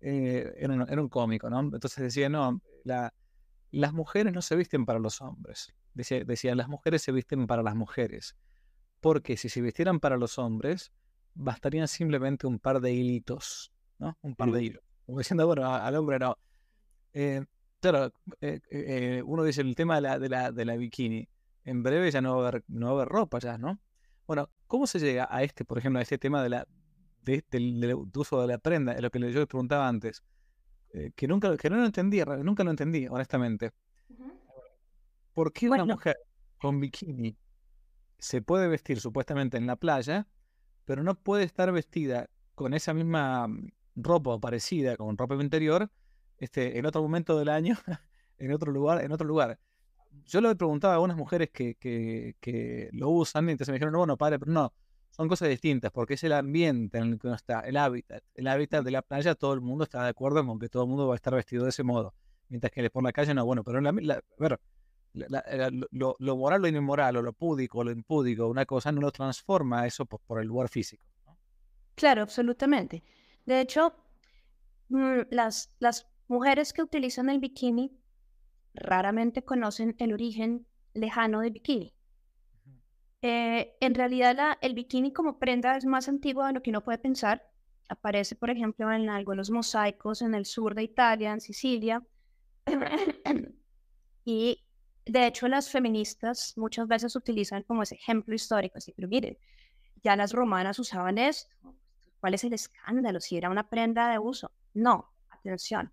eh, 0.00 0.52
era, 0.56 0.74
un, 0.74 0.82
era, 0.82 1.00
un, 1.00 1.08
cómico, 1.08 1.48
¿no? 1.50 1.60
Entonces 1.60 2.02
decía, 2.02 2.28
no, 2.28 2.60
la, 2.84 3.12
las 3.74 3.92
mujeres 3.92 4.32
no 4.32 4.40
se 4.40 4.54
visten 4.54 4.86
para 4.86 4.98
los 4.98 5.20
hombres. 5.20 5.74
Decía, 5.94 6.54
las 6.54 6.68
mujeres 6.68 7.02
se 7.02 7.12
visten 7.12 7.46
para 7.46 7.62
las 7.62 7.74
mujeres. 7.74 8.36
Porque 9.00 9.36
si 9.36 9.48
se 9.48 9.60
vistieran 9.60 10.00
para 10.00 10.16
los 10.16 10.38
hombres, 10.38 10.92
bastarían 11.34 11.88
simplemente 11.88 12.46
un 12.46 12.58
par 12.58 12.80
de 12.80 12.92
hilitos, 12.92 13.72
¿no? 13.98 14.16
Un 14.22 14.34
par 14.34 14.50
de 14.50 14.62
hilos. 14.62 14.82
Como 15.06 15.18
diciendo, 15.18 15.46
bueno, 15.46 15.72
al 15.72 15.94
hombre 15.96 16.18
no. 16.18 16.38
Eh, 17.12 17.44
claro, 17.80 18.12
eh, 18.40 18.60
eh, 18.70 19.22
uno 19.24 19.44
dice 19.44 19.60
el 19.60 19.74
tema 19.74 19.96
de 19.96 20.00
la, 20.00 20.18
de, 20.18 20.28
la, 20.28 20.52
de 20.52 20.64
la 20.64 20.76
bikini. 20.76 21.28
En 21.64 21.82
breve 21.82 22.10
ya 22.10 22.20
no 22.20 22.36
va, 22.36 22.44
a 22.44 22.48
haber, 22.48 22.64
no 22.68 22.86
va 22.86 22.92
a 22.92 22.94
haber 22.94 23.08
ropa 23.08 23.38
ya, 23.38 23.58
¿no? 23.58 23.80
Bueno, 24.26 24.50
¿cómo 24.66 24.86
se 24.86 24.98
llega 24.98 25.28
a 25.30 25.42
este, 25.42 25.64
por 25.64 25.78
ejemplo, 25.78 25.98
a 25.98 26.02
este 26.02 26.18
tema 26.18 26.42
de 26.42 26.48
la, 26.48 26.66
del, 27.22 27.94
uso 28.14 28.40
de 28.40 28.46
la 28.48 28.58
prenda? 28.58 28.92
Es 28.92 29.02
lo 29.02 29.10
que 29.10 29.20
yo 29.20 29.26
les 29.26 29.46
preguntaba 29.46 29.88
antes. 29.88 30.22
que, 31.14 31.28
nunca, 31.28 31.56
que 31.56 31.70
no 31.70 31.76
lo 31.76 31.84
entendí, 31.84 32.22
nunca 32.42 32.64
lo 32.64 32.70
entendí, 32.70 33.06
honestamente. 33.08 33.72
¿Por 35.34 35.52
qué 35.52 35.68
una 35.68 35.84
mujer 35.84 36.16
con 36.58 36.80
bikini 36.80 37.36
se 38.18 38.40
puede 38.40 38.68
vestir 38.68 39.00
supuestamente 39.00 39.58
en 39.58 39.66
la 39.66 39.76
playa, 39.76 40.26
pero 40.86 41.02
no 41.02 41.14
puede 41.14 41.44
estar 41.44 41.70
vestida 41.72 42.30
con 42.54 42.72
esa 42.72 42.94
misma 42.94 43.48
mm, 43.48 43.68
ropa 43.96 44.30
o 44.30 44.40
parecida, 44.40 44.96
con 44.96 45.18
ropa 45.18 45.34
interior, 45.34 45.90
este, 46.38 46.78
en 46.78 46.86
otro 46.86 47.02
momento 47.02 47.38
del 47.38 47.50
año, 47.50 47.76
en 48.38 48.52
otro 48.52 48.72
lugar, 48.72 49.04
en 49.04 49.12
otro 49.12 49.26
lugar? 49.26 49.58
Yo 50.26 50.40
lo 50.40 50.50
he 50.50 50.56
preguntado 50.56 50.92
a 50.92 50.94
algunas 50.94 51.16
mujeres 51.16 51.50
que, 51.50 51.74
que, 51.74 52.36
que 52.40 52.88
lo 52.92 53.10
usan, 53.10 53.48
y 53.48 53.52
entonces 53.52 53.70
me 53.70 53.74
dijeron, 53.74 53.92
no, 53.92 53.98
bueno, 53.98 54.16
padre, 54.16 54.38
pero 54.38 54.52
no, 54.52 54.72
son 55.10 55.28
cosas 55.28 55.48
distintas, 55.48 55.92
porque 55.92 56.14
es 56.14 56.24
el 56.24 56.32
ambiente 56.32 56.98
en 56.98 57.12
el 57.12 57.18
que 57.20 57.28
uno 57.28 57.36
está, 57.36 57.60
el 57.60 57.76
hábitat. 57.76 58.24
El 58.34 58.48
hábitat 58.48 58.84
de 58.84 58.90
la 58.90 59.02
playa, 59.02 59.34
todo 59.36 59.52
el 59.52 59.60
mundo 59.60 59.84
está 59.84 60.02
de 60.02 60.08
acuerdo 60.08 60.44
con 60.44 60.58
que 60.58 60.68
todo 60.68 60.82
el 60.82 60.88
mundo 60.88 61.06
va 61.06 61.14
a 61.14 61.16
estar 61.16 61.34
vestido 61.34 61.62
de 61.64 61.70
ese 61.70 61.84
modo. 61.84 62.14
Mientras 62.48 62.72
que 62.72 62.90
por 62.90 63.04
la 63.04 63.12
calle 63.12 63.32
no, 63.32 63.44
bueno, 63.44 63.62
pero 63.62 63.78
en 63.78 64.06
la, 64.06 64.14
a 64.14 64.22
ver, 64.38 64.58
lo, 65.12 66.36
moral, 66.36 66.62
lo 66.62 66.68
inmoral, 66.68 67.16
o 67.16 67.22
lo 67.22 67.32
púdico, 67.32 67.78
o 67.78 67.84
lo 67.84 67.92
impúdico, 67.92 68.48
una 68.48 68.66
cosa 68.66 68.90
no 68.90 69.00
lo 69.00 69.12
transforma 69.12 69.86
eso 69.86 70.04
por, 70.04 70.40
el 70.40 70.48
lugar 70.48 70.68
físico. 70.68 71.04
Claro, 71.94 72.22
absolutamente. 72.22 73.04
De 73.46 73.60
hecho, 73.60 73.94
mm, 74.88 75.20
las, 75.30 75.70
las 75.78 76.08
mujeres 76.26 76.72
que 76.72 76.82
utilizan 76.82 77.30
el 77.30 77.38
bikini 77.38 77.96
raramente 78.74 79.44
conocen 79.44 79.94
el 79.98 80.12
origen 80.12 80.66
lejano 80.92 81.40
del 81.40 81.52
bikini. 81.52 81.94
Eh, 83.22 83.76
en 83.80 83.94
realidad, 83.94 84.36
la, 84.36 84.58
el 84.60 84.74
bikini 84.74 85.12
como 85.12 85.38
prenda 85.38 85.76
es 85.76 85.86
más 85.86 86.08
antiguo 86.08 86.44
de 86.44 86.52
lo 86.52 86.62
que 86.62 86.70
uno 86.70 86.84
puede 86.84 86.98
pensar. 86.98 87.48
Aparece, 87.88 88.34
por 88.34 88.50
ejemplo, 88.50 88.92
en 88.92 89.08
algunos 89.08 89.50
mosaicos 89.50 90.20
en 90.22 90.34
el 90.34 90.44
sur 90.44 90.74
de 90.74 90.82
Italia, 90.82 91.32
en 91.32 91.40
Sicilia. 91.40 92.02
y 94.24 94.64
de 95.06 95.26
hecho, 95.26 95.48
las 95.48 95.70
feministas 95.70 96.54
muchas 96.56 96.88
veces 96.88 97.14
utilizan 97.16 97.62
como 97.62 97.82
ese 97.82 97.94
ejemplo 97.94 98.34
histórico, 98.34 98.78
así, 98.78 98.92
pero 98.92 99.08
miren, 99.08 99.38
ya 100.02 100.16
las 100.16 100.32
romanas 100.32 100.78
usaban 100.78 101.18
esto. 101.18 101.54
¿Cuál 102.20 102.34
es 102.34 102.44
el 102.44 102.54
escándalo? 102.54 103.20
Si 103.20 103.36
era 103.36 103.50
una 103.50 103.68
prenda 103.68 104.10
de 104.10 104.18
uso. 104.18 104.50
No, 104.72 105.12
atención. 105.30 105.92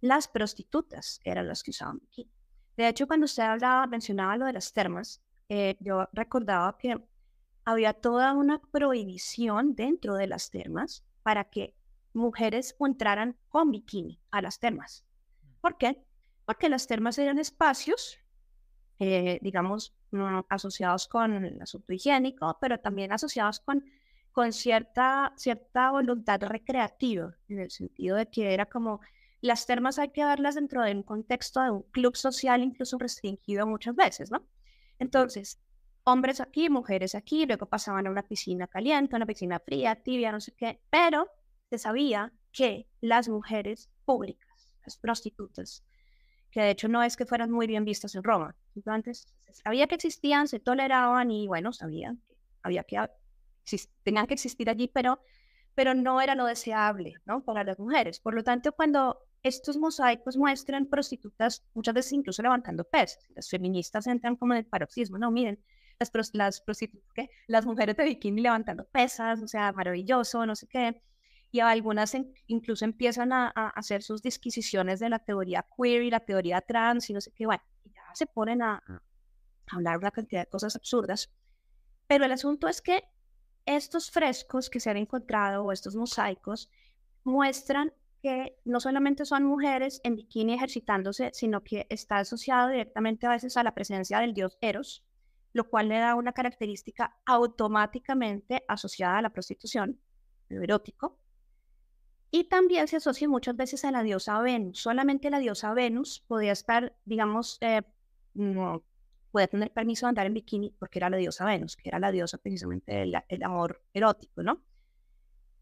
Las 0.00 0.28
prostitutas 0.28 1.20
eran 1.24 1.48
las 1.48 1.62
que 1.62 1.70
usaban 1.70 2.00
aquí. 2.06 2.30
De 2.76 2.88
hecho, 2.88 3.06
cuando 3.06 3.24
usted 3.24 3.42
hablaba, 3.42 3.86
mencionaba 3.86 4.36
lo 4.36 4.46
de 4.46 4.54
las 4.54 4.72
termas, 4.72 5.20
eh, 5.48 5.76
yo 5.80 6.08
recordaba 6.12 6.78
que 6.78 6.96
había 7.64 7.92
toda 7.92 8.32
una 8.32 8.60
prohibición 8.60 9.74
dentro 9.74 10.14
de 10.14 10.26
las 10.26 10.50
termas 10.50 11.04
para 11.22 11.44
que 11.44 11.74
mujeres 12.14 12.74
entraran 12.80 13.36
con 13.48 13.70
bikini 13.70 14.20
a 14.30 14.40
las 14.42 14.58
termas. 14.58 15.04
¿Por 15.60 15.76
qué? 15.76 16.02
Porque 16.46 16.68
las 16.68 16.86
termas 16.86 17.18
eran 17.18 17.38
espacios 17.38 18.20
eh, 19.02 19.38
digamos, 19.40 19.94
asociados 20.50 21.08
con 21.08 21.42
el 21.42 21.62
asunto 21.62 21.90
higiénico, 21.94 22.58
pero 22.60 22.80
también 22.80 23.12
asociados 23.12 23.58
con, 23.60 23.82
con 24.30 24.52
cierta, 24.52 25.32
cierta 25.36 25.90
voluntad 25.90 26.42
recreativa, 26.42 27.34
en 27.48 27.60
el 27.60 27.70
sentido 27.70 28.18
de 28.18 28.28
que 28.28 28.52
era 28.52 28.66
como 28.66 29.00
las 29.40 29.66
termas 29.66 29.98
hay 29.98 30.10
que 30.10 30.24
verlas 30.24 30.54
dentro 30.54 30.82
de 30.82 30.92
un 30.92 31.02
contexto 31.02 31.62
de 31.62 31.70
un 31.70 31.82
club 31.82 32.16
social 32.16 32.62
incluso 32.62 32.98
restringido 32.98 33.66
muchas 33.66 33.94
veces, 33.94 34.30
¿no? 34.30 34.46
Entonces, 34.98 35.58
hombres 36.04 36.40
aquí, 36.40 36.68
mujeres 36.68 37.14
aquí, 37.14 37.46
luego 37.46 37.66
pasaban 37.66 38.06
a 38.06 38.10
una 38.10 38.22
piscina 38.22 38.66
caliente, 38.66 39.16
una 39.16 39.26
piscina 39.26 39.58
fría, 39.60 39.96
tibia, 39.96 40.32
no 40.32 40.40
sé 40.40 40.52
qué, 40.52 40.80
pero 40.90 41.28
se 41.70 41.78
sabía 41.78 42.32
que 42.52 42.88
las 43.00 43.28
mujeres 43.28 43.90
públicas, 44.04 44.74
las 44.84 44.96
prostitutas, 44.98 45.84
que 46.50 46.60
de 46.60 46.70
hecho 46.70 46.88
no 46.88 47.02
es 47.02 47.16
que 47.16 47.26
fueran 47.26 47.50
muy 47.50 47.66
bien 47.66 47.84
vistas 47.84 48.14
en 48.14 48.24
Roma, 48.24 48.56
antes 48.86 49.26
se 49.46 49.54
sabía 49.54 49.86
que 49.86 49.94
existían, 49.94 50.48
se 50.48 50.60
toleraban 50.60 51.30
y 51.30 51.46
bueno, 51.46 51.72
sabían 51.72 52.22
que 52.26 52.36
había 52.62 52.84
que, 52.84 52.98
tenían 54.02 54.26
que 54.26 54.34
existir 54.34 54.68
allí, 54.68 54.88
pero, 54.88 55.20
pero 55.74 55.94
no 55.94 56.20
era 56.20 56.34
lo 56.34 56.46
deseable, 56.46 57.14
¿no? 57.24 57.42
Para 57.44 57.64
las 57.64 57.78
mujeres. 57.78 58.20
Por 58.20 58.34
lo 58.34 58.42
tanto, 58.44 58.72
cuando 58.72 59.26
estos 59.42 59.76
mosaicos 59.78 60.36
muestran 60.36 60.86
prostitutas, 60.86 61.64
muchas 61.74 61.94
veces 61.94 62.12
incluso 62.12 62.42
levantando 62.42 62.84
pesas, 62.84 63.26
las 63.34 63.48
feministas 63.48 64.06
entran 64.06 64.36
como 64.36 64.52
en 64.52 64.58
el 64.58 64.66
paroxismo, 64.66 65.18
no, 65.18 65.30
miren, 65.30 65.62
las, 65.98 66.30
las 66.34 66.60
prostitutas, 66.60 67.10
¿qué? 67.14 67.30
las 67.46 67.66
mujeres 67.66 67.96
de 67.96 68.04
bikini 68.04 68.40
levantando 68.42 68.84
pesas, 68.84 69.42
o 69.42 69.48
sea, 69.48 69.72
maravilloso, 69.72 70.44
no 70.46 70.54
sé 70.56 70.66
qué. 70.66 71.02
Y 71.52 71.60
algunas 71.60 72.16
incluso 72.46 72.84
empiezan 72.84 73.32
a, 73.32 73.48
hacer 73.48 74.02
sus 74.02 74.22
disquisiciones 74.22 75.00
de 75.00 75.08
la 75.08 75.18
teoría 75.18 75.66
queer 75.76 76.02
y 76.02 76.10
la 76.10 76.20
teoría 76.20 76.60
trans 76.60 77.10
y 77.10 77.12
no 77.12 77.20
sé 77.20 77.32
qué, 77.32 77.44
bueno, 77.44 77.62
ya 77.86 78.02
se 78.14 78.26
ponen 78.26 78.62
a, 78.62 78.76
a 78.86 79.02
hablar 79.72 79.98
una 79.98 80.12
cantidad 80.12 80.42
de 80.42 80.48
cosas 80.48 80.76
absurdas. 80.76 81.30
Pero 82.06 82.24
el 82.24 82.32
asunto 82.32 82.68
es 82.68 82.80
que 82.80 83.02
estos 83.66 84.10
frescos 84.10 84.70
que 84.70 84.80
se 84.80 84.90
han 84.90 84.96
encontrado 84.96 85.64
o 85.64 85.72
estos 85.72 85.96
mosaicos 85.96 86.70
muestran 87.24 87.92
que 88.22 88.58
no 88.64 88.80
solamente 88.80 89.24
son 89.24 89.44
mujeres 89.44 90.00
en 90.04 90.16
bikini 90.16 90.54
ejercitándose, 90.54 91.30
sino 91.32 91.62
que 91.62 91.86
está 91.88 92.18
asociado 92.18 92.68
directamente 92.68 93.26
a 93.26 93.30
veces 93.30 93.56
a 93.56 93.62
la 93.62 93.74
presencia 93.74 94.20
del 94.20 94.34
dios 94.34 94.58
Eros, 94.60 95.04
lo 95.52 95.68
cual 95.68 95.88
le 95.88 95.98
da 95.98 96.14
una 96.14 96.32
característica 96.32 97.18
automáticamente 97.24 98.64
asociada 98.68 99.18
a 99.18 99.22
la 99.22 99.30
prostitución, 99.30 100.00
lo 100.48 100.62
erótico. 100.62 101.18
Y 102.30 102.44
también 102.44 102.86
se 102.86 102.96
asocia 102.96 103.28
muchas 103.28 103.56
veces 103.56 103.84
a 103.84 103.90
la 103.90 104.04
diosa 104.04 104.40
Venus. 104.40 104.80
Solamente 104.80 105.30
la 105.30 105.40
diosa 105.40 105.74
Venus 105.74 106.24
podía 106.28 106.52
estar, 106.52 106.96
digamos, 107.04 107.58
eh, 107.60 107.82
no, 108.34 108.84
podía 109.32 109.48
tener 109.48 109.72
permiso 109.72 110.06
de 110.06 110.10
andar 110.10 110.26
en 110.26 110.34
bikini 110.34 110.70
porque 110.78 111.00
era 111.00 111.10
la 111.10 111.16
diosa 111.16 111.44
Venus, 111.44 111.76
que 111.76 111.88
era 111.88 111.98
la 111.98 112.12
diosa 112.12 112.38
precisamente 112.38 112.92
del 112.94 113.42
amor 113.42 113.82
erótico, 113.92 114.44
¿no? 114.44 114.62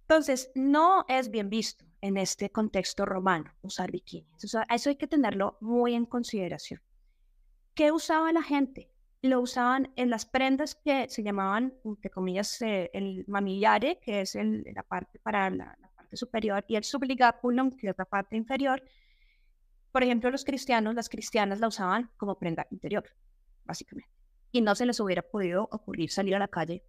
Entonces, 0.03 0.51
no 0.55 1.07
es 1.09 1.31
bien 1.31 1.49
visto 1.49 1.88
en 2.01 2.17
este 2.17 2.51
contexto 2.51 3.05
romano 3.05 3.53
usar 3.63 3.91
bikini. 3.91 4.29
eso 4.41 4.91
hay 4.91 4.97
que 4.97 5.07
tenerlo 5.07 5.59
muy 5.61 5.95
en 5.95 6.07
consideración. 6.07 6.81
¿Qué 7.75 7.93
usaba 7.93 8.33
la 8.33 8.43
gente? 8.43 8.91
lo 9.23 9.41
usaban 9.41 9.93
en 9.97 10.11
las 10.11 10.27
prendas 10.27 10.75
que 10.77 11.09
se 11.09 11.23
llamaban, 11.23 11.75
entre 11.85 12.11
comillas, 12.11 12.61
eh, 12.63 12.91
el 12.93 13.25
mamillare, 13.27 13.99
que 14.01 14.21
es 14.21 14.35
el, 14.37 14.65
la 14.75 14.83
parte 14.83 15.19
para 15.19 15.51
la, 15.51 15.77
parte 15.97 16.17
superior, 16.17 16.65
y 16.69 16.77
el 16.77 16.85
subligaculum, 16.85 17.73
que 17.73 17.89
es 17.89 17.99
la 17.99 18.05
parte 18.05 18.37
inferior. 18.37 18.83
Por 19.91 20.05
ejemplo, 20.05 20.31
los 20.31 20.45
cristianos, 20.45 20.95
las 20.95 21.09
cristianas 21.09 21.59
la 21.59 21.69
usaban 21.69 22.11
como 22.17 22.39
prenda 22.39 22.67
interior, 22.71 23.05
básicamente. 23.65 24.11
Y 24.53 24.61
no 24.61 24.75
se 24.75 24.87
les 24.87 25.01
hubiera 25.01 25.23
podido 25.23 25.69
ocurrir 25.71 26.11
salir 26.11 26.37
a 26.37 26.39
la 26.39 26.49
calle, 26.49 26.85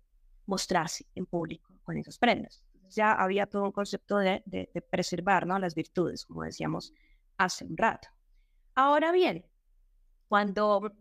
mostrarse 0.45 1.05
en 1.15 1.25
público 1.25 1.73
con 1.83 1.97
esas 1.97 2.17
prendas. 2.19 2.63
Ya 2.89 3.13
había 3.13 3.45
todo 3.45 3.63
un 3.63 3.71
concepto 3.71 4.17
de, 4.17 4.43
preservar 4.89 5.47
¿no? 5.47 5.57
las 5.59 5.75
virtudes, 5.75 6.25
como 6.25 6.43
decíamos 6.43 6.93
hace 7.37 7.65
un 7.65 7.77
rato. 7.77 8.09
Ahora 8.75 9.11
bien, 9.11 9.45
cuando 10.27 10.91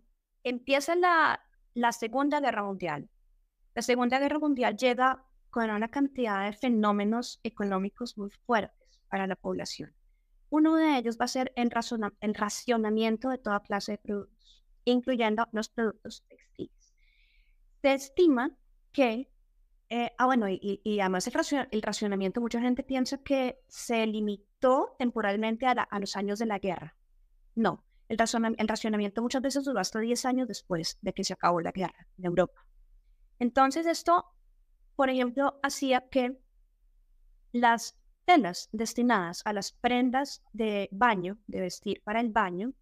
empieza 0.42 0.94
la, 0.94 1.40
la 1.74 1.92
Segunda 1.92 2.40
Guerra 2.40 2.64
Mundial. 2.64 3.08
La 3.74 3.82
Segunda 3.82 4.18
Guerra 4.18 4.38
Mundial 4.38 4.76
llega 4.76 5.24
con 5.50 5.70
una 5.70 5.88
cantidad 5.88 6.44
de 6.44 6.52
fenómenos 6.52 7.40
económicos 7.42 8.18
muy 8.18 8.30
fuertes 8.46 9.00
para 9.08 9.26
la 9.26 9.36
población. 9.36 9.94
Uno 10.50 10.76
de 10.76 10.98
ellos 10.98 11.18
va 11.20 11.26
a 11.26 11.28
ser 11.28 11.52
el, 11.56 11.70
el 12.20 12.34
racionamiento 12.34 13.28
de 13.28 13.38
toda 13.38 13.60
clase 13.60 13.92
de 13.92 13.98
productos, 13.98 14.64
incluyendo 14.84 15.46
los 15.52 15.68
productos 15.68 16.24
textiles. 16.28 16.94
Se 17.82 17.94
estima 17.94 18.56
que, 18.92 19.30
eh, 19.90 20.12
ah 20.18 20.26
bueno, 20.26 20.48
y, 20.48 20.80
y 20.84 21.00
además 21.00 21.26
el, 21.26 21.68
el, 21.70 21.82
racionamiento, 21.82 22.40
mucha 22.40 22.60
gente 22.60 22.82
piensa 22.82 23.18
que 23.18 23.58
se 23.68 24.06
limitó 24.06 24.94
temporalmente 24.98 25.66
a, 25.66 25.72
a 25.72 25.98
los 26.00 26.16
años 26.16 26.38
de 26.38 26.46
la 26.46 26.58
guerra. 26.58 26.94
No, 27.54 27.84
el, 28.08 28.18
racionamiento 28.68 29.22
muchas 29.22 29.42
veces 29.42 29.64
duró 29.64 29.80
hasta 29.80 30.00
10 30.00 30.24
años 30.24 30.48
después 30.48 30.98
de 31.02 31.12
que 31.12 31.24
se 31.24 31.34
acabó 31.34 31.60
la 31.60 31.72
guerra 31.72 32.06
en 32.16 32.24
Europa. 32.24 32.64
Entonces 33.38 33.86
esto, 33.86 34.24
por 34.96 35.10
ejemplo, 35.10 35.58
hacía 35.62 36.08
que 36.08 36.38
las 37.52 37.96
telas 38.24 38.68
destinadas 38.72 39.42
a 39.44 39.52
las 39.52 39.72
prendas 39.72 40.42
de 40.52 40.88
baño, 40.90 41.38
de 41.46 41.60
vestir 41.60 42.02
para 42.02 42.20
el 42.20 42.30
baño, 42.30 42.72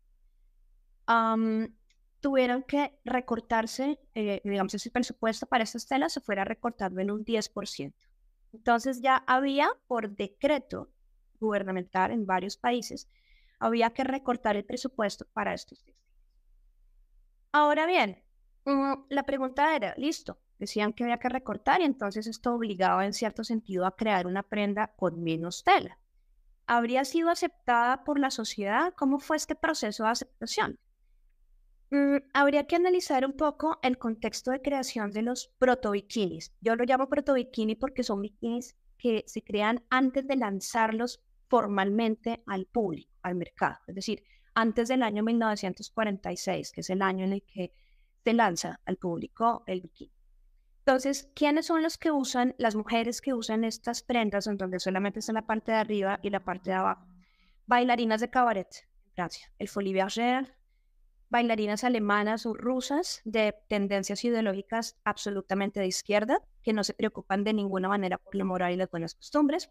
tuvieron 2.27 2.65
que 2.65 2.99
recortarse, 3.05 4.01
eh, 4.17 4.41
digamos, 4.43 4.75
ese 4.75 4.91
presupuesto 4.91 5.47
para 5.47 5.63
estas 5.63 5.87
telas 5.87 6.13
se 6.13 6.21
fuera 6.21 6.45
recortando 6.45 7.01
en 7.01 7.13
un 7.13 7.25
10%. 7.25 7.95
Entonces 8.53 9.01
ya 9.01 9.23
había 9.29 9.69
por 9.87 10.11
decreto 10.11 10.91
gubernamental 11.39 12.11
en 12.11 12.27
varios 12.27 12.57
países 12.57 13.09
había 13.61 13.91
que 13.91 14.03
recortar 14.03 14.57
el 14.57 14.65
presupuesto 14.65 15.25
para 15.35 15.55
estos 15.55 15.85
textiles. 15.85 16.27
Ahora 17.53 17.87
bien, 17.87 18.25
mm, 18.65 19.05
la 19.09 19.23
pregunta 19.23 19.77
era, 19.77 19.95
listo, 19.97 20.41
decían 20.59 20.95
que 20.95 21.05
había 21.05 21.19
que 21.19 21.29
recortar 21.29 21.81
y 21.81 21.85
entonces 21.85 22.27
esto 22.27 22.55
obligaba 22.55 23.07
en 23.07 23.13
cierto 23.13 23.45
sentido 23.45 23.87
a 23.87 23.95
crear 23.95 24.27
una 24.27 24.43
prenda 24.43 24.89
con 24.97 25.23
menos 25.23 25.63
tela. 25.63 26.01
¿Habría 26.67 27.05
sido 27.05 27.31
aceptada 27.31 28.03
por 28.03 28.19
la 28.19 28.33
sociedad? 28.33 28.95
¿Cómo 28.97 29.21
fue 29.21 29.37
este 29.37 29.55
proceso 29.55 30.03
de 30.03 30.11
aceptación? 30.11 30.81
Mm, 31.91 32.17
habría 32.33 32.67
que 32.67 32.77
analizar 32.77 33.25
un 33.25 33.35
poco 33.35 33.79
el 33.83 33.97
contexto 33.97 34.51
de 34.51 34.61
creación 34.61 35.13
de 35.13 35.23
los 35.23 35.49
protobikinis. 35.59 36.53
Yo 36.61 36.75
lo 36.75 36.85
llamo 36.85 37.09
protobikini 37.09 37.77
porque 37.77 38.03
son 38.03 38.23
bikinis 38.23 38.77
que 38.99 39.25
se 39.27 39.43
crean 39.43 39.85
antes 39.91 40.27
de 40.27 40.37
lanzarlos 40.37 41.23
formalmente 41.49 42.43
al 42.47 42.67
público, 42.67 43.13
al 43.23 43.37
mercado. 43.37 43.79
Es 43.87 43.95
decir, 43.95 44.25
antes 44.55 44.89
del 44.89 45.03
año 45.03 45.23
1946, 45.23 46.73
que 46.73 46.81
es 46.81 46.91
el 46.91 47.03
año 47.03 47.25
en 47.25 47.35
el 47.35 47.43
que 47.43 47.73
se 48.25 48.33
lanza 48.33 48.81
al 48.85 48.97
público 48.97 49.63
el 49.67 49.81
bikini. 49.83 50.13
Entonces, 50.79 51.31
¿quiénes 51.35 51.67
son 51.67 51.83
los 51.83 51.99
que 51.99 52.11
usan, 52.11 52.55
las 52.59 52.75
mujeres 52.75 53.21
que 53.21 53.35
usan 53.35 53.65
estas 53.65 54.03
prendas 54.03 54.47
en 54.47 54.57
donde 54.57 54.81
solamente 54.81 55.21
está 55.21 55.33
la 55.33 55.47
parte 55.47 55.73
de 55.73 55.79
arriba 55.79 56.19
y 56.23 56.31
la 56.31 56.45
parte 56.45 56.71
de 56.71 56.77
abajo? 56.77 57.07
Bailarinas 57.67 58.21
de 58.21 58.31
cabaret 58.31 58.69
Francia, 59.15 59.53
el 59.59 59.69
Folie 59.69 59.95
Bergère, 59.95 60.53
bailarinas 61.29 61.85
alemanas 61.85 62.47
o 62.47 62.55
rusas 62.55 63.21
de 63.25 63.55
tendencias 63.69 64.25
ideológicas 64.25 64.97
absolutamente 65.05 65.81
de 65.81 65.87
izquierda, 65.87 66.41
que 66.63 66.73
no 66.73 66.85
se 66.85 66.95
preocupan 66.95 67.45
de 67.45 67.53
ninguna 67.53 67.89
manera 67.89 68.19
por 68.19 68.35
la 68.35 68.45
moral 68.45 68.73
y 68.73 68.77
las 68.77 68.91
buenas 68.91 69.15
costumbres, 69.15 69.69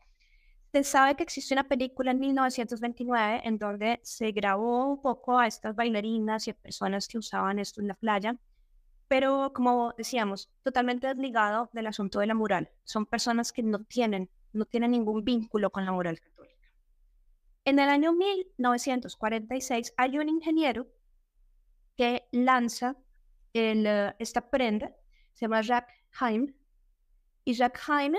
se 0.75 0.83
sabe 0.83 1.15
que 1.15 1.23
existe 1.23 1.53
una 1.53 1.69
película 1.69 2.11
en 2.11 2.19
1929 2.19 3.41
en 3.45 3.57
donde 3.57 4.01
se 4.03 4.31
grabó 4.33 4.87
un 4.87 5.01
poco 5.01 5.39
a 5.39 5.47
estas 5.47 5.73
bailarinas 5.73 6.47
y 6.47 6.51
a 6.51 6.53
personas 6.53 7.07
que 7.07 7.17
usaban 7.17 7.59
esto 7.59 7.79
en 7.79 7.87
la 7.87 7.93
playa, 7.93 8.35
pero 9.07 9.53
como 9.53 9.93
decíamos, 9.97 10.49
totalmente 10.63 11.07
desligado 11.07 11.69
del 11.71 11.87
asunto 11.87 12.19
de 12.19 12.27
la 12.27 12.33
moral. 12.33 12.71
Son 12.83 13.05
personas 13.05 13.53
que 13.53 13.63
no 13.63 13.85
tienen, 13.85 14.29
no 14.51 14.65
tienen 14.65 14.91
ningún 14.91 15.23
vínculo 15.23 15.69
con 15.69 15.85
la 15.85 15.93
moral 15.93 16.19
católica. 16.19 16.69
En 17.63 17.79
el 17.79 17.87
año 17.87 18.11
1946 18.11 19.93
hay 19.95 20.17
un 20.17 20.27
ingeniero 20.27 20.87
que 21.95 22.27
lanza 22.31 22.95
esta 23.53 24.49
prenda, 24.49 24.93
se 25.33 25.45
llama 25.45 25.61
Jacques 25.61 25.95
Haim, 26.19 26.53
y 27.45 27.53
Jacques 27.53 27.89
Haim 27.89 28.13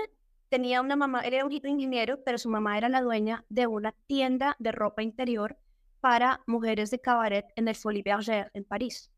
tenía 0.49 0.81
una 0.81 0.95
mamá, 0.95 1.21
era 1.21 1.45
un 1.45 1.51
ingeniero, 1.51 2.23
pero 2.23 2.37
su 2.37 2.49
mamá 2.49 2.77
era 2.77 2.89
la 2.89 3.01
dueña 3.01 3.45
de 3.49 3.67
una 3.67 3.91
tienda 4.07 4.55
de 4.59 4.71
ropa 4.71 5.03
interior 5.03 5.57
para 5.99 6.41
mujeres 6.47 6.89
de 6.91 6.99
cabaret 6.99 7.45
en 7.55 7.67
el 7.67 7.75
Folie 7.75 8.03
Bergère 8.03 8.49
en 8.53 8.63
París. 8.63 9.11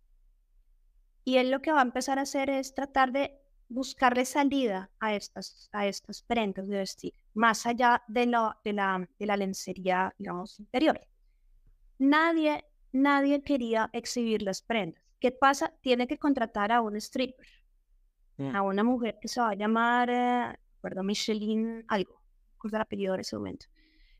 Y 1.23 1.37
él 1.37 1.51
lo 1.51 1.61
que 1.61 1.71
va 1.71 1.79
a 1.79 1.83
empezar 1.83 2.17
a 2.17 2.23
hacer 2.23 2.49
es 2.49 2.73
tratar 2.73 3.11
de 3.11 3.39
buscarle 3.67 4.25
salida 4.25 4.89
a 4.99 5.13
estas, 5.13 5.69
a 5.71 5.85
estas 5.85 6.23
prendas 6.23 6.67
de 6.67 6.77
vestir, 6.77 7.13
más 7.35 7.67
allá 7.67 8.01
de, 8.07 8.21
de, 8.63 8.73
la, 8.73 9.07
de 9.19 9.25
la 9.25 9.37
lencería, 9.37 10.13
digamos, 10.17 10.59
interior. 10.59 10.99
Nadie, 11.99 12.65
nadie 12.91 13.41
quería 13.43 13.89
exhibir 13.93 14.41
las 14.41 14.61
prendas. 14.61 15.03
¿Qué 15.19 15.31
pasa? 15.31 15.73
Tiene 15.81 16.07
que 16.07 16.17
contratar 16.17 16.71
a 16.71 16.81
un 16.81 16.95
stripper, 16.95 17.47
mm. 18.37 18.55
a 18.55 18.61
una 18.61 18.83
mujer 18.83 19.17
que 19.21 19.27
se 19.27 19.41
va 19.41 19.49
a 19.49 19.55
llamar 19.55 20.09
eh, 20.09 20.57
recuerdo, 20.75 21.03
Michelin 21.03 21.83
algo, 21.87 22.21
recuerdo 22.53 22.77
el 22.77 22.81
apellido 22.81 23.13
en 23.15 23.21
ese 23.21 23.35
momento. 23.35 23.65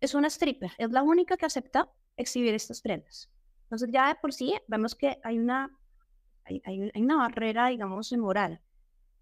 es 0.02 0.14
una 0.14 0.28
stripper, 0.28 0.72
es 0.78 0.92
la 0.92 1.04
única 1.04 1.38
que 1.38 1.46
acepta 1.46 1.90
exhibir 2.18 2.54
estas 2.54 2.82
prendas. 2.82 3.30
Entonces 3.64 3.90
ya 3.92 4.10
de 4.10 4.16
por 4.16 4.34
sí 4.34 4.54
vemos 4.68 4.96
que 4.96 5.18
hay 5.24 5.40
una, 5.40 5.70
hay, 6.44 6.62
hay 6.66 7.02
una 7.02 7.18
barrera, 7.18 7.68
digamos, 7.68 8.12
moral 8.14 8.62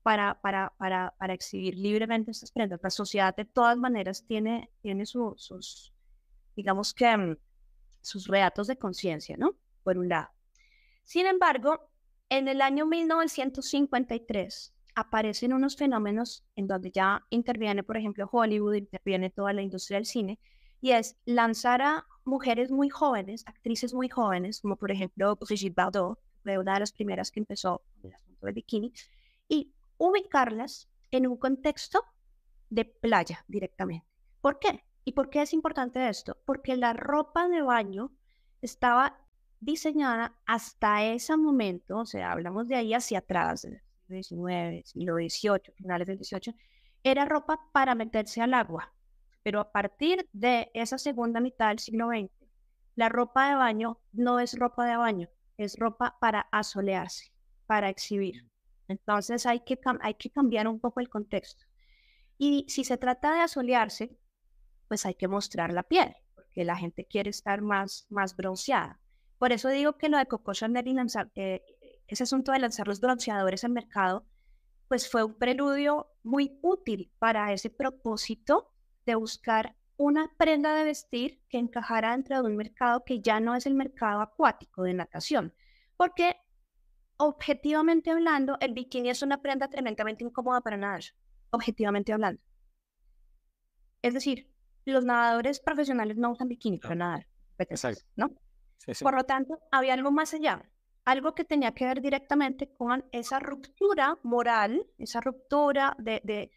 para, 0.01 0.39
para, 0.39 0.73
para, 0.77 1.13
para, 1.17 1.33
exhibir 1.33 1.75
libremente 1.75 2.31
estas 2.31 2.51
prendas. 2.51 2.79
La 2.81 2.89
sociedad 2.89 3.35
de 3.35 3.45
todas 3.45 3.77
maneras 3.77 4.25
tiene, 4.25 4.69
tiene 4.81 5.05
sus, 5.05 5.93
digamos 6.55 6.93
que, 6.93 7.17
mm, 7.17 7.37
sus 8.07 8.27
reatos 8.27 8.67
de 8.67 8.77
conciencia, 8.77 9.37
¿no? 9.37 9.55
Por 9.83 9.97
un 9.97 10.09
lado. 10.09 10.29
Sin 11.03 11.25
embargo, 11.25 11.89
en 12.29 12.47
el 12.47 12.61
año 12.61 12.85
1953 12.85 14.73
aparecen 14.95 15.53
unos 15.53 15.75
fenómenos 15.75 16.43
en 16.55 16.67
donde 16.67 16.91
ya 16.91 17.25
interviene, 17.29 17.83
por 17.83 17.97
ejemplo, 17.97 18.27
Hollywood, 18.31 18.73
interviene 18.73 19.29
toda 19.29 19.53
la 19.53 19.61
industria 19.61 19.97
del 19.97 20.05
cine, 20.05 20.39
y 20.81 20.91
es 20.91 21.17
lanzar 21.25 21.81
a 21.81 22.05
mujeres 22.23 22.71
muy 22.71 22.89
jóvenes, 22.89 23.43
actrices 23.45 23.93
muy 23.93 24.09
jóvenes, 24.09 24.61
como 24.61 24.75
por 24.75 24.91
ejemplo 24.91 25.35
Brigitte 25.35 25.75
Bardot, 25.75 26.19
fue 26.43 26.57
una 26.57 26.75
de 26.75 26.79
las 26.81 26.91
primeras 26.91 27.31
que 27.31 27.39
empezó 27.39 27.81
el 28.03 28.13
asunto 28.13 28.45
del 28.45 28.55
bikini, 28.55 28.93
y 29.47 29.71
ubicarlas 29.97 30.89
en 31.11 31.27
un 31.27 31.37
contexto 31.37 32.03
de 32.69 32.85
playa 32.85 33.43
directamente. 33.47 34.05
¿Por 34.41 34.59
qué? 34.59 34.83
¿Y 35.07 35.13
por 35.13 35.29
qué 35.29 35.41
es 35.41 35.53
importante 35.53 36.09
esto? 36.09 36.35
Porque 36.43 36.75
la 36.75 36.91
ropa 36.91 37.47
de 37.47 37.61
baño 37.61 38.11
estaba 38.61 39.17
diseñada 39.61 40.35
hasta 40.45 41.01
ese 41.05 41.37
momento, 41.37 41.99
o 41.99 42.05
sea, 42.05 42.33
hablamos 42.33 42.67
de 42.67 42.75
ahí 42.75 42.93
hacia 42.93 43.19
atrás, 43.19 43.65
del 44.09 44.23
siglo 44.25 44.47
XIX, 44.47 44.85
siglo 44.85 45.15
XVIII, 45.15 45.73
finales 45.77 46.07
del 46.07 46.17
XVIII, 46.21 46.53
era 47.03 47.23
ropa 47.23 47.57
para 47.71 47.95
meterse 47.95 48.41
al 48.41 48.53
agua. 48.53 48.93
Pero 49.43 49.61
a 49.61 49.71
partir 49.71 50.27
de 50.33 50.69
esa 50.73 50.97
segunda 50.97 51.39
mitad 51.39 51.69
del 51.69 51.79
siglo 51.79 52.09
XX, 52.09 52.29
la 52.95 53.07
ropa 53.07 53.47
de 53.47 53.55
baño 53.55 54.01
no 54.11 54.41
es 54.41 54.59
ropa 54.59 54.85
de 54.85 54.97
baño, 54.97 55.29
es 55.55 55.79
ropa 55.79 56.17
para 56.19 56.49
asolearse, 56.51 57.31
para 57.65 57.87
exhibir. 57.87 58.45
Entonces 58.89 59.45
hay 59.45 59.61
que, 59.61 59.79
hay 60.01 60.15
que 60.15 60.31
cambiar 60.31 60.67
un 60.67 60.81
poco 60.81 60.99
el 60.99 61.07
contexto. 61.07 61.63
Y 62.37 62.65
si 62.67 62.83
se 62.83 62.97
trata 62.97 63.33
de 63.33 63.39
asolearse, 63.39 64.17
pues 64.87 65.05
hay 65.05 65.15
que 65.15 65.27
mostrar 65.27 65.73
la 65.73 65.83
piel, 65.83 66.15
porque 66.35 66.65
la 66.65 66.77
gente 66.77 67.05
quiere 67.05 67.29
estar 67.29 67.61
más, 67.61 68.05
más 68.09 68.35
bronceada. 68.35 68.99
Por 69.37 69.51
eso 69.51 69.69
digo 69.69 69.97
que 69.97 70.09
lo 70.09 70.17
de 70.17 70.25
Coco 70.25 70.53
Chanel 70.53 70.87
y 70.87 70.93
lanzar, 70.93 71.31
eh, 71.35 71.61
ese 72.07 72.23
asunto 72.23 72.51
de 72.51 72.59
lanzar 72.59 72.87
los 72.87 72.99
bronceadores 72.99 73.63
al 73.63 73.71
mercado, 73.71 74.25
pues 74.87 75.09
fue 75.09 75.23
un 75.23 75.35
preludio 75.35 76.07
muy 76.23 76.57
útil 76.61 77.11
para 77.19 77.51
ese 77.53 77.69
propósito 77.69 78.71
de 79.05 79.15
buscar 79.15 79.75
una 79.97 80.31
prenda 80.37 80.75
de 80.75 80.83
vestir 80.83 81.41
que 81.49 81.57
encajara 81.57 82.11
dentro 82.11 82.41
de 82.41 82.49
un 82.49 82.55
mercado 82.55 83.03
que 83.03 83.21
ya 83.21 83.39
no 83.39 83.55
es 83.55 83.65
el 83.65 83.73
mercado 83.73 84.21
acuático 84.21 84.83
de 84.83 84.93
natación, 84.93 85.53
porque 85.97 86.37
objetivamente 87.17 88.11
hablando, 88.11 88.57
el 88.61 88.73
bikini 88.73 89.09
es 89.09 89.23
una 89.23 89.41
prenda 89.41 89.67
tremendamente 89.67 90.23
incómoda 90.23 90.61
para 90.61 90.77
nadar, 90.77 91.01
objetivamente 91.49 92.13
hablando. 92.13 92.41
Es 94.01 94.13
decir, 94.13 94.49
los 94.91 95.05
nadadores 95.05 95.59
profesionales 95.59 96.17
no 96.17 96.31
usan 96.31 96.47
bikini 96.47 96.79
para 96.79 96.95
nadar, 96.95 97.27
Exacto. 97.59 98.03
¿no? 98.15 98.31
Por 99.01 99.15
lo 99.15 99.23
tanto, 99.23 99.59
había 99.71 99.93
algo 99.93 100.11
más 100.11 100.33
allá, 100.33 100.69
algo 101.05 101.33
que 101.33 101.43
tenía 101.43 101.73
que 101.73 101.85
ver 101.85 102.01
directamente 102.01 102.71
con 102.73 103.05
esa 103.11 103.39
ruptura 103.39 104.17
moral, 104.23 104.85
esa 104.97 105.19
ruptura 105.21 105.95
de, 105.99 106.51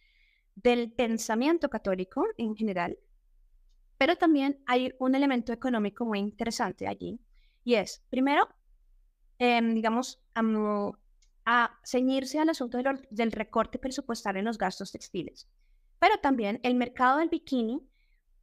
del 0.55 0.93
pensamiento 0.93 1.69
católico 1.69 2.27
en 2.37 2.55
general. 2.55 2.99
Pero 3.99 4.17
también 4.17 4.63
hay 4.67 4.95
un 4.99 5.15
elemento 5.15 5.53
económico 5.53 6.05
muy 6.05 6.19
interesante 6.19 6.87
allí, 6.87 7.21
y 7.65 7.75
es, 7.75 8.03
primero, 8.11 8.49
Em, 9.41 9.75
digamos, 9.75 10.21
a 11.47 11.79
ceñirse 11.83 12.39
al 12.39 12.51
asunto 12.51 12.77
del, 12.77 13.33
recorte 13.33 13.79
presupuestal 13.79 14.37
en 14.37 14.45
los 14.45 14.59
gastos 14.59 14.93
textiles. 14.93 15.49
Pero 15.99 16.19
también 16.19 16.61
el 16.63 16.75
mercado 16.75 17.19
del 17.19 17.31
bikini 17.31 17.81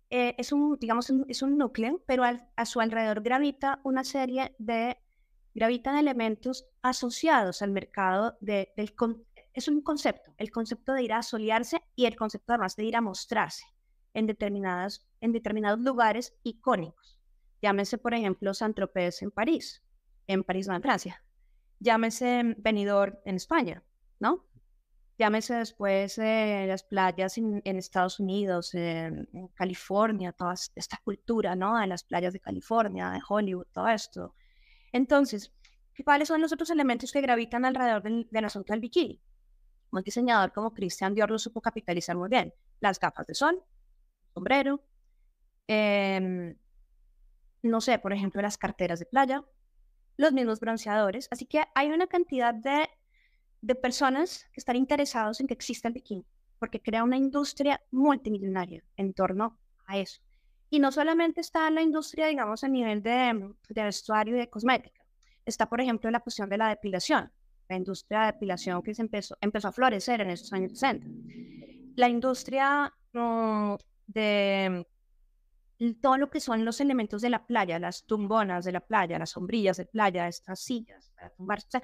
eh, 0.10 0.36
es 0.38 0.52
un, 0.52 0.78
digamos, 0.80 1.12
es 1.28 1.42
un 1.42 1.58
núcleo, 1.58 2.02
pero 2.08 2.24
a 2.24 2.66
su 2.66 2.80
alrededor 2.80 3.22
gravita 3.22 3.82
una 3.84 4.04
serie 4.04 4.56
de, 4.58 4.98
gravitan 5.54 5.98
elementos 5.98 6.66
asociados 6.82 7.62
al 7.62 7.72
mercado 7.72 8.38
de, 8.40 8.72
del, 8.78 8.94
es 9.54 9.68
un 9.68 9.82
concepto, 9.82 10.34
el 10.38 10.52
concepto 10.52 10.94
de 10.94 11.04
ir 11.04 11.14
a 11.14 11.24
solearse 11.24 11.82
y 11.96 12.06
el 12.06 12.16
concepto 12.16 12.54
además 12.54 12.76
de 12.76 12.86
ir 12.86 12.96
a 12.96 13.02
mostrarse 13.02 13.66
en, 14.14 14.28
determinadas, 14.28 15.06
en 15.20 15.32
determinados 15.32 15.80
lugares 15.80 16.36
icónicos. 16.44 17.20
Llámese, 17.62 17.98
por 17.98 18.14
ejemplo, 18.14 18.54
Saint-Tropez 18.54 19.24
en 19.24 19.32
París, 19.32 19.84
en 20.28 20.44
París, 20.44 20.68
en 20.68 20.82
Francia. 20.82 21.24
Llámese 21.80 22.56
Benidorm 22.60 23.18
en 23.26 23.36
España, 23.36 23.84
¿no? 24.20 24.46
Llámese 25.18 25.56
después 25.56 26.18
eh, 26.20 26.66
las 26.68 26.84
playas 26.84 27.38
en, 27.40 27.62
Estados 27.66 28.20
Unidos, 28.20 28.76
en, 28.76 29.28
California, 29.56 30.32
toda 30.32 30.54
esta 30.76 31.02
cultura, 31.04 31.56
¿no? 31.56 31.80
De 31.80 31.88
las 31.88 32.04
playas 32.04 32.34
de 32.34 32.40
California, 32.40 33.10
de 33.10 33.20
Hollywood, 33.28 33.66
todo 33.74 33.88
esto. 33.88 34.36
Entonces, 34.92 35.52
¿cuáles 36.06 36.28
son 36.28 36.42
los 36.42 36.54
otros 36.54 36.70
elementos 36.70 37.12
que 37.12 37.22
gravitan 37.22 37.66
alrededor 37.66 38.04
del, 38.04 38.28
del 38.30 38.46
asunto 38.46 38.74
del 38.74 38.80
bikini? 38.80 39.20
Un 39.92 40.04
diseñador 40.04 40.52
como 40.52 40.74
Christian 40.74 41.14
Dior 41.14 41.32
lo 41.32 41.40
supo 41.40 41.62
capitalizar 41.62 42.16
muy 42.16 42.30
bien. 42.30 42.54
Las 42.80 43.00
gafas 43.00 43.26
de 43.26 43.34
sol, 43.34 43.64
sombrero, 44.34 44.84
em, 45.68 46.56
no 47.64 47.82
sé, 47.82 47.98
por 48.00 48.14
ejemplo, 48.14 48.42
las 48.42 48.58
carteras 48.58 49.00
de 49.00 49.06
playa, 49.06 49.44
los 50.18 50.34
mismos 50.34 50.60
bronceadores. 50.60 51.28
Así 51.32 51.46
que 51.46 51.64
hay 51.74 51.90
una 51.90 52.08
cantidad 52.08 52.54
de, 52.54 52.90
de 53.68 53.76
personas 53.76 54.46
que 54.54 54.62
están 54.62 54.78
interesados 54.78 55.42
en 55.42 55.48
que 55.48 55.54
exista 55.54 55.90
el 55.90 55.94
bikini, 55.94 56.26
porque 56.58 56.82
crea 56.82 57.04
una 57.04 57.18
industria 57.18 57.82
multimillonaria 57.92 58.82
en 58.96 59.14
torno 59.14 59.60
a 59.86 59.98
eso. 59.98 60.22
Y 60.70 60.80
no 60.80 60.90
solamente 60.90 61.42
está 61.42 61.70
la 61.70 61.82
industria, 61.82 62.28
digamos, 62.28 62.64
a 62.64 62.70
nivel 62.70 63.04
de, 63.04 63.54
de 63.68 63.84
vestuario 63.84 64.38
y 64.38 64.40
de 64.40 64.50
cosmética. 64.50 65.06
Está, 65.46 65.68
por 65.68 65.82
ejemplo, 65.82 66.10
la 66.10 66.22
cuestión 66.22 66.48
de 66.50 66.58
la 66.58 66.70
depilación. 66.70 67.30
La 67.68 67.76
industria 67.76 68.22
de 68.22 68.26
depilación 68.28 68.82
que 68.82 68.96
se 68.96 69.02
empezó, 69.02 69.38
empezó 69.42 69.68
a 69.68 69.74
florecer 69.74 70.22
en 70.22 70.30
esos 70.30 70.54
años 70.54 70.72
60. 70.80 71.06
La 71.98 72.08
industria 72.08 72.94
mm, 73.12 73.74
de 74.08 74.88
todo 76.02 76.18
lo 76.18 76.30
que 76.30 76.40
son 76.40 76.64
los 76.64 76.80
elementos 76.80 77.22
de 77.22 77.32
la 77.32 77.46
playa, 77.46 77.80
las 77.80 78.06
tumbonas 78.06 78.64
de 78.64 78.72
la 78.72 78.80
playa, 78.80 79.20
las 79.20 79.32
sombrillas 79.32 79.76
de 79.76 79.86
playa, 79.86 80.30
estas 80.30 80.62
sillas 80.62 81.12
para 81.16 81.32
tumbarse. 81.32 81.82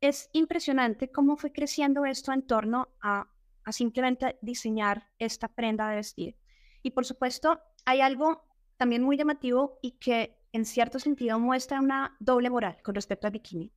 Es 0.00 0.28
impresionante 0.32 1.10
cómo 1.10 1.36
fue 1.36 1.52
creciendo 1.52 2.04
esto 2.04 2.32
en 2.32 2.46
torno 2.46 2.88
a, 3.00 3.28
a 3.64 3.72
simplemente 3.72 4.38
diseñar 4.42 5.08
esta 5.18 5.48
prenda 5.48 5.88
de 5.88 5.96
vestir. 5.96 6.36
Y 6.82 6.90
por 6.90 7.04
supuesto, 7.04 7.60
hay 7.84 8.00
algo 8.00 8.44
también 8.76 9.02
muy 9.02 9.16
llamativo 9.16 9.78
y 9.82 9.92
que 9.92 10.36
en 10.52 10.64
cierto 10.64 10.98
sentido 10.98 11.38
muestra 11.38 11.80
una 11.80 12.16
doble 12.20 12.50
moral 12.50 12.78
con 12.82 12.94
respecto 12.94 13.26
al 13.26 13.32
bikini, 13.32 13.72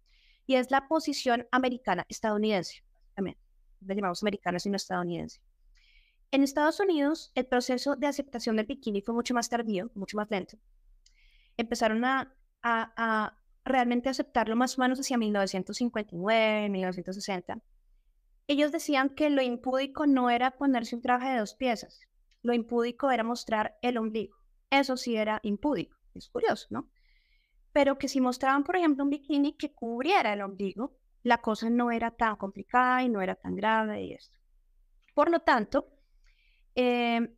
y 0.45 0.55
es 0.55 0.71
la 0.71 0.87
posición 0.87 1.47
americana, 1.51 2.05
estadounidense, 2.07 2.83
también, 3.15 3.37
le 3.81 3.95
llamamos 3.95 4.23
americana 4.23 4.59
sino 4.59 4.75
estadounidense. 4.75 5.41
En 6.31 6.43
Estados 6.43 6.79
Unidos, 6.79 7.31
el 7.35 7.45
proceso 7.45 7.95
de 7.95 8.07
aceptación 8.07 8.57
del 8.57 8.65
bikini 8.65 9.01
fue 9.01 9.13
mucho 9.13 9.33
más 9.33 9.49
tardío, 9.49 9.89
mucho 9.95 10.17
más 10.17 10.29
lento. 10.29 10.57
Empezaron 11.55 12.03
a, 12.05 12.35
a, 12.61 13.37
realmente 13.67 14.09
aceptarlo 14.09 14.55
más 14.55 14.77
o 14.77 14.81
menos 14.81 14.99
hacia 14.99 15.17
1959, 15.17 16.69
1960. 16.69 17.61
Ellos 18.47 18.71
decían 18.71 19.09
que 19.09 19.29
lo 19.29 19.41
impúdico 19.41 20.07
no 20.07 20.29
era 20.29 20.51
ponerse 20.51 20.95
un 20.95 21.01
traje 21.01 21.29
de 21.29 21.39
dos 21.39 21.55
piezas, 21.55 22.01
lo 22.41 22.53
impúdico 22.53 23.11
era 23.11 23.23
mostrar 23.23 23.77
el 23.81 23.97
ombligo. 23.97 24.35
Eso 24.69 24.97
sí 24.97 25.15
era 25.15 25.39
impúdico, 25.43 25.97
es 26.13 26.29
curioso, 26.29 26.67
¿no? 26.69 26.89
Pero 27.73 27.97
que 27.97 28.07
si 28.07 28.21
mostraban, 28.21 28.63
por 28.63 28.75
ejemplo, 28.75 29.03
un 29.03 29.09
bikini 29.09 29.53
que 29.53 29.73
cubriera 29.73 30.33
el 30.33 30.41
ombligo, 30.41 30.97
la 31.23 31.39
cosa 31.39 31.69
no 31.69 31.91
era 31.91 32.11
tan 32.11 32.35
complicada 32.37 33.03
y 33.03 33.09
no 33.09 33.21
era 33.21 33.35
tan 33.35 33.55
grave 33.55 34.03
y 34.03 34.13
esto. 34.13 34.37
Por 35.13 35.29
lo 35.29 35.39
tanto, 35.41 35.97
Em, 36.79 37.35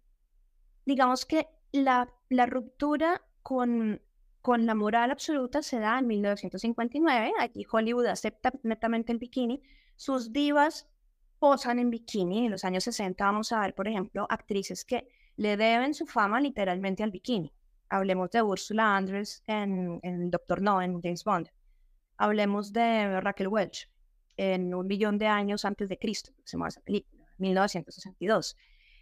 digamos 0.86 1.26
que 1.26 1.48
la, 1.72 2.14
la 2.28 2.46
ruptura 2.46 3.22
con, 3.42 4.02
con 4.42 4.66
la 4.66 4.76
moral 4.76 5.12
absoluta 5.12 5.62
se 5.62 5.80
da 5.80 6.00
en 6.00 6.08
1959. 6.08 7.34
Aquí 7.40 7.66
Hollywood 7.70 8.06
acepta 8.06 8.52
netamente 8.64 9.12
el 9.12 9.18
bikini. 9.18 9.62
Sus 9.96 10.32
divas 10.32 10.88
posan 11.40 11.80
en 11.80 11.90
bikini. 11.90 12.46
En 12.46 12.52
los 12.52 12.64
años 12.64 12.84
60 12.86 13.24
vamos 13.24 13.52
a 13.52 13.62
ver, 13.62 13.74
por 13.74 13.88
ejemplo, 13.88 14.26
actrices 14.30 14.86
que 14.86 15.08
le 15.36 15.58
deben 15.58 15.94
su 15.94 16.06
fama 16.06 16.40
literalmente 16.40 17.04
al 17.04 17.12
bikini. 17.12 17.54
Hablemos 17.90 18.30
de 18.32 18.42
Ursula 18.42 18.96
Andress 18.96 19.44
en, 19.48 20.00
en 20.04 20.30
Doctor 20.30 20.62
No, 20.62 20.82
en 20.82 21.02
James 21.02 21.24
Bond. 21.24 21.50
Hablemos 22.18 22.72
de 22.74 23.20
Raquel 23.22 23.48
Welch 23.48 23.90
en 24.38 24.74
Un 24.74 24.88
millón 24.88 25.18
de 25.18 25.28
años 25.28 25.66
antes 25.66 25.90
de 25.90 25.98
Cristo, 25.98 26.32
se 26.46 26.56
llama 26.56 26.70
esa 26.70 26.80
película, 26.82 27.26
1962. 27.40 28.56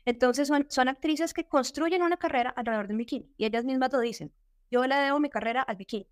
Entonces 0.06 0.48
son, 0.48 0.66
son 0.70 0.88
actrices 0.88 1.34
que 1.34 1.48
construyen 1.48 2.02
una 2.02 2.18
carrera 2.18 2.50
alrededor 2.50 2.88
del 2.88 2.98
bikini 2.98 3.32
y 3.38 3.46
ellas 3.46 3.64
mismas 3.64 3.94
lo 3.94 4.00
dicen. 4.00 4.34
Yo 4.70 4.86
le 4.86 4.96
debo 4.96 5.20
mi 5.20 5.30
carrera 5.30 5.62
al 5.62 5.76
bikini. 5.76 6.08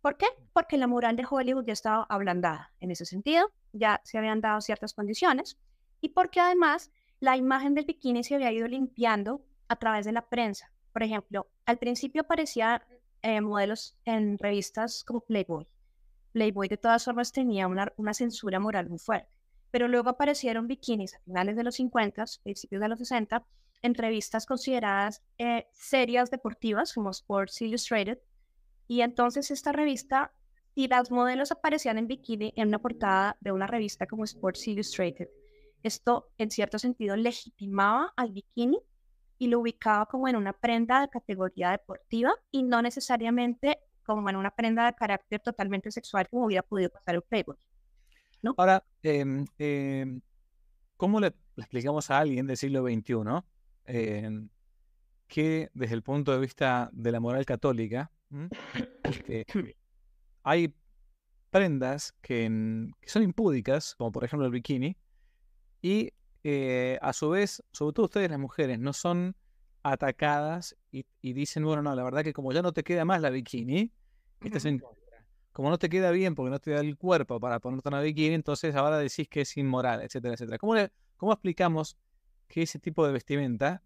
¿Por 0.00 0.16
qué? 0.16 0.26
Porque 0.52 0.76
la 0.76 0.86
moral 0.86 1.16
de 1.16 1.26
Hollywood 1.28 1.64
ya 1.66 1.72
estaba 1.72 2.06
ablandada 2.08 2.72
en 2.80 2.90
ese 2.90 3.06
sentido, 3.06 3.50
ya 3.72 4.00
se 4.04 4.18
habían 4.18 4.40
dado 4.40 4.60
ciertas 4.60 4.94
condiciones 4.94 5.58
y 6.00 6.10
porque 6.10 6.40
además 6.40 6.90
la 7.18 7.36
imagen 7.36 7.74
del 7.74 7.86
bikini 7.86 8.22
se 8.22 8.34
había 8.34 8.52
ido 8.52 8.68
limpiando 8.68 9.44
a 9.68 9.76
través 9.76 10.04
de 10.04 10.12
la 10.12 10.28
prensa. 10.28 10.70
Por 10.92 11.02
ejemplo, 11.02 11.48
al 11.64 11.78
principio 11.78 12.22
aparecían 12.22 12.82
eh, 13.22 13.40
modelos 13.40 13.96
en 14.04 14.38
revistas 14.38 15.02
como 15.04 15.20
Playboy. 15.20 15.66
Playboy 16.32 16.68
de 16.68 16.76
todas 16.76 17.04
formas 17.04 17.32
tenía 17.32 17.66
una, 17.66 17.92
una 17.96 18.14
censura 18.14 18.60
moral 18.60 18.88
muy 18.88 18.98
fuerte, 18.98 19.28
pero 19.70 19.88
luego 19.88 20.10
aparecieron 20.10 20.68
bikinis 20.68 21.14
a 21.14 21.20
finales 21.20 21.56
de 21.56 21.64
los 21.64 21.74
50, 21.76 22.24
principios 22.42 22.80
de 22.80 22.88
los 22.88 22.98
60, 22.98 23.44
en 23.82 23.94
revistas 23.94 24.46
consideradas 24.46 25.22
eh, 25.38 25.66
serias 25.72 26.30
deportivas 26.30 26.92
como 26.92 27.10
Sports 27.10 27.62
Illustrated. 27.62 28.18
Y 28.88 29.00
entonces 29.00 29.50
esta 29.50 29.72
revista, 29.72 30.32
y 30.74 30.88
las 30.88 31.10
modelos 31.10 31.52
aparecían 31.52 31.98
en 31.98 32.06
bikini 32.06 32.52
en 32.56 32.68
una 32.68 32.78
portada 32.78 33.36
de 33.40 33.52
una 33.52 33.66
revista 33.66 34.06
como 34.06 34.24
Sports 34.24 34.68
Illustrated, 34.68 35.28
esto 35.82 36.28
en 36.38 36.50
cierto 36.50 36.78
sentido 36.78 37.16
legitimaba 37.16 38.12
al 38.16 38.32
bikini 38.32 38.78
y 39.38 39.48
lo 39.48 39.60
ubicaba 39.60 40.06
como 40.06 40.28
en 40.28 40.36
una 40.36 40.52
prenda 40.52 41.00
de 41.00 41.08
categoría 41.08 41.70
deportiva 41.70 42.34
y 42.50 42.62
no 42.62 42.82
necesariamente 42.82 43.78
como 44.04 44.28
en 44.30 44.36
una 44.36 44.50
prenda 44.50 44.86
de 44.86 44.94
carácter 44.94 45.40
totalmente 45.40 45.90
sexual 45.90 46.28
como 46.28 46.46
hubiera 46.46 46.62
podido 46.62 46.90
pasar 46.90 47.16
en 47.16 47.22
Playboy. 47.22 47.56
¿no? 48.42 48.54
Ahora, 48.56 48.84
em, 49.02 49.44
em, 49.58 50.20
¿cómo 50.96 51.20
le, 51.20 51.34
explicamos 51.56 52.10
a 52.10 52.18
alguien 52.18 52.46
del 52.46 52.56
siglo 52.56 52.82
XXI 52.82 53.14
que 53.86 55.70
desde 55.74 55.94
el 55.94 56.02
punto 56.02 56.32
de 56.32 56.38
vista 56.38 56.90
de 56.92 57.12
la 57.12 57.20
moral 57.20 57.44
católica 57.44 58.10
este, 59.02 59.46
hay 60.42 60.74
prendas 61.50 62.12
que, 62.20 62.90
que, 63.00 63.08
son 63.08 63.22
impúdicas, 63.22 63.94
como 63.96 64.12
por 64.12 64.24
ejemplo 64.24 64.46
el 64.46 64.52
bikini, 64.52 64.96
y 65.80 66.12
eh, 66.44 66.98
a 67.02 67.12
su 67.12 67.30
vez, 67.30 67.62
sobre 67.72 67.92
todo 67.92 68.06
ustedes 68.06 68.30
las 68.30 68.38
mujeres, 68.38 68.78
no 68.78 68.92
son 68.92 69.36
atacadas 69.82 70.76
y, 70.90 71.04
dicen, 71.32 71.64
bueno, 71.64 71.82
no, 71.82 71.94
la 71.94 72.02
verdad 72.02 72.24
que 72.24 72.32
como 72.32 72.52
ya 72.52 72.62
no 72.62 72.72
te 72.72 72.82
queda 72.82 73.04
más 73.04 73.20
la 73.20 73.30
bikini, 73.30 73.92
Como 75.52 75.70
no 75.70 75.78
te 75.78 75.88
queda 75.88 76.10
bien 76.10 76.34
porque 76.34 76.50
no 76.50 76.58
te 76.58 76.72
da 76.72 76.80
el 76.80 76.96
cuerpo 76.96 77.40
para 77.40 77.60
ponerte 77.60 77.88
una 77.88 78.00
bikini, 78.00 78.34
entonces 78.34 78.74
ahora 78.74 78.98
decís 78.98 79.28
que 79.28 79.42
es 79.42 79.56
inmoral, 79.56 80.02
etcétera, 80.02 80.34
etcétera. 80.34 80.58
¿Cómo, 80.58 80.74
cómo 81.16 81.32
explicamos 81.32 81.96
que 82.48 82.62
ese 82.62 82.78
tipo 82.78 83.06
de 83.06 83.12
vestimenta, 83.12 83.82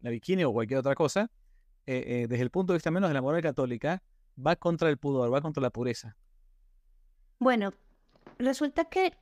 la 0.00 0.10
bikini 0.10 0.44
o 0.44 0.52
cualquier 0.52 0.80
otra 0.80 0.94
cosa, 0.94 1.30
eh, 1.86 2.04
eh, 2.06 2.26
desde 2.28 2.42
el 2.42 2.50
punto 2.50 2.72
de 2.72 2.76
vista 2.76 2.90
menos 2.90 3.10
de 3.10 3.14
la 3.14 3.22
moral 3.22 3.42
católica, 3.42 4.02
va 4.38 4.56
contra 4.56 4.88
el 4.88 4.98
pudor, 4.98 5.32
va 5.32 5.40
contra 5.40 5.60
la 5.62 5.70
pureza? 5.70 6.16
Bueno, 7.38 7.72
resulta 8.38 8.84
que 8.86 9.14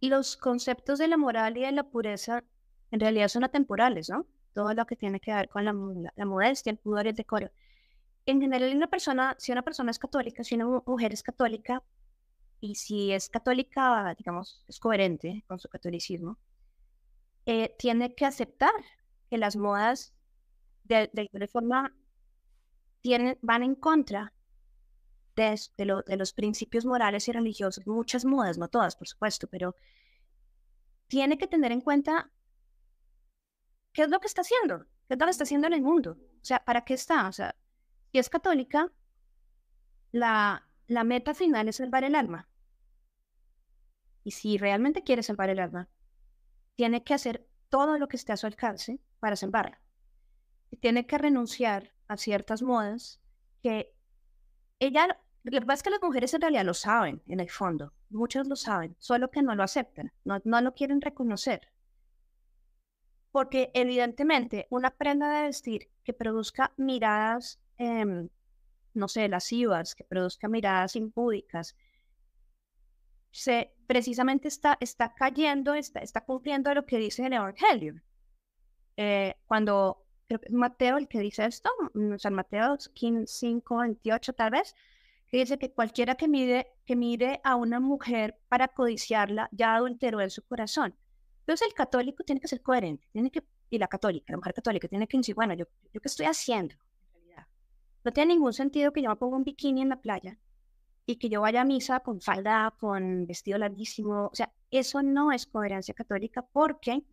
los 0.00 0.36
conceptos 0.36 0.98
de 0.98 1.08
la 1.08 1.16
moral 1.16 1.56
y 1.56 1.62
de 1.62 1.72
la 1.72 1.84
pureza 1.84 2.44
en 2.90 3.00
realidad 3.00 3.28
son 3.28 3.44
atemporales, 3.44 4.08
¿no? 4.08 4.26
Todo 4.54 4.72
lo 4.74 4.86
que 4.86 4.96
tiene 4.96 5.20
que 5.20 5.32
ver 5.32 5.48
con 5.48 5.64
la, 5.64 5.72
modestia, 5.72 6.70
el 6.70 6.78
pudor 6.78 7.06
y 7.06 7.10
el 7.10 7.14
decoro. 7.14 7.50
En 8.26 8.40
general, 8.40 8.74
una 8.74 8.88
persona, 8.88 9.34
si 9.38 9.52
una 9.52 9.62
persona 9.62 9.90
es 9.90 9.98
católica, 9.98 10.44
si 10.44 10.54
una 10.54 10.82
mujer 10.86 11.12
es 11.12 11.22
católica, 11.22 11.82
y 12.60 12.74
si 12.74 13.12
es 13.12 13.28
católica, 13.28 14.14
digamos, 14.16 14.64
es 14.66 14.80
coherente 14.80 15.44
con 15.46 15.58
su 15.58 15.68
catolicismo, 15.68 16.38
eh, 17.46 17.74
tiene 17.78 18.14
que 18.14 18.26
aceptar 18.26 18.74
que 19.30 19.38
las 19.38 19.56
modas 19.56 20.14
de, 20.84 21.10
de 21.12 21.22
alguna 21.22 21.46
forma 21.48 21.96
tienen, 23.00 23.38
van 23.42 23.62
en 23.62 23.74
contra 23.74 24.32
de, 25.36 26.16
los 26.16 26.32
principios 26.32 26.86
morales 26.86 27.28
y 27.28 27.32
religiosos, 27.32 27.86
muchas 27.86 28.24
modas, 28.24 28.58
no 28.58 28.68
todas, 28.68 28.96
por 28.96 29.06
supuesto, 29.06 29.46
pero 29.48 29.76
tiene 31.08 31.38
que 31.38 31.46
tener 31.46 31.72
en 31.72 31.82
cuenta 31.82 32.30
qué 33.92 34.02
es 34.02 34.08
lo 34.08 34.18
que 34.18 34.26
está 34.26 34.40
haciendo, 34.40 34.86
qué 35.06 35.14
es 35.14 35.18
lo 35.18 35.26
que 35.26 35.30
está 35.30 35.44
haciendo 35.44 35.66
en 35.66 35.74
el 35.74 35.82
mundo, 35.82 36.16
o 36.40 36.44
sea, 36.44 36.64
¿para 36.64 36.84
qué 36.84 36.94
está? 36.94 37.28
O 37.28 37.32
sea, 37.32 37.54
si 38.10 38.18
es 38.18 38.30
católica, 38.30 38.90
la, 40.10 40.66
la 40.86 41.04
meta 41.04 41.34
final 41.34 41.68
es 41.68 41.76
salvar 41.76 42.04
el 42.04 42.14
alma. 42.14 42.48
Y 44.24 44.32
si 44.32 44.58
realmente 44.58 45.04
quiere 45.04 45.22
salvar 45.22 45.50
el 45.50 45.60
alma, 45.60 45.88
tiene 46.76 47.02
que 47.02 47.14
hacer 47.14 47.46
todo 47.68 47.98
lo 47.98 48.08
que 48.08 48.16
esté 48.16 48.32
a 48.32 48.36
su 48.36 48.46
alcance 48.46 49.00
para. 49.50 49.80
Y 50.70 50.76
tiene 50.76 51.06
que 51.06 51.18
renunciar 51.18 51.92
a 52.08 52.16
ciertas 52.16 52.62
modas 52.62 53.20
que 53.62 53.92
ella 54.78 55.18
lo 55.42 55.60
que 55.60 55.66
pasa 55.66 55.74
es 55.74 55.82
que 55.84 55.90
las 55.90 56.02
mujeres 56.02 56.34
en 56.34 56.40
realidad 56.40 56.64
lo 56.64 56.74
saben, 56.74 57.22
en 57.28 57.38
el 57.38 57.48
fondo. 57.48 57.92
Muchos 58.10 58.48
lo 58.48 58.56
saben, 58.56 58.96
solo 58.98 59.30
que 59.30 59.42
no 59.42 59.54
lo 59.54 59.62
aceptan, 59.62 60.12
no, 60.24 60.40
no 60.44 60.60
lo 60.60 60.74
quieren 60.74 61.00
reconocer. 61.00 61.68
Porque 63.30 63.70
evidentemente 63.72 64.66
una 64.70 64.90
prenda 64.90 65.30
de 65.30 65.44
vestir 65.44 65.88
que 66.02 66.12
produzca 66.12 66.72
miradas, 66.76 67.60
eh, 67.78 68.28
no 68.94 69.06
sé, 69.06 69.28
lascivas, 69.28 69.94
que 69.94 70.02
produzca 70.02 70.48
miradas 70.48 70.96
impúdicas, 70.96 71.76
se, 73.30 73.72
precisamente 73.86 74.48
está, 74.48 74.76
está 74.80 75.14
cayendo, 75.14 75.74
está, 75.74 76.00
está 76.00 76.22
cumpliendo 76.22 76.72
lo 76.74 76.84
que 76.86 76.98
dice 76.98 77.26
el 77.26 77.32
Evangelio. 77.32 78.00
Eh, 78.96 79.34
cuando 79.46 80.04
creo 80.26 80.40
que 80.40 80.46
es 80.48 80.52
Mateo 80.52 80.96
el 80.96 81.08
que 81.08 81.20
dice 81.20 81.44
esto, 81.44 81.70
o 81.94 82.18
sea, 82.18 82.30
Mateo 82.30 82.76
5, 82.78 83.76
28 83.76 84.32
tal 84.32 84.50
vez, 84.50 84.74
que 85.28 85.38
dice 85.38 85.58
que 85.58 85.72
cualquiera 85.72 86.14
que 86.14 86.28
mire, 86.28 86.68
que 86.84 86.96
mire 86.96 87.40
a 87.44 87.56
una 87.56 87.80
mujer 87.80 88.38
para 88.48 88.68
codiciarla 88.68 89.48
ya 89.52 89.74
adulteró 89.74 90.20
en 90.20 90.30
su 90.30 90.42
corazón. 90.42 90.96
Entonces 91.40 91.68
el 91.68 91.74
católico 91.74 92.24
tiene 92.24 92.40
que 92.40 92.48
ser 92.48 92.62
coherente, 92.62 93.06
tiene 93.12 93.30
que, 93.30 93.44
y 93.70 93.78
la 93.78 93.88
católica, 93.88 94.32
la 94.32 94.38
mujer 94.38 94.54
católica, 94.54 94.88
tiene 94.88 95.06
que 95.06 95.16
decir, 95.16 95.34
bueno, 95.34 95.54
yo, 95.54 95.66
yo 95.92 96.00
qué 96.00 96.08
estoy 96.08 96.26
haciendo. 96.26 96.74
No 98.04 98.12
tiene 98.12 98.34
ningún 98.34 98.52
sentido 98.52 98.92
que 98.92 99.02
yo 99.02 99.10
me 99.10 99.16
ponga 99.16 99.36
un 99.36 99.42
bikini 99.42 99.82
en 99.82 99.88
la 99.88 100.00
playa 100.00 100.38
y 101.06 101.16
que 101.16 101.28
yo 101.28 101.40
vaya 101.40 101.62
a 101.62 101.64
misa 101.64 102.00
con 102.00 102.20
falda, 102.20 102.74
con 102.78 103.26
vestido 103.26 103.58
larguísimo. 103.58 104.26
O 104.26 104.34
sea, 104.34 104.52
eso 104.70 105.02
no 105.02 105.32
es 105.32 105.46
coherencia 105.46 105.94
católica 105.94 106.42
porque 106.42 107.04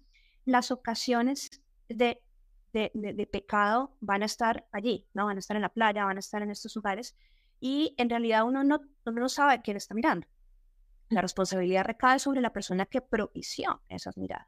las 0.46 0.72
ocasiones 0.72 1.62
de, 1.88 2.22
de, 2.74 2.92
de, 2.94 3.14
de, 3.14 3.28
pecado 3.28 3.96
van 4.02 4.24
a 4.24 4.26
estar 4.26 4.68
allí, 4.72 5.08
¿no? 5.14 5.26
Van 5.26 5.38
a 5.38 5.40
estar 5.40 5.56
en 5.56 5.62
la 5.62 5.70
playa, 5.70 6.06
van 6.06 6.18
a 6.18 6.20
estar 6.20 6.42
en 6.42 6.50
estos 6.50 6.76
lugares 6.76 7.16
y 7.60 7.96
en 7.98 8.10
realidad 8.10 8.46
uno 8.46 8.64
no, 8.64 8.82
uno 9.06 9.22
no 9.22 9.30
sabe 9.30 9.62
quién 9.62 9.78
está 9.78 9.94
mirando. 9.94 10.28
La 11.10 11.22
responsabilidad 11.22 11.86
recae 11.86 12.20
sobre 12.20 12.42
la 12.42 12.52
persona 12.52 12.86
que 12.88 13.00
propició 13.00 13.82
esas 13.88 14.18
miradas. 14.18 14.48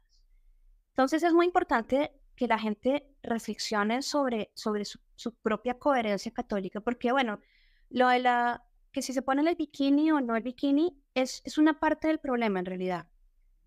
Entonces 0.90 1.22
es 1.22 1.32
muy 1.32 1.46
importante 1.46 2.12
que 2.34 2.46
la 2.46 2.58
gente 2.58 3.08
reflexione 3.22 4.02
sobre, 4.02 4.50
sobre 4.54 4.84
su, 4.84 4.98
propia 5.42 5.78
coherencia 5.78 6.32
católica, 6.32 6.80
porque 6.80 7.12
bueno, 7.12 7.40
lo 7.88 8.08
de 8.08 8.18
la 8.18 8.65
que 8.96 9.02
si 9.02 9.12
se 9.12 9.20
pone 9.20 9.46
el 9.46 9.56
bikini 9.56 10.10
o 10.10 10.22
no 10.22 10.36
el 10.36 10.42
bikini 10.42 10.98
es, 11.12 11.42
es 11.44 11.58
una 11.58 11.78
parte 11.78 12.08
del 12.08 12.18
problema 12.18 12.60
en 12.60 12.64
realidad, 12.64 13.06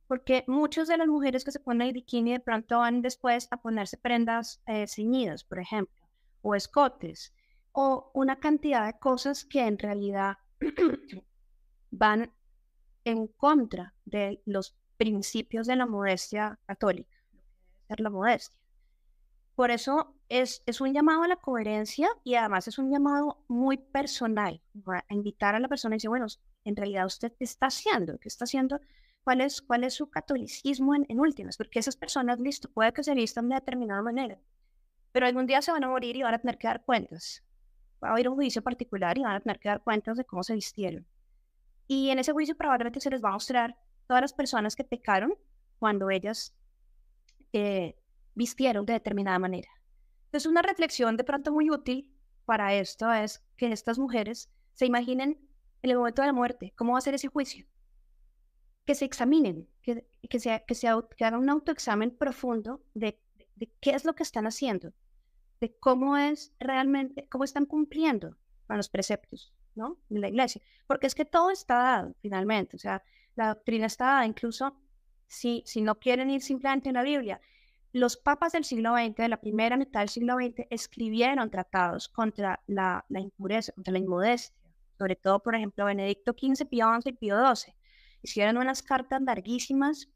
porque 0.08 0.44
muchas 0.48 0.88
de 0.88 0.98
las 0.98 1.08
mujeres 1.08 1.44
que 1.46 1.52
se 1.52 1.60
ponen 1.60 1.88
el 1.88 1.94
bikini 1.94 2.32
de 2.32 2.40
pronto 2.40 2.80
van 2.80 3.04
después 3.04 3.48
a 3.52 3.58
ponerse 3.62 3.98
prendas 3.98 4.60
eh, 4.66 4.88
ceñidas, 4.88 5.44
por 5.44 5.60
ejemplo, 5.60 6.10
o 6.42 6.56
escotes, 6.56 7.32
o 7.74 8.10
una 8.16 8.40
cantidad 8.40 8.88
de 8.88 8.98
cosas 8.98 9.46
que 9.46 9.62
en 9.62 9.78
realidad 9.78 10.38
van 11.92 12.34
en 13.04 13.28
contra 13.28 13.94
de 14.06 14.42
los 14.48 14.76
principios 14.98 15.68
de 15.68 15.76
la 15.76 15.86
modestia 15.86 16.58
católica, 16.66 17.16
la 17.88 18.10
modestia. 18.10 18.58
Por 19.60 19.72
eso 19.72 20.16
es, 20.30 20.64
es 20.68 20.80
un 20.80 20.94
llamado 20.94 21.24
a 21.24 21.28
la 21.28 21.36
coherencia 21.36 22.08
y 22.24 22.36
además 22.36 22.70
es 22.70 22.80
un 22.80 22.90
llamado 22.90 23.44
muy 23.50 23.76
personal, 23.76 24.62
a 24.88 25.14
invitar 25.14 25.54
a 25.54 25.60
la 25.60 25.68
persona 25.68 25.96
y 25.96 25.98
decir, 25.98 26.10
bueno, 26.10 26.28
en 26.64 26.78
realidad 26.78 27.06
usted 27.06 27.34
qué 27.38 27.44
está 27.44 27.66
haciendo, 27.66 28.18
qué 28.20 28.30
está 28.30 28.46
haciendo, 28.46 28.80
cuál 29.22 29.42
es, 29.42 29.62
cuál 29.62 29.84
es 29.84 29.96
su 29.96 30.10
catolicismo 30.10 30.96
en, 30.96 31.06
en 31.10 31.20
últimas, 31.20 31.58
porque 31.58 31.80
esas 31.80 31.98
personas, 31.98 32.40
listo, 32.40 32.72
puede 32.72 32.94
que 32.94 33.04
se 33.04 33.14
vistan 33.14 33.50
de 33.50 33.56
determinada 33.56 34.02
manera, 34.02 34.40
pero 35.12 35.26
algún 35.26 35.46
día 35.46 35.62
se 35.62 35.74
van 35.74 35.84
a 35.84 35.90
morir 35.90 36.16
y 36.16 36.24
van 36.24 36.36
a 36.36 36.40
tener 36.40 36.58
que 36.58 36.68
dar 36.68 36.86
cuentas. 36.86 37.44
Va 38.02 38.08
a 38.08 38.12
haber 38.14 38.30
un 38.30 38.36
juicio 38.36 38.62
particular 38.62 39.18
y 39.18 39.24
van 39.24 39.36
a 39.36 39.40
tener 39.42 39.60
que 39.60 39.68
dar 39.68 39.84
cuentas 39.84 40.16
de 40.16 40.24
cómo 40.24 40.42
se 40.42 40.54
vistieron. 40.54 41.06
Y 41.86 42.12
en 42.12 42.20
ese 42.20 42.32
juicio 42.32 42.56
probablemente 42.56 43.02
se 43.02 43.10
les 43.10 43.22
va 43.22 43.28
a 43.28 43.34
mostrar 43.34 43.76
todas 44.08 44.22
las 44.22 44.32
personas 44.32 44.78
que 44.78 44.86
pecaron 44.86 45.34
cuando 45.80 46.10
ellas 46.12 46.56
eh, 47.52 47.98
vistieron 48.36 48.86
de 48.86 48.94
determinada 48.94 49.40
manera. 49.40 49.70
Entonces, 50.26 50.50
una 50.50 50.62
reflexión 50.62 51.18
de 51.18 51.24
pronto 51.24 51.52
muy 51.52 51.70
útil 51.70 52.14
para 52.46 52.74
esto 52.74 53.12
es 53.12 53.44
que 53.58 53.72
estas 53.72 54.00
mujeres 54.00 54.50
se 54.74 54.86
imaginen 54.86 55.40
en 55.82 55.90
el 55.90 55.98
momento 55.98 56.22
de 56.22 56.28
la 56.28 56.34
muerte, 56.34 56.74
cómo 56.76 56.94
va 56.94 57.00
a 57.00 57.02
ser 57.02 57.14
ese 57.14 57.28
juicio. 57.28 57.66
Que 58.86 58.96
se 58.96 59.06
examinen, 59.06 59.68
que, 59.82 60.06
que, 60.30 60.40
sea, 60.40 60.60
que, 60.66 60.76
sea, 60.76 60.98
que 61.18 61.26
un 61.26 61.50
autoexamen 61.50 62.12
profundo 62.12 62.84
de, 62.94 63.20
de 63.56 63.72
qué 63.80 63.92
es 63.92 64.06
lo 64.06 64.14
que 64.14 64.24
están 64.24 64.48
haciendo, 64.48 64.94
de 65.60 65.76
cómo 65.80 66.18
es 66.18 66.54
realmente, 66.60 67.28
cómo 67.30 67.44
están 67.44 67.66
cumpliendo 67.66 68.38
con 68.68 68.78
los 68.78 68.90
preceptos, 68.90 69.54
¿no? 69.76 69.98
De 70.10 70.20
la 70.20 70.30
iglesia. 70.30 70.62
Porque 70.88 71.08
es 71.08 71.16
que 71.16 71.26
todo 71.26 71.52
está 71.52 71.76
dado, 71.76 72.16
finalmente. 72.22 72.76
O 72.76 72.80
sea, 72.80 73.04
la 73.36 73.50
doctrina 73.50 73.86
está 73.86 74.06
dada, 74.06 74.26
incluso 74.26 74.76
si, 75.28 75.64
si 75.66 75.82
no 75.82 76.00
quieren 76.00 76.30
ir 76.30 76.42
simplemente 76.42 76.90
en 76.90 76.96
la 76.96 77.04
Biblia. 77.04 77.42
Los 77.92 78.18
papas 78.18 78.52
del 78.52 78.66
siglo 78.66 78.96
XX, 78.96 79.16
de 79.16 79.30
la 79.30 79.42
primera 79.42 79.76
mitad 79.76 80.02
del 80.02 80.10
siglo 80.10 80.36
XX, 80.36 80.68
escribieron 80.70 81.50
tratados 81.50 82.08
contra 82.08 82.62
la, 82.68 83.04
la 83.10 83.20
impureza, 83.20 83.72
contra 83.72 83.94
la 83.94 84.00
inmodestia. 84.00 84.56
Sobre 84.98 85.16
todo, 85.16 85.42
por 85.42 85.56
ejemplo, 85.56 85.86
Benedicto 85.86 86.34
XV, 86.34 86.68
Pío 86.68 86.88
XI 87.02 87.10
y 87.10 87.14
Pío 87.14 87.56
XII. 87.56 87.74
Hicieron 88.22 88.58
unas 88.58 88.84
cartas 88.84 89.22
larguísimas 89.22 90.10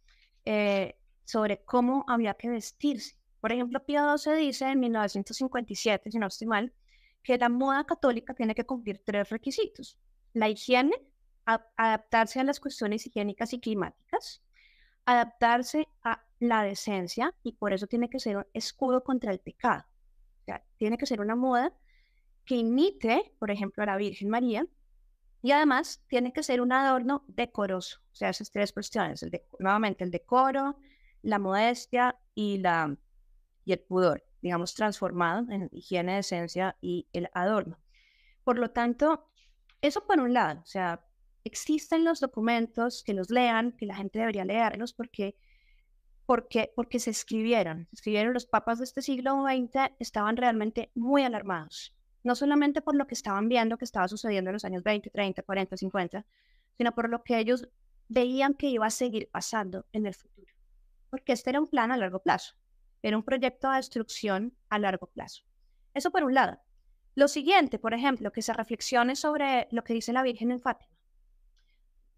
eh, 0.45 0.97
sobre 1.25 1.63
cómo 1.63 2.05
había 2.07 2.33
que 2.35 2.49
vestirse. 2.49 3.15
Por 3.39 3.51
ejemplo, 3.51 3.83
Pío 3.83 4.17
XII 4.17 4.33
dice 4.35 4.69
en 4.69 4.79
1957, 4.79 6.11
si 6.11 6.19
no 6.19 6.27
estoy 6.27 6.47
mal, 6.47 6.73
que 7.23 7.37
la 7.37 7.49
moda 7.49 7.85
católica 7.85 8.33
tiene 8.33 8.53
que 8.53 8.65
cumplir 8.65 9.01
tres 9.03 9.29
requisitos. 9.29 9.97
La 10.33 10.49
higiene, 10.49 10.93
adaptarse 11.45 12.39
a 12.39 12.43
las 12.43 12.59
cuestiones 12.59 13.05
higiénicas 13.07 13.53
y 13.53 13.59
climáticas, 13.59 14.43
adaptarse 15.05 15.87
a 16.03 16.23
la 16.47 16.63
decencia 16.63 17.33
y 17.43 17.53
por 17.53 17.73
eso 17.73 17.87
tiene 17.87 18.09
que 18.09 18.19
ser 18.19 18.37
un 18.37 18.45
escudo 18.53 19.03
contra 19.03 19.31
el 19.31 19.39
pecado. 19.39 19.83
O 20.41 20.45
sea, 20.45 20.63
tiene 20.77 20.97
que 20.97 21.05
ser 21.05 21.21
una 21.21 21.35
moda 21.35 21.73
que 22.45 22.55
imite, 22.55 23.33
por 23.39 23.51
ejemplo, 23.51 23.83
a 23.83 23.85
la 23.85 23.97
Virgen 23.97 24.29
María 24.29 24.67
y 25.41 25.51
además 25.51 26.03
tiene 26.07 26.33
que 26.33 26.43
ser 26.43 26.61
un 26.61 26.71
adorno 26.71 27.23
decoroso. 27.27 27.99
O 28.11 28.15
sea, 28.15 28.29
esas 28.29 28.51
tres 28.51 28.71
cuestiones, 28.71 29.23
el 29.23 29.41
nuevamente 29.59 30.03
el 30.03 30.11
decoro, 30.11 30.77
la 31.21 31.39
modestia 31.39 32.17
y, 32.35 32.59
la, 32.59 32.95
y 33.65 33.73
el 33.73 33.79
pudor, 33.79 34.23
digamos, 34.41 34.73
transformado 34.73 35.45
en 35.51 35.69
higiene, 35.71 36.15
decencia 36.15 36.77
y 36.81 37.07
el 37.13 37.29
adorno. 37.33 37.79
Por 38.43 38.59
lo 38.59 38.71
tanto, 38.71 39.29
eso 39.81 40.05
por 40.05 40.19
un 40.19 40.33
lado, 40.33 40.61
o 40.61 40.65
sea, 40.65 41.05
existen 41.43 42.03
los 42.03 42.19
documentos, 42.19 43.03
que 43.03 43.13
los 43.13 43.29
lean, 43.29 43.73
que 43.73 43.85
la 43.85 43.95
gente 43.95 44.19
debería 44.19 44.45
leerlos 44.45 44.93
porque, 44.93 45.35
porque, 46.25 46.71
porque 46.75 46.99
se 46.99 47.09
escribieron. 47.09 47.87
Se 47.89 47.95
escribieron 47.95 48.33
los 48.33 48.45
papas 48.45 48.79
de 48.79 48.85
este 48.85 49.01
siglo 49.01 49.43
XX, 49.43 49.91
estaban 49.99 50.37
realmente 50.37 50.91
muy 50.95 51.23
alarmados. 51.23 51.95
No 52.23 52.35
solamente 52.35 52.81
por 52.81 52.95
lo 52.95 53.07
que 53.07 53.13
estaban 53.13 53.49
viendo 53.49 53.77
que 53.77 53.85
estaba 53.85 54.07
sucediendo 54.07 54.49
en 54.49 54.53
los 54.53 54.65
años 54.65 54.83
20, 54.83 55.09
30, 55.09 55.43
40, 55.43 55.77
50, 55.77 56.25
sino 56.77 56.91
por 56.93 57.09
lo 57.09 57.23
que 57.23 57.37
ellos 57.37 57.67
veían 58.07 58.53
que 58.53 58.67
iba 58.67 58.85
a 58.85 58.91
seguir 58.91 59.29
pasando 59.31 59.85
en 59.91 60.05
el 60.05 60.13
futuro. 60.13 60.53
Porque 61.09 61.33
este 61.33 61.49
era 61.49 61.59
un 61.59 61.67
plan 61.67 61.91
a 61.91 61.97
largo 61.97 62.19
plazo. 62.19 62.55
Era 63.01 63.17
un 63.17 63.23
proyecto 63.23 63.69
de 63.69 63.77
destrucción 63.77 64.55
a 64.69 64.79
largo 64.79 65.07
plazo. 65.07 65.43
Eso 65.93 66.11
por 66.11 66.23
un 66.23 66.33
lado. 66.33 66.59
Lo 67.15 67.27
siguiente, 67.27 67.77
por 67.77 67.93
ejemplo, 67.93 68.31
que 68.31 68.41
se 68.41 68.53
reflexione 68.53 69.15
sobre 69.15 69.67
lo 69.71 69.83
que 69.83 69.93
dice 69.93 70.13
la 70.13 70.23
Virgen 70.23 70.51
en 70.51 70.61
Fátima 70.61 70.93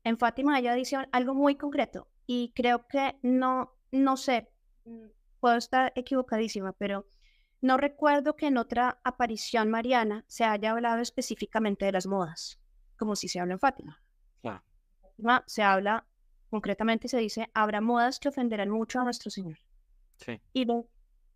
en 0.05 0.17
Fátima 0.17 0.57
ella 0.59 0.73
dice 0.75 0.97
algo 1.11 1.33
muy 1.33 1.55
concreto 1.55 2.07
y 2.27 2.53
creo 2.55 2.87
que 2.87 3.17
no, 3.23 3.74
no 4.03 4.17
sé, 4.17 4.49
mm, 4.85 5.07
puedo 5.39 5.55
estar 5.55 5.91
equivocadísima, 5.95 6.73
pero 6.73 7.07
no 7.61 7.77
recuerdo 7.77 8.35
que 8.35 8.47
en 8.47 8.57
otra 8.57 8.99
aparición 9.03 9.69
mariana 9.69 10.23
se 10.27 10.43
haya 10.43 10.71
hablado 10.71 11.01
específicamente 11.01 11.85
de 11.85 11.91
las 11.91 12.05
modas, 12.05 12.59
como 12.97 13.15
si 13.15 13.27
se 13.27 13.39
habla 13.39 13.53
en 13.53 13.59
Fátima. 13.59 14.01
Fátima 14.41 15.43
se 15.47 15.63
habla 15.63 16.05
concretamente 16.55 17.09
se 17.09 17.17
dice, 17.17 17.49
habrá 17.53 17.81
modas 17.81 18.19
que 18.19 18.29
ofenderán 18.29 18.69
mucho 18.69 18.99
a 18.99 19.03
nuestro 19.03 19.29
Señor. 19.29 19.59
Sí. 20.17 20.39
Y, 20.53 20.65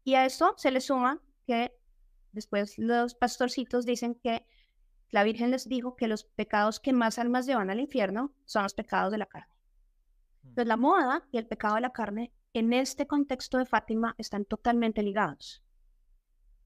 y 0.05 0.16
a 0.16 0.26
esto 0.26 0.53
se 0.55 0.72
le 0.72 0.80
suma 0.80 1.22
que 1.45 1.74
después 2.32 2.78
los 2.78 3.16
pastorcitos 3.16 3.86
dicen 3.86 4.16
que 4.16 4.45
la 5.10 5.24
Virgen 5.24 5.51
les 5.51 5.68
dijo 5.68 5.95
que 5.97 6.07
los 6.07 6.24
pecados 6.24 6.80
que 6.80 6.93
más 6.93 7.20
almas 7.20 7.45
llevan 7.45 7.70
al 7.70 7.80
infierno 7.82 8.34
son 8.45 8.64
los 8.64 8.74
pecados 8.74 9.12
de 9.12 9.18
la 9.18 9.26
carne. 9.26 9.53
Mm. 10.43 10.47
Entonces 10.49 10.68
la 10.68 10.78
moda 10.78 11.28
y 11.32 11.38
el 11.38 11.47
pecado 11.47 11.76
de 11.76 11.82
la 11.82 11.91
carne 11.91 12.32
en 12.54 12.74
este 12.74 13.08
contexto 13.08 13.58
de 13.58 13.66
Fátima 13.66 14.16
están 14.18 14.45
totalmente 14.45 15.04
ligados. 15.04 15.64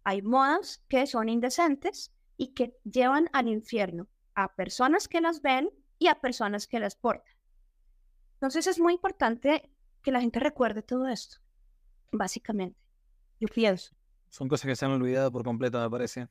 Hay 0.03 0.21
modas 0.21 0.83
que 0.87 1.07
son 1.07 1.29
indecentes 1.29 2.13
y 2.37 2.53
que 2.53 2.77
llevan 2.83 3.29
al 3.33 3.47
infierno 3.47 4.07
a 4.35 4.55
personas 4.55 5.07
que 5.07 5.21
las 5.21 5.41
ven 5.41 5.69
y 5.99 6.07
a 6.07 6.15
personas 6.15 6.67
que 6.67 6.79
las 6.79 6.95
portan. 6.95 7.33
Entonces 8.33 8.67
es 8.67 8.79
muy 8.79 8.93
importante 8.93 9.71
que 10.01 10.11
la 10.11 10.19
gente 10.19 10.39
recuerde 10.39 10.81
todo 10.81 11.07
esto, 11.07 11.37
básicamente. 12.11 12.77
Yo 13.39 13.47
pienso. 13.47 13.95
Son 14.29 14.47
cosas 14.47 14.67
que 14.67 14.75
se 14.75 14.85
han 14.85 14.91
olvidado 14.91 15.31
por 15.31 15.43
completo, 15.43 15.79
me 15.79 15.89
parece. 15.89 16.27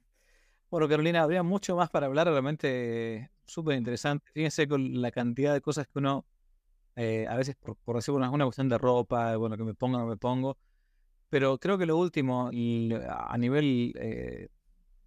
Bueno, 0.70 0.88
Carolina, 0.88 1.22
habría 1.22 1.42
mucho 1.42 1.76
más 1.76 1.90
para 1.90 2.06
hablar, 2.06 2.26
realmente 2.26 3.30
súper 3.46 3.76
interesante. 3.76 4.30
Fíjense 4.32 4.66
con 4.66 5.00
la 5.00 5.10
cantidad 5.10 5.52
de 5.52 5.60
cosas 5.60 5.86
que 5.86 5.98
uno, 5.98 6.26
eh, 6.96 7.26
a 7.28 7.36
veces 7.36 7.56
por, 7.56 7.76
por 7.76 7.96
decir 7.96 8.14
una, 8.14 8.30
una 8.30 8.44
cuestión 8.44 8.68
de 8.68 8.78
ropa, 8.78 9.36
bueno, 9.36 9.56
que 9.56 9.64
me 9.64 9.74
pongo 9.74 9.98
o 9.98 10.00
no 10.00 10.06
me 10.06 10.16
pongo, 10.16 10.58
pero 11.28 11.58
creo 11.58 11.78
que 11.78 11.86
lo 11.86 11.96
último, 11.96 12.48
a 12.48 13.38
nivel, 13.38 13.92
eh, 13.96 14.48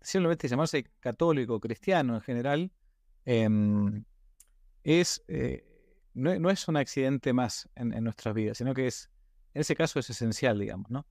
simplemente 0.02 0.48
llamarse 0.48 0.86
católico, 1.00 1.60
cristiano 1.60 2.16
en 2.16 2.22
general, 2.22 2.72
em, 3.26 4.04
es, 4.84 5.24
eh, 5.28 5.66
no, 6.14 6.50
es 6.50 6.68
un 6.68 6.78
accidente 6.78 7.34
más 7.34 7.70
en, 7.76 7.94
en 7.94 8.04
nuestras 8.04 8.34
vidas, 8.34 8.58
sino 8.58 8.74
que 8.74 8.88
es, 8.88 9.10
en 9.54 9.62
ese 9.62 9.76
caso 9.76 10.00
es 10.00 10.10
esencial, 10.10 10.60
digamos, 10.60 10.90
¿no? 10.90 11.06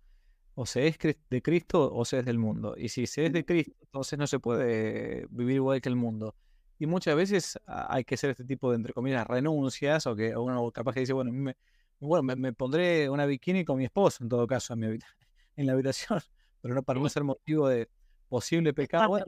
o 0.54 0.66
se 0.66 0.86
es 0.86 0.98
de 1.30 1.42
Cristo 1.42 1.92
o 1.92 2.04
se 2.04 2.20
es 2.20 2.24
del 2.24 2.38
mundo. 2.38 2.74
Y 2.76 2.88
si 2.88 3.06
se 3.06 3.26
es 3.26 3.32
de 3.32 3.44
Cristo, 3.44 3.74
entonces 3.82 4.18
no 4.18 4.26
se 4.26 4.38
puede 4.38 5.26
vivir 5.30 5.56
igual 5.56 5.80
que 5.80 5.88
el 5.88 5.96
mundo. 5.96 6.36
Y 6.78 6.86
muchas 6.86 7.14
veces 7.16 7.58
hay 7.66 8.04
que 8.04 8.16
hacer 8.16 8.30
este 8.30 8.44
tipo 8.44 8.70
de, 8.70 8.76
entre 8.76 8.92
comillas, 8.92 9.26
renuncias, 9.26 10.06
o 10.06 10.16
que 10.16 10.36
uno 10.36 10.70
capaz 10.72 10.94
que 10.94 11.00
dice, 11.00 11.12
bueno, 11.12 11.32
me, 11.32 11.56
bueno, 12.00 12.22
me, 12.36 12.52
pondré 12.52 13.08
una 13.08 13.26
bikini 13.26 13.64
con 13.64 13.78
mi 13.78 13.84
esposo, 13.84 14.22
en 14.22 14.28
todo 14.28 14.46
caso, 14.46 14.74
en, 14.74 14.80
mi 14.80 14.86
en 15.56 15.66
la 15.66 15.72
habitación, 15.72 16.20
pero 16.60 16.74
no 16.74 16.82
para 16.82 17.00
no 17.00 17.08
ser 17.08 17.24
motivo 17.24 17.68
de 17.68 17.88
posible 18.28 18.74
pecado. 18.74 19.18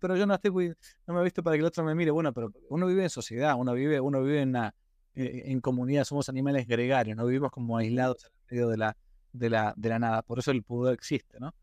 pero, 0.00 0.16
yo 0.16 0.26
no 0.26 0.34
estoy, 0.34 0.74
no 1.06 1.14
me 1.14 1.20
he 1.20 1.24
visto 1.24 1.42
para 1.42 1.56
que 1.56 1.60
el 1.60 1.66
otro 1.66 1.84
me 1.84 1.94
mire. 1.94 2.10
Bueno, 2.10 2.32
pero 2.32 2.52
uno 2.68 2.86
vive 2.86 3.04
en 3.04 3.10
sociedad, 3.10 3.54
uno 3.56 3.72
vive, 3.72 4.00
uno 4.00 4.22
vive 4.22 4.42
en, 4.42 4.50
una, 4.50 4.74
eh, 5.14 5.44
en 5.46 5.60
comunidad, 5.60 6.04
somos 6.04 6.28
animales 6.28 6.66
gregarios, 6.66 7.16
no 7.16 7.24
vivimos 7.26 7.50
como 7.50 7.78
aislados 7.78 8.24
en 8.24 8.32
medio 8.50 8.68
de 8.68 8.76
la, 8.76 8.96
de 9.32 9.50
la, 9.50 9.72
de 9.76 9.88
la 9.88 9.98
nada. 9.98 10.22
Por 10.22 10.38
eso 10.38 10.50
el 10.50 10.62
pudor 10.62 10.92
existe, 10.92 11.40
¿no? 11.40 11.54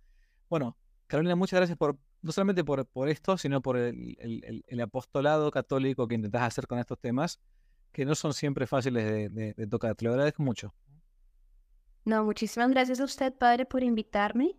Bueno, 0.50 0.76
Carolina, 1.08 1.36
muchas 1.36 1.60
gracias 1.60 1.78
por, 1.78 1.98
no 2.22 2.32
solamente 2.32 2.64
por, 2.64 2.86
por 2.86 3.10
esto, 3.10 3.38
sino 3.38 3.62
por 3.62 3.78
el, 3.78 4.64
el, 4.68 4.82
apostolado 4.82 5.52
católico 5.52 6.08
que 6.08 6.16
intentás 6.16 6.44
hacer 6.44 6.68
con 6.68 6.80
estos 6.80 7.00
temas, 7.00 7.40
que 7.92 8.06
no 8.06 8.16
son 8.16 8.34
siempre 8.34 8.68
fáciles 8.68 9.06
de, 9.06 9.54
de, 9.54 9.68
tocar. 9.68 9.96
Te 9.96 10.06
lo 10.06 10.12
agradezco 10.12 10.44
mucho. 10.44 10.74
No, 12.06 12.24
muchísimas 12.24 12.70
gracias 12.70 13.00
a 13.00 13.04
usted, 13.04 13.34
padre, 13.34 13.66
por 13.66 13.84
invitarme. 13.84 14.56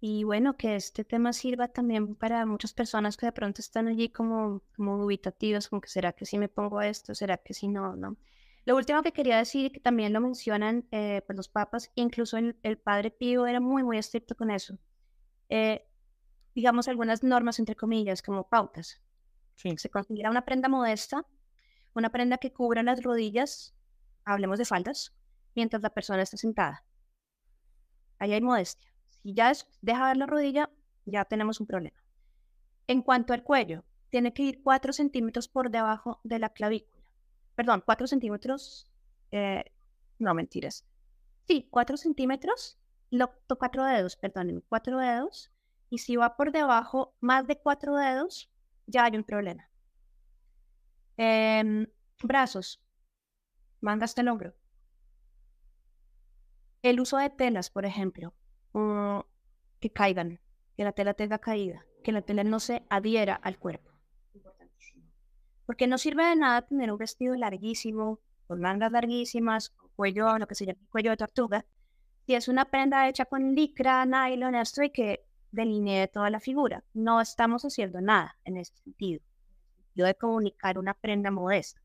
Y 0.00 0.24
bueno, 0.24 0.56
que 0.56 0.74
este 0.74 1.04
tema 1.04 1.32
sirva 1.32 1.68
también 1.68 2.16
para 2.16 2.44
muchas 2.44 2.72
personas 2.72 3.16
que 3.16 3.26
de 3.26 3.32
pronto 3.32 3.60
están 3.60 3.86
allí 3.86 4.08
como, 4.08 4.62
como 4.74 4.98
dubitativas, 4.98 5.68
como 5.68 5.80
que 5.80 5.88
será 5.88 6.12
que 6.12 6.26
si 6.26 6.38
me 6.38 6.48
pongo 6.48 6.82
esto, 6.82 7.14
será 7.14 7.36
que 7.36 7.54
si 7.54 7.68
no, 7.68 7.94
¿no? 7.94 8.16
Lo 8.64 8.76
último 8.76 9.02
que 9.02 9.12
quería 9.12 9.38
decir, 9.38 9.72
que 9.72 9.80
también 9.80 10.12
lo 10.12 10.20
mencionan 10.20 10.86
eh, 10.92 11.22
pues 11.26 11.36
los 11.36 11.48
papas, 11.48 11.90
incluso 11.94 12.36
el, 12.36 12.78
padre 12.78 13.10
Pío 13.10 13.46
era 13.46 13.60
muy, 13.60 13.82
muy 13.82 13.98
estricto 13.98 14.36
con 14.36 14.50
eso. 14.50 14.78
Eh, 15.48 15.84
digamos, 16.54 16.88
algunas 16.88 17.22
normas, 17.22 17.58
entre 17.58 17.76
comillas, 17.76 18.22
como 18.22 18.48
pautas. 18.48 19.00
Se 19.56 19.90
considera 19.90 20.30
una 20.30 20.44
prenda 20.44 20.68
modesta, 20.68 21.26
una 21.94 22.10
prenda 22.10 22.38
que 22.38 22.52
cubra 22.52 22.82
las 22.82 23.02
rodillas, 23.02 23.74
hablemos 24.24 24.58
de 24.58 24.64
faldas, 24.64 25.14
mientras 25.54 25.82
la 25.82 25.90
persona 25.90 26.22
está 26.22 26.36
sentada. 26.36 26.84
Ahí 28.18 28.32
hay 28.32 28.40
modestia. 28.40 28.90
Si 29.22 29.34
ya 29.34 29.52
deja 29.80 30.06
ver 30.06 30.16
la 30.16 30.26
rodilla, 30.26 30.70
ya 31.04 31.24
tenemos 31.24 31.60
un 31.60 31.66
problema. 31.66 32.02
En 32.86 33.02
cuanto 33.02 33.32
al 33.32 33.44
cuello, 33.44 33.84
tiene 34.10 34.32
que 34.34 34.42
ir 34.42 34.62
4 34.62 34.92
centímetros 34.92 35.48
por 35.48 35.70
debajo 35.70 36.20
de 36.24 36.38
la 36.38 36.48
clavícula 36.48 37.02
perdón, 37.54 37.82
4 37.84 38.06
centímetros, 38.06 38.88
eh, 39.30 39.64
no 40.18 40.34
mentiras. 40.34 40.84
Sí, 41.46 41.68
4 41.70 41.96
centímetros, 41.96 42.78
lo, 43.10 43.32
cuatro 43.58 43.84
dedos, 43.84 44.16
perdón, 44.16 44.64
cuatro 44.68 44.98
dedos, 44.98 45.50
y 45.92 45.98
si 45.98 46.16
va 46.16 46.36
por 46.38 46.52
debajo 46.52 47.14
más 47.20 47.46
de 47.46 47.58
cuatro 47.58 47.94
dedos, 47.94 48.50
ya 48.86 49.04
hay 49.04 49.14
un 49.14 49.24
problema. 49.24 49.68
Em, 51.18 51.86
brazos, 52.22 52.82
manda 53.82 54.06
hasta 54.06 54.22
el 54.22 54.28
hombro. 54.28 54.54
El 56.80 56.98
uso 56.98 57.18
de 57.18 57.28
telas, 57.28 57.68
por 57.68 57.84
ejemplo, 57.84 58.32
mm, 58.72 59.18
que 59.80 59.90
caigan, 59.92 60.40
que 60.78 60.84
la 60.84 60.92
tela 60.92 61.12
tenga 61.12 61.38
caída, 61.38 61.84
que 62.02 62.12
la 62.12 62.22
tela 62.22 62.42
no 62.42 62.58
se 62.58 62.86
adhiera 62.88 63.34
al 63.34 63.58
cuerpo. 63.58 63.90
Porque 65.66 65.86
no 65.86 65.98
sirve 65.98 66.24
de 66.24 66.36
nada 66.36 66.62
tener 66.62 66.90
un 66.90 66.96
vestido 66.96 67.34
larguísimo, 67.34 68.18
con 68.46 68.62
mangas 68.62 68.92
larguísimas, 68.92 69.74
cuello, 69.94 70.38
lo 70.38 70.46
que 70.46 70.54
se 70.54 70.64
llama 70.64 70.80
cuello 70.90 71.10
de 71.10 71.18
tortuga, 71.18 71.66
Si 72.26 72.34
es 72.34 72.48
una 72.48 72.64
prenda 72.64 73.08
hecha 73.10 73.26
con 73.26 73.54
licra, 73.54 74.06
nylon, 74.06 74.54
esto 74.54 74.80
hay 74.80 74.90
que 74.90 75.26
delinee 75.52 76.08
toda 76.08 76.30
la 76.30 76.40
figura. 76.40 76.82
No 76.94 77.20
estamos 77.20 77.62
haciendo 77.62 78.00
nada 78.00 78.36
en 78.44 78.56
ese 78.56 78.74
sentido. 78.82 79.20
Yo 79.94 80.06
de 80.06 80.14
comunicar 80.14 80.78
una 80.78 80.94
prenda 80.94 81.30
modesta. 81.30 81.80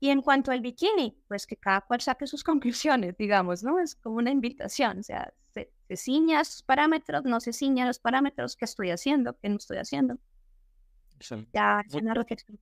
Y 0.00 0.10
en 0.10 0.22
cuanto 0.22 0.50
al 0.50 0.60
bikini, 0.60 1.16
pues 1.28 1.46
que 1.46 1.56
cada 1.56 1.82
cual 1.82 2.00
saque 2.00 2.26
sus 2.26 2.42
conclusiones, 2.44 3.16
digamos, 3.16 3.62
¿no? 3.62 3.78
Es 3.78 3.94
como 3.94 4.16
una 4.16 4.30
invitación, 4.30 4.98
o 4.98 5.02
sea, 5.02 5.32
se, 5.52 5.70
se 5.86 5.96
ciña 5.96 6.44
sus 6.44 6.62
parámetros, 6.62 7.24
no 7.24 7.38
se 7.38 7.52
ciña 7.52 7.86
los 7.86 7.98
parámetros, 7.98 8.56
que 8.56 8.64
estoy 8.64 8.90
haciendo, 8.90 9.36
qué 9.38 9.48
no 9.48 9.56
estoy 9.56 9.76
haciendo. 9.76 10.18
Ya 11.52 11.82
es 11.86 11.94
una 11.94 12.14
reflexión. 12.14 12.58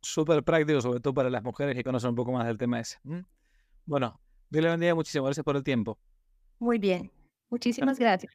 Súper 0.00 0.42
práctico, 0.42 0.80
sobre 0.80 1.00
todo 1.00 1.14
para 1.14 1.30
las 1.30 1.42
mujeres 1.42 1.74
que 1.74 1.84
conocen 1.84 2.10
un 2.10 2.16
poco 2.16 2.32
más 2.32 2.46
del 2.46 2.58
tema 2.58 2.80
ese. 2.80 2.98
Bueno, 3.84 4.20
Dios 4.50 4.64
le 4.64 4.70
bendiga 4.70 4.94
muchísimo, 4.94 5.24
gracias 5.24 5.44
por 5.44 5.56
el 5.56 5.62
tiempo. 5.62 5.98
Muy 6.58 6.78
bien, 6.78 7.12
muchísimas 7.50 7.98
gracias. 7.98 8.34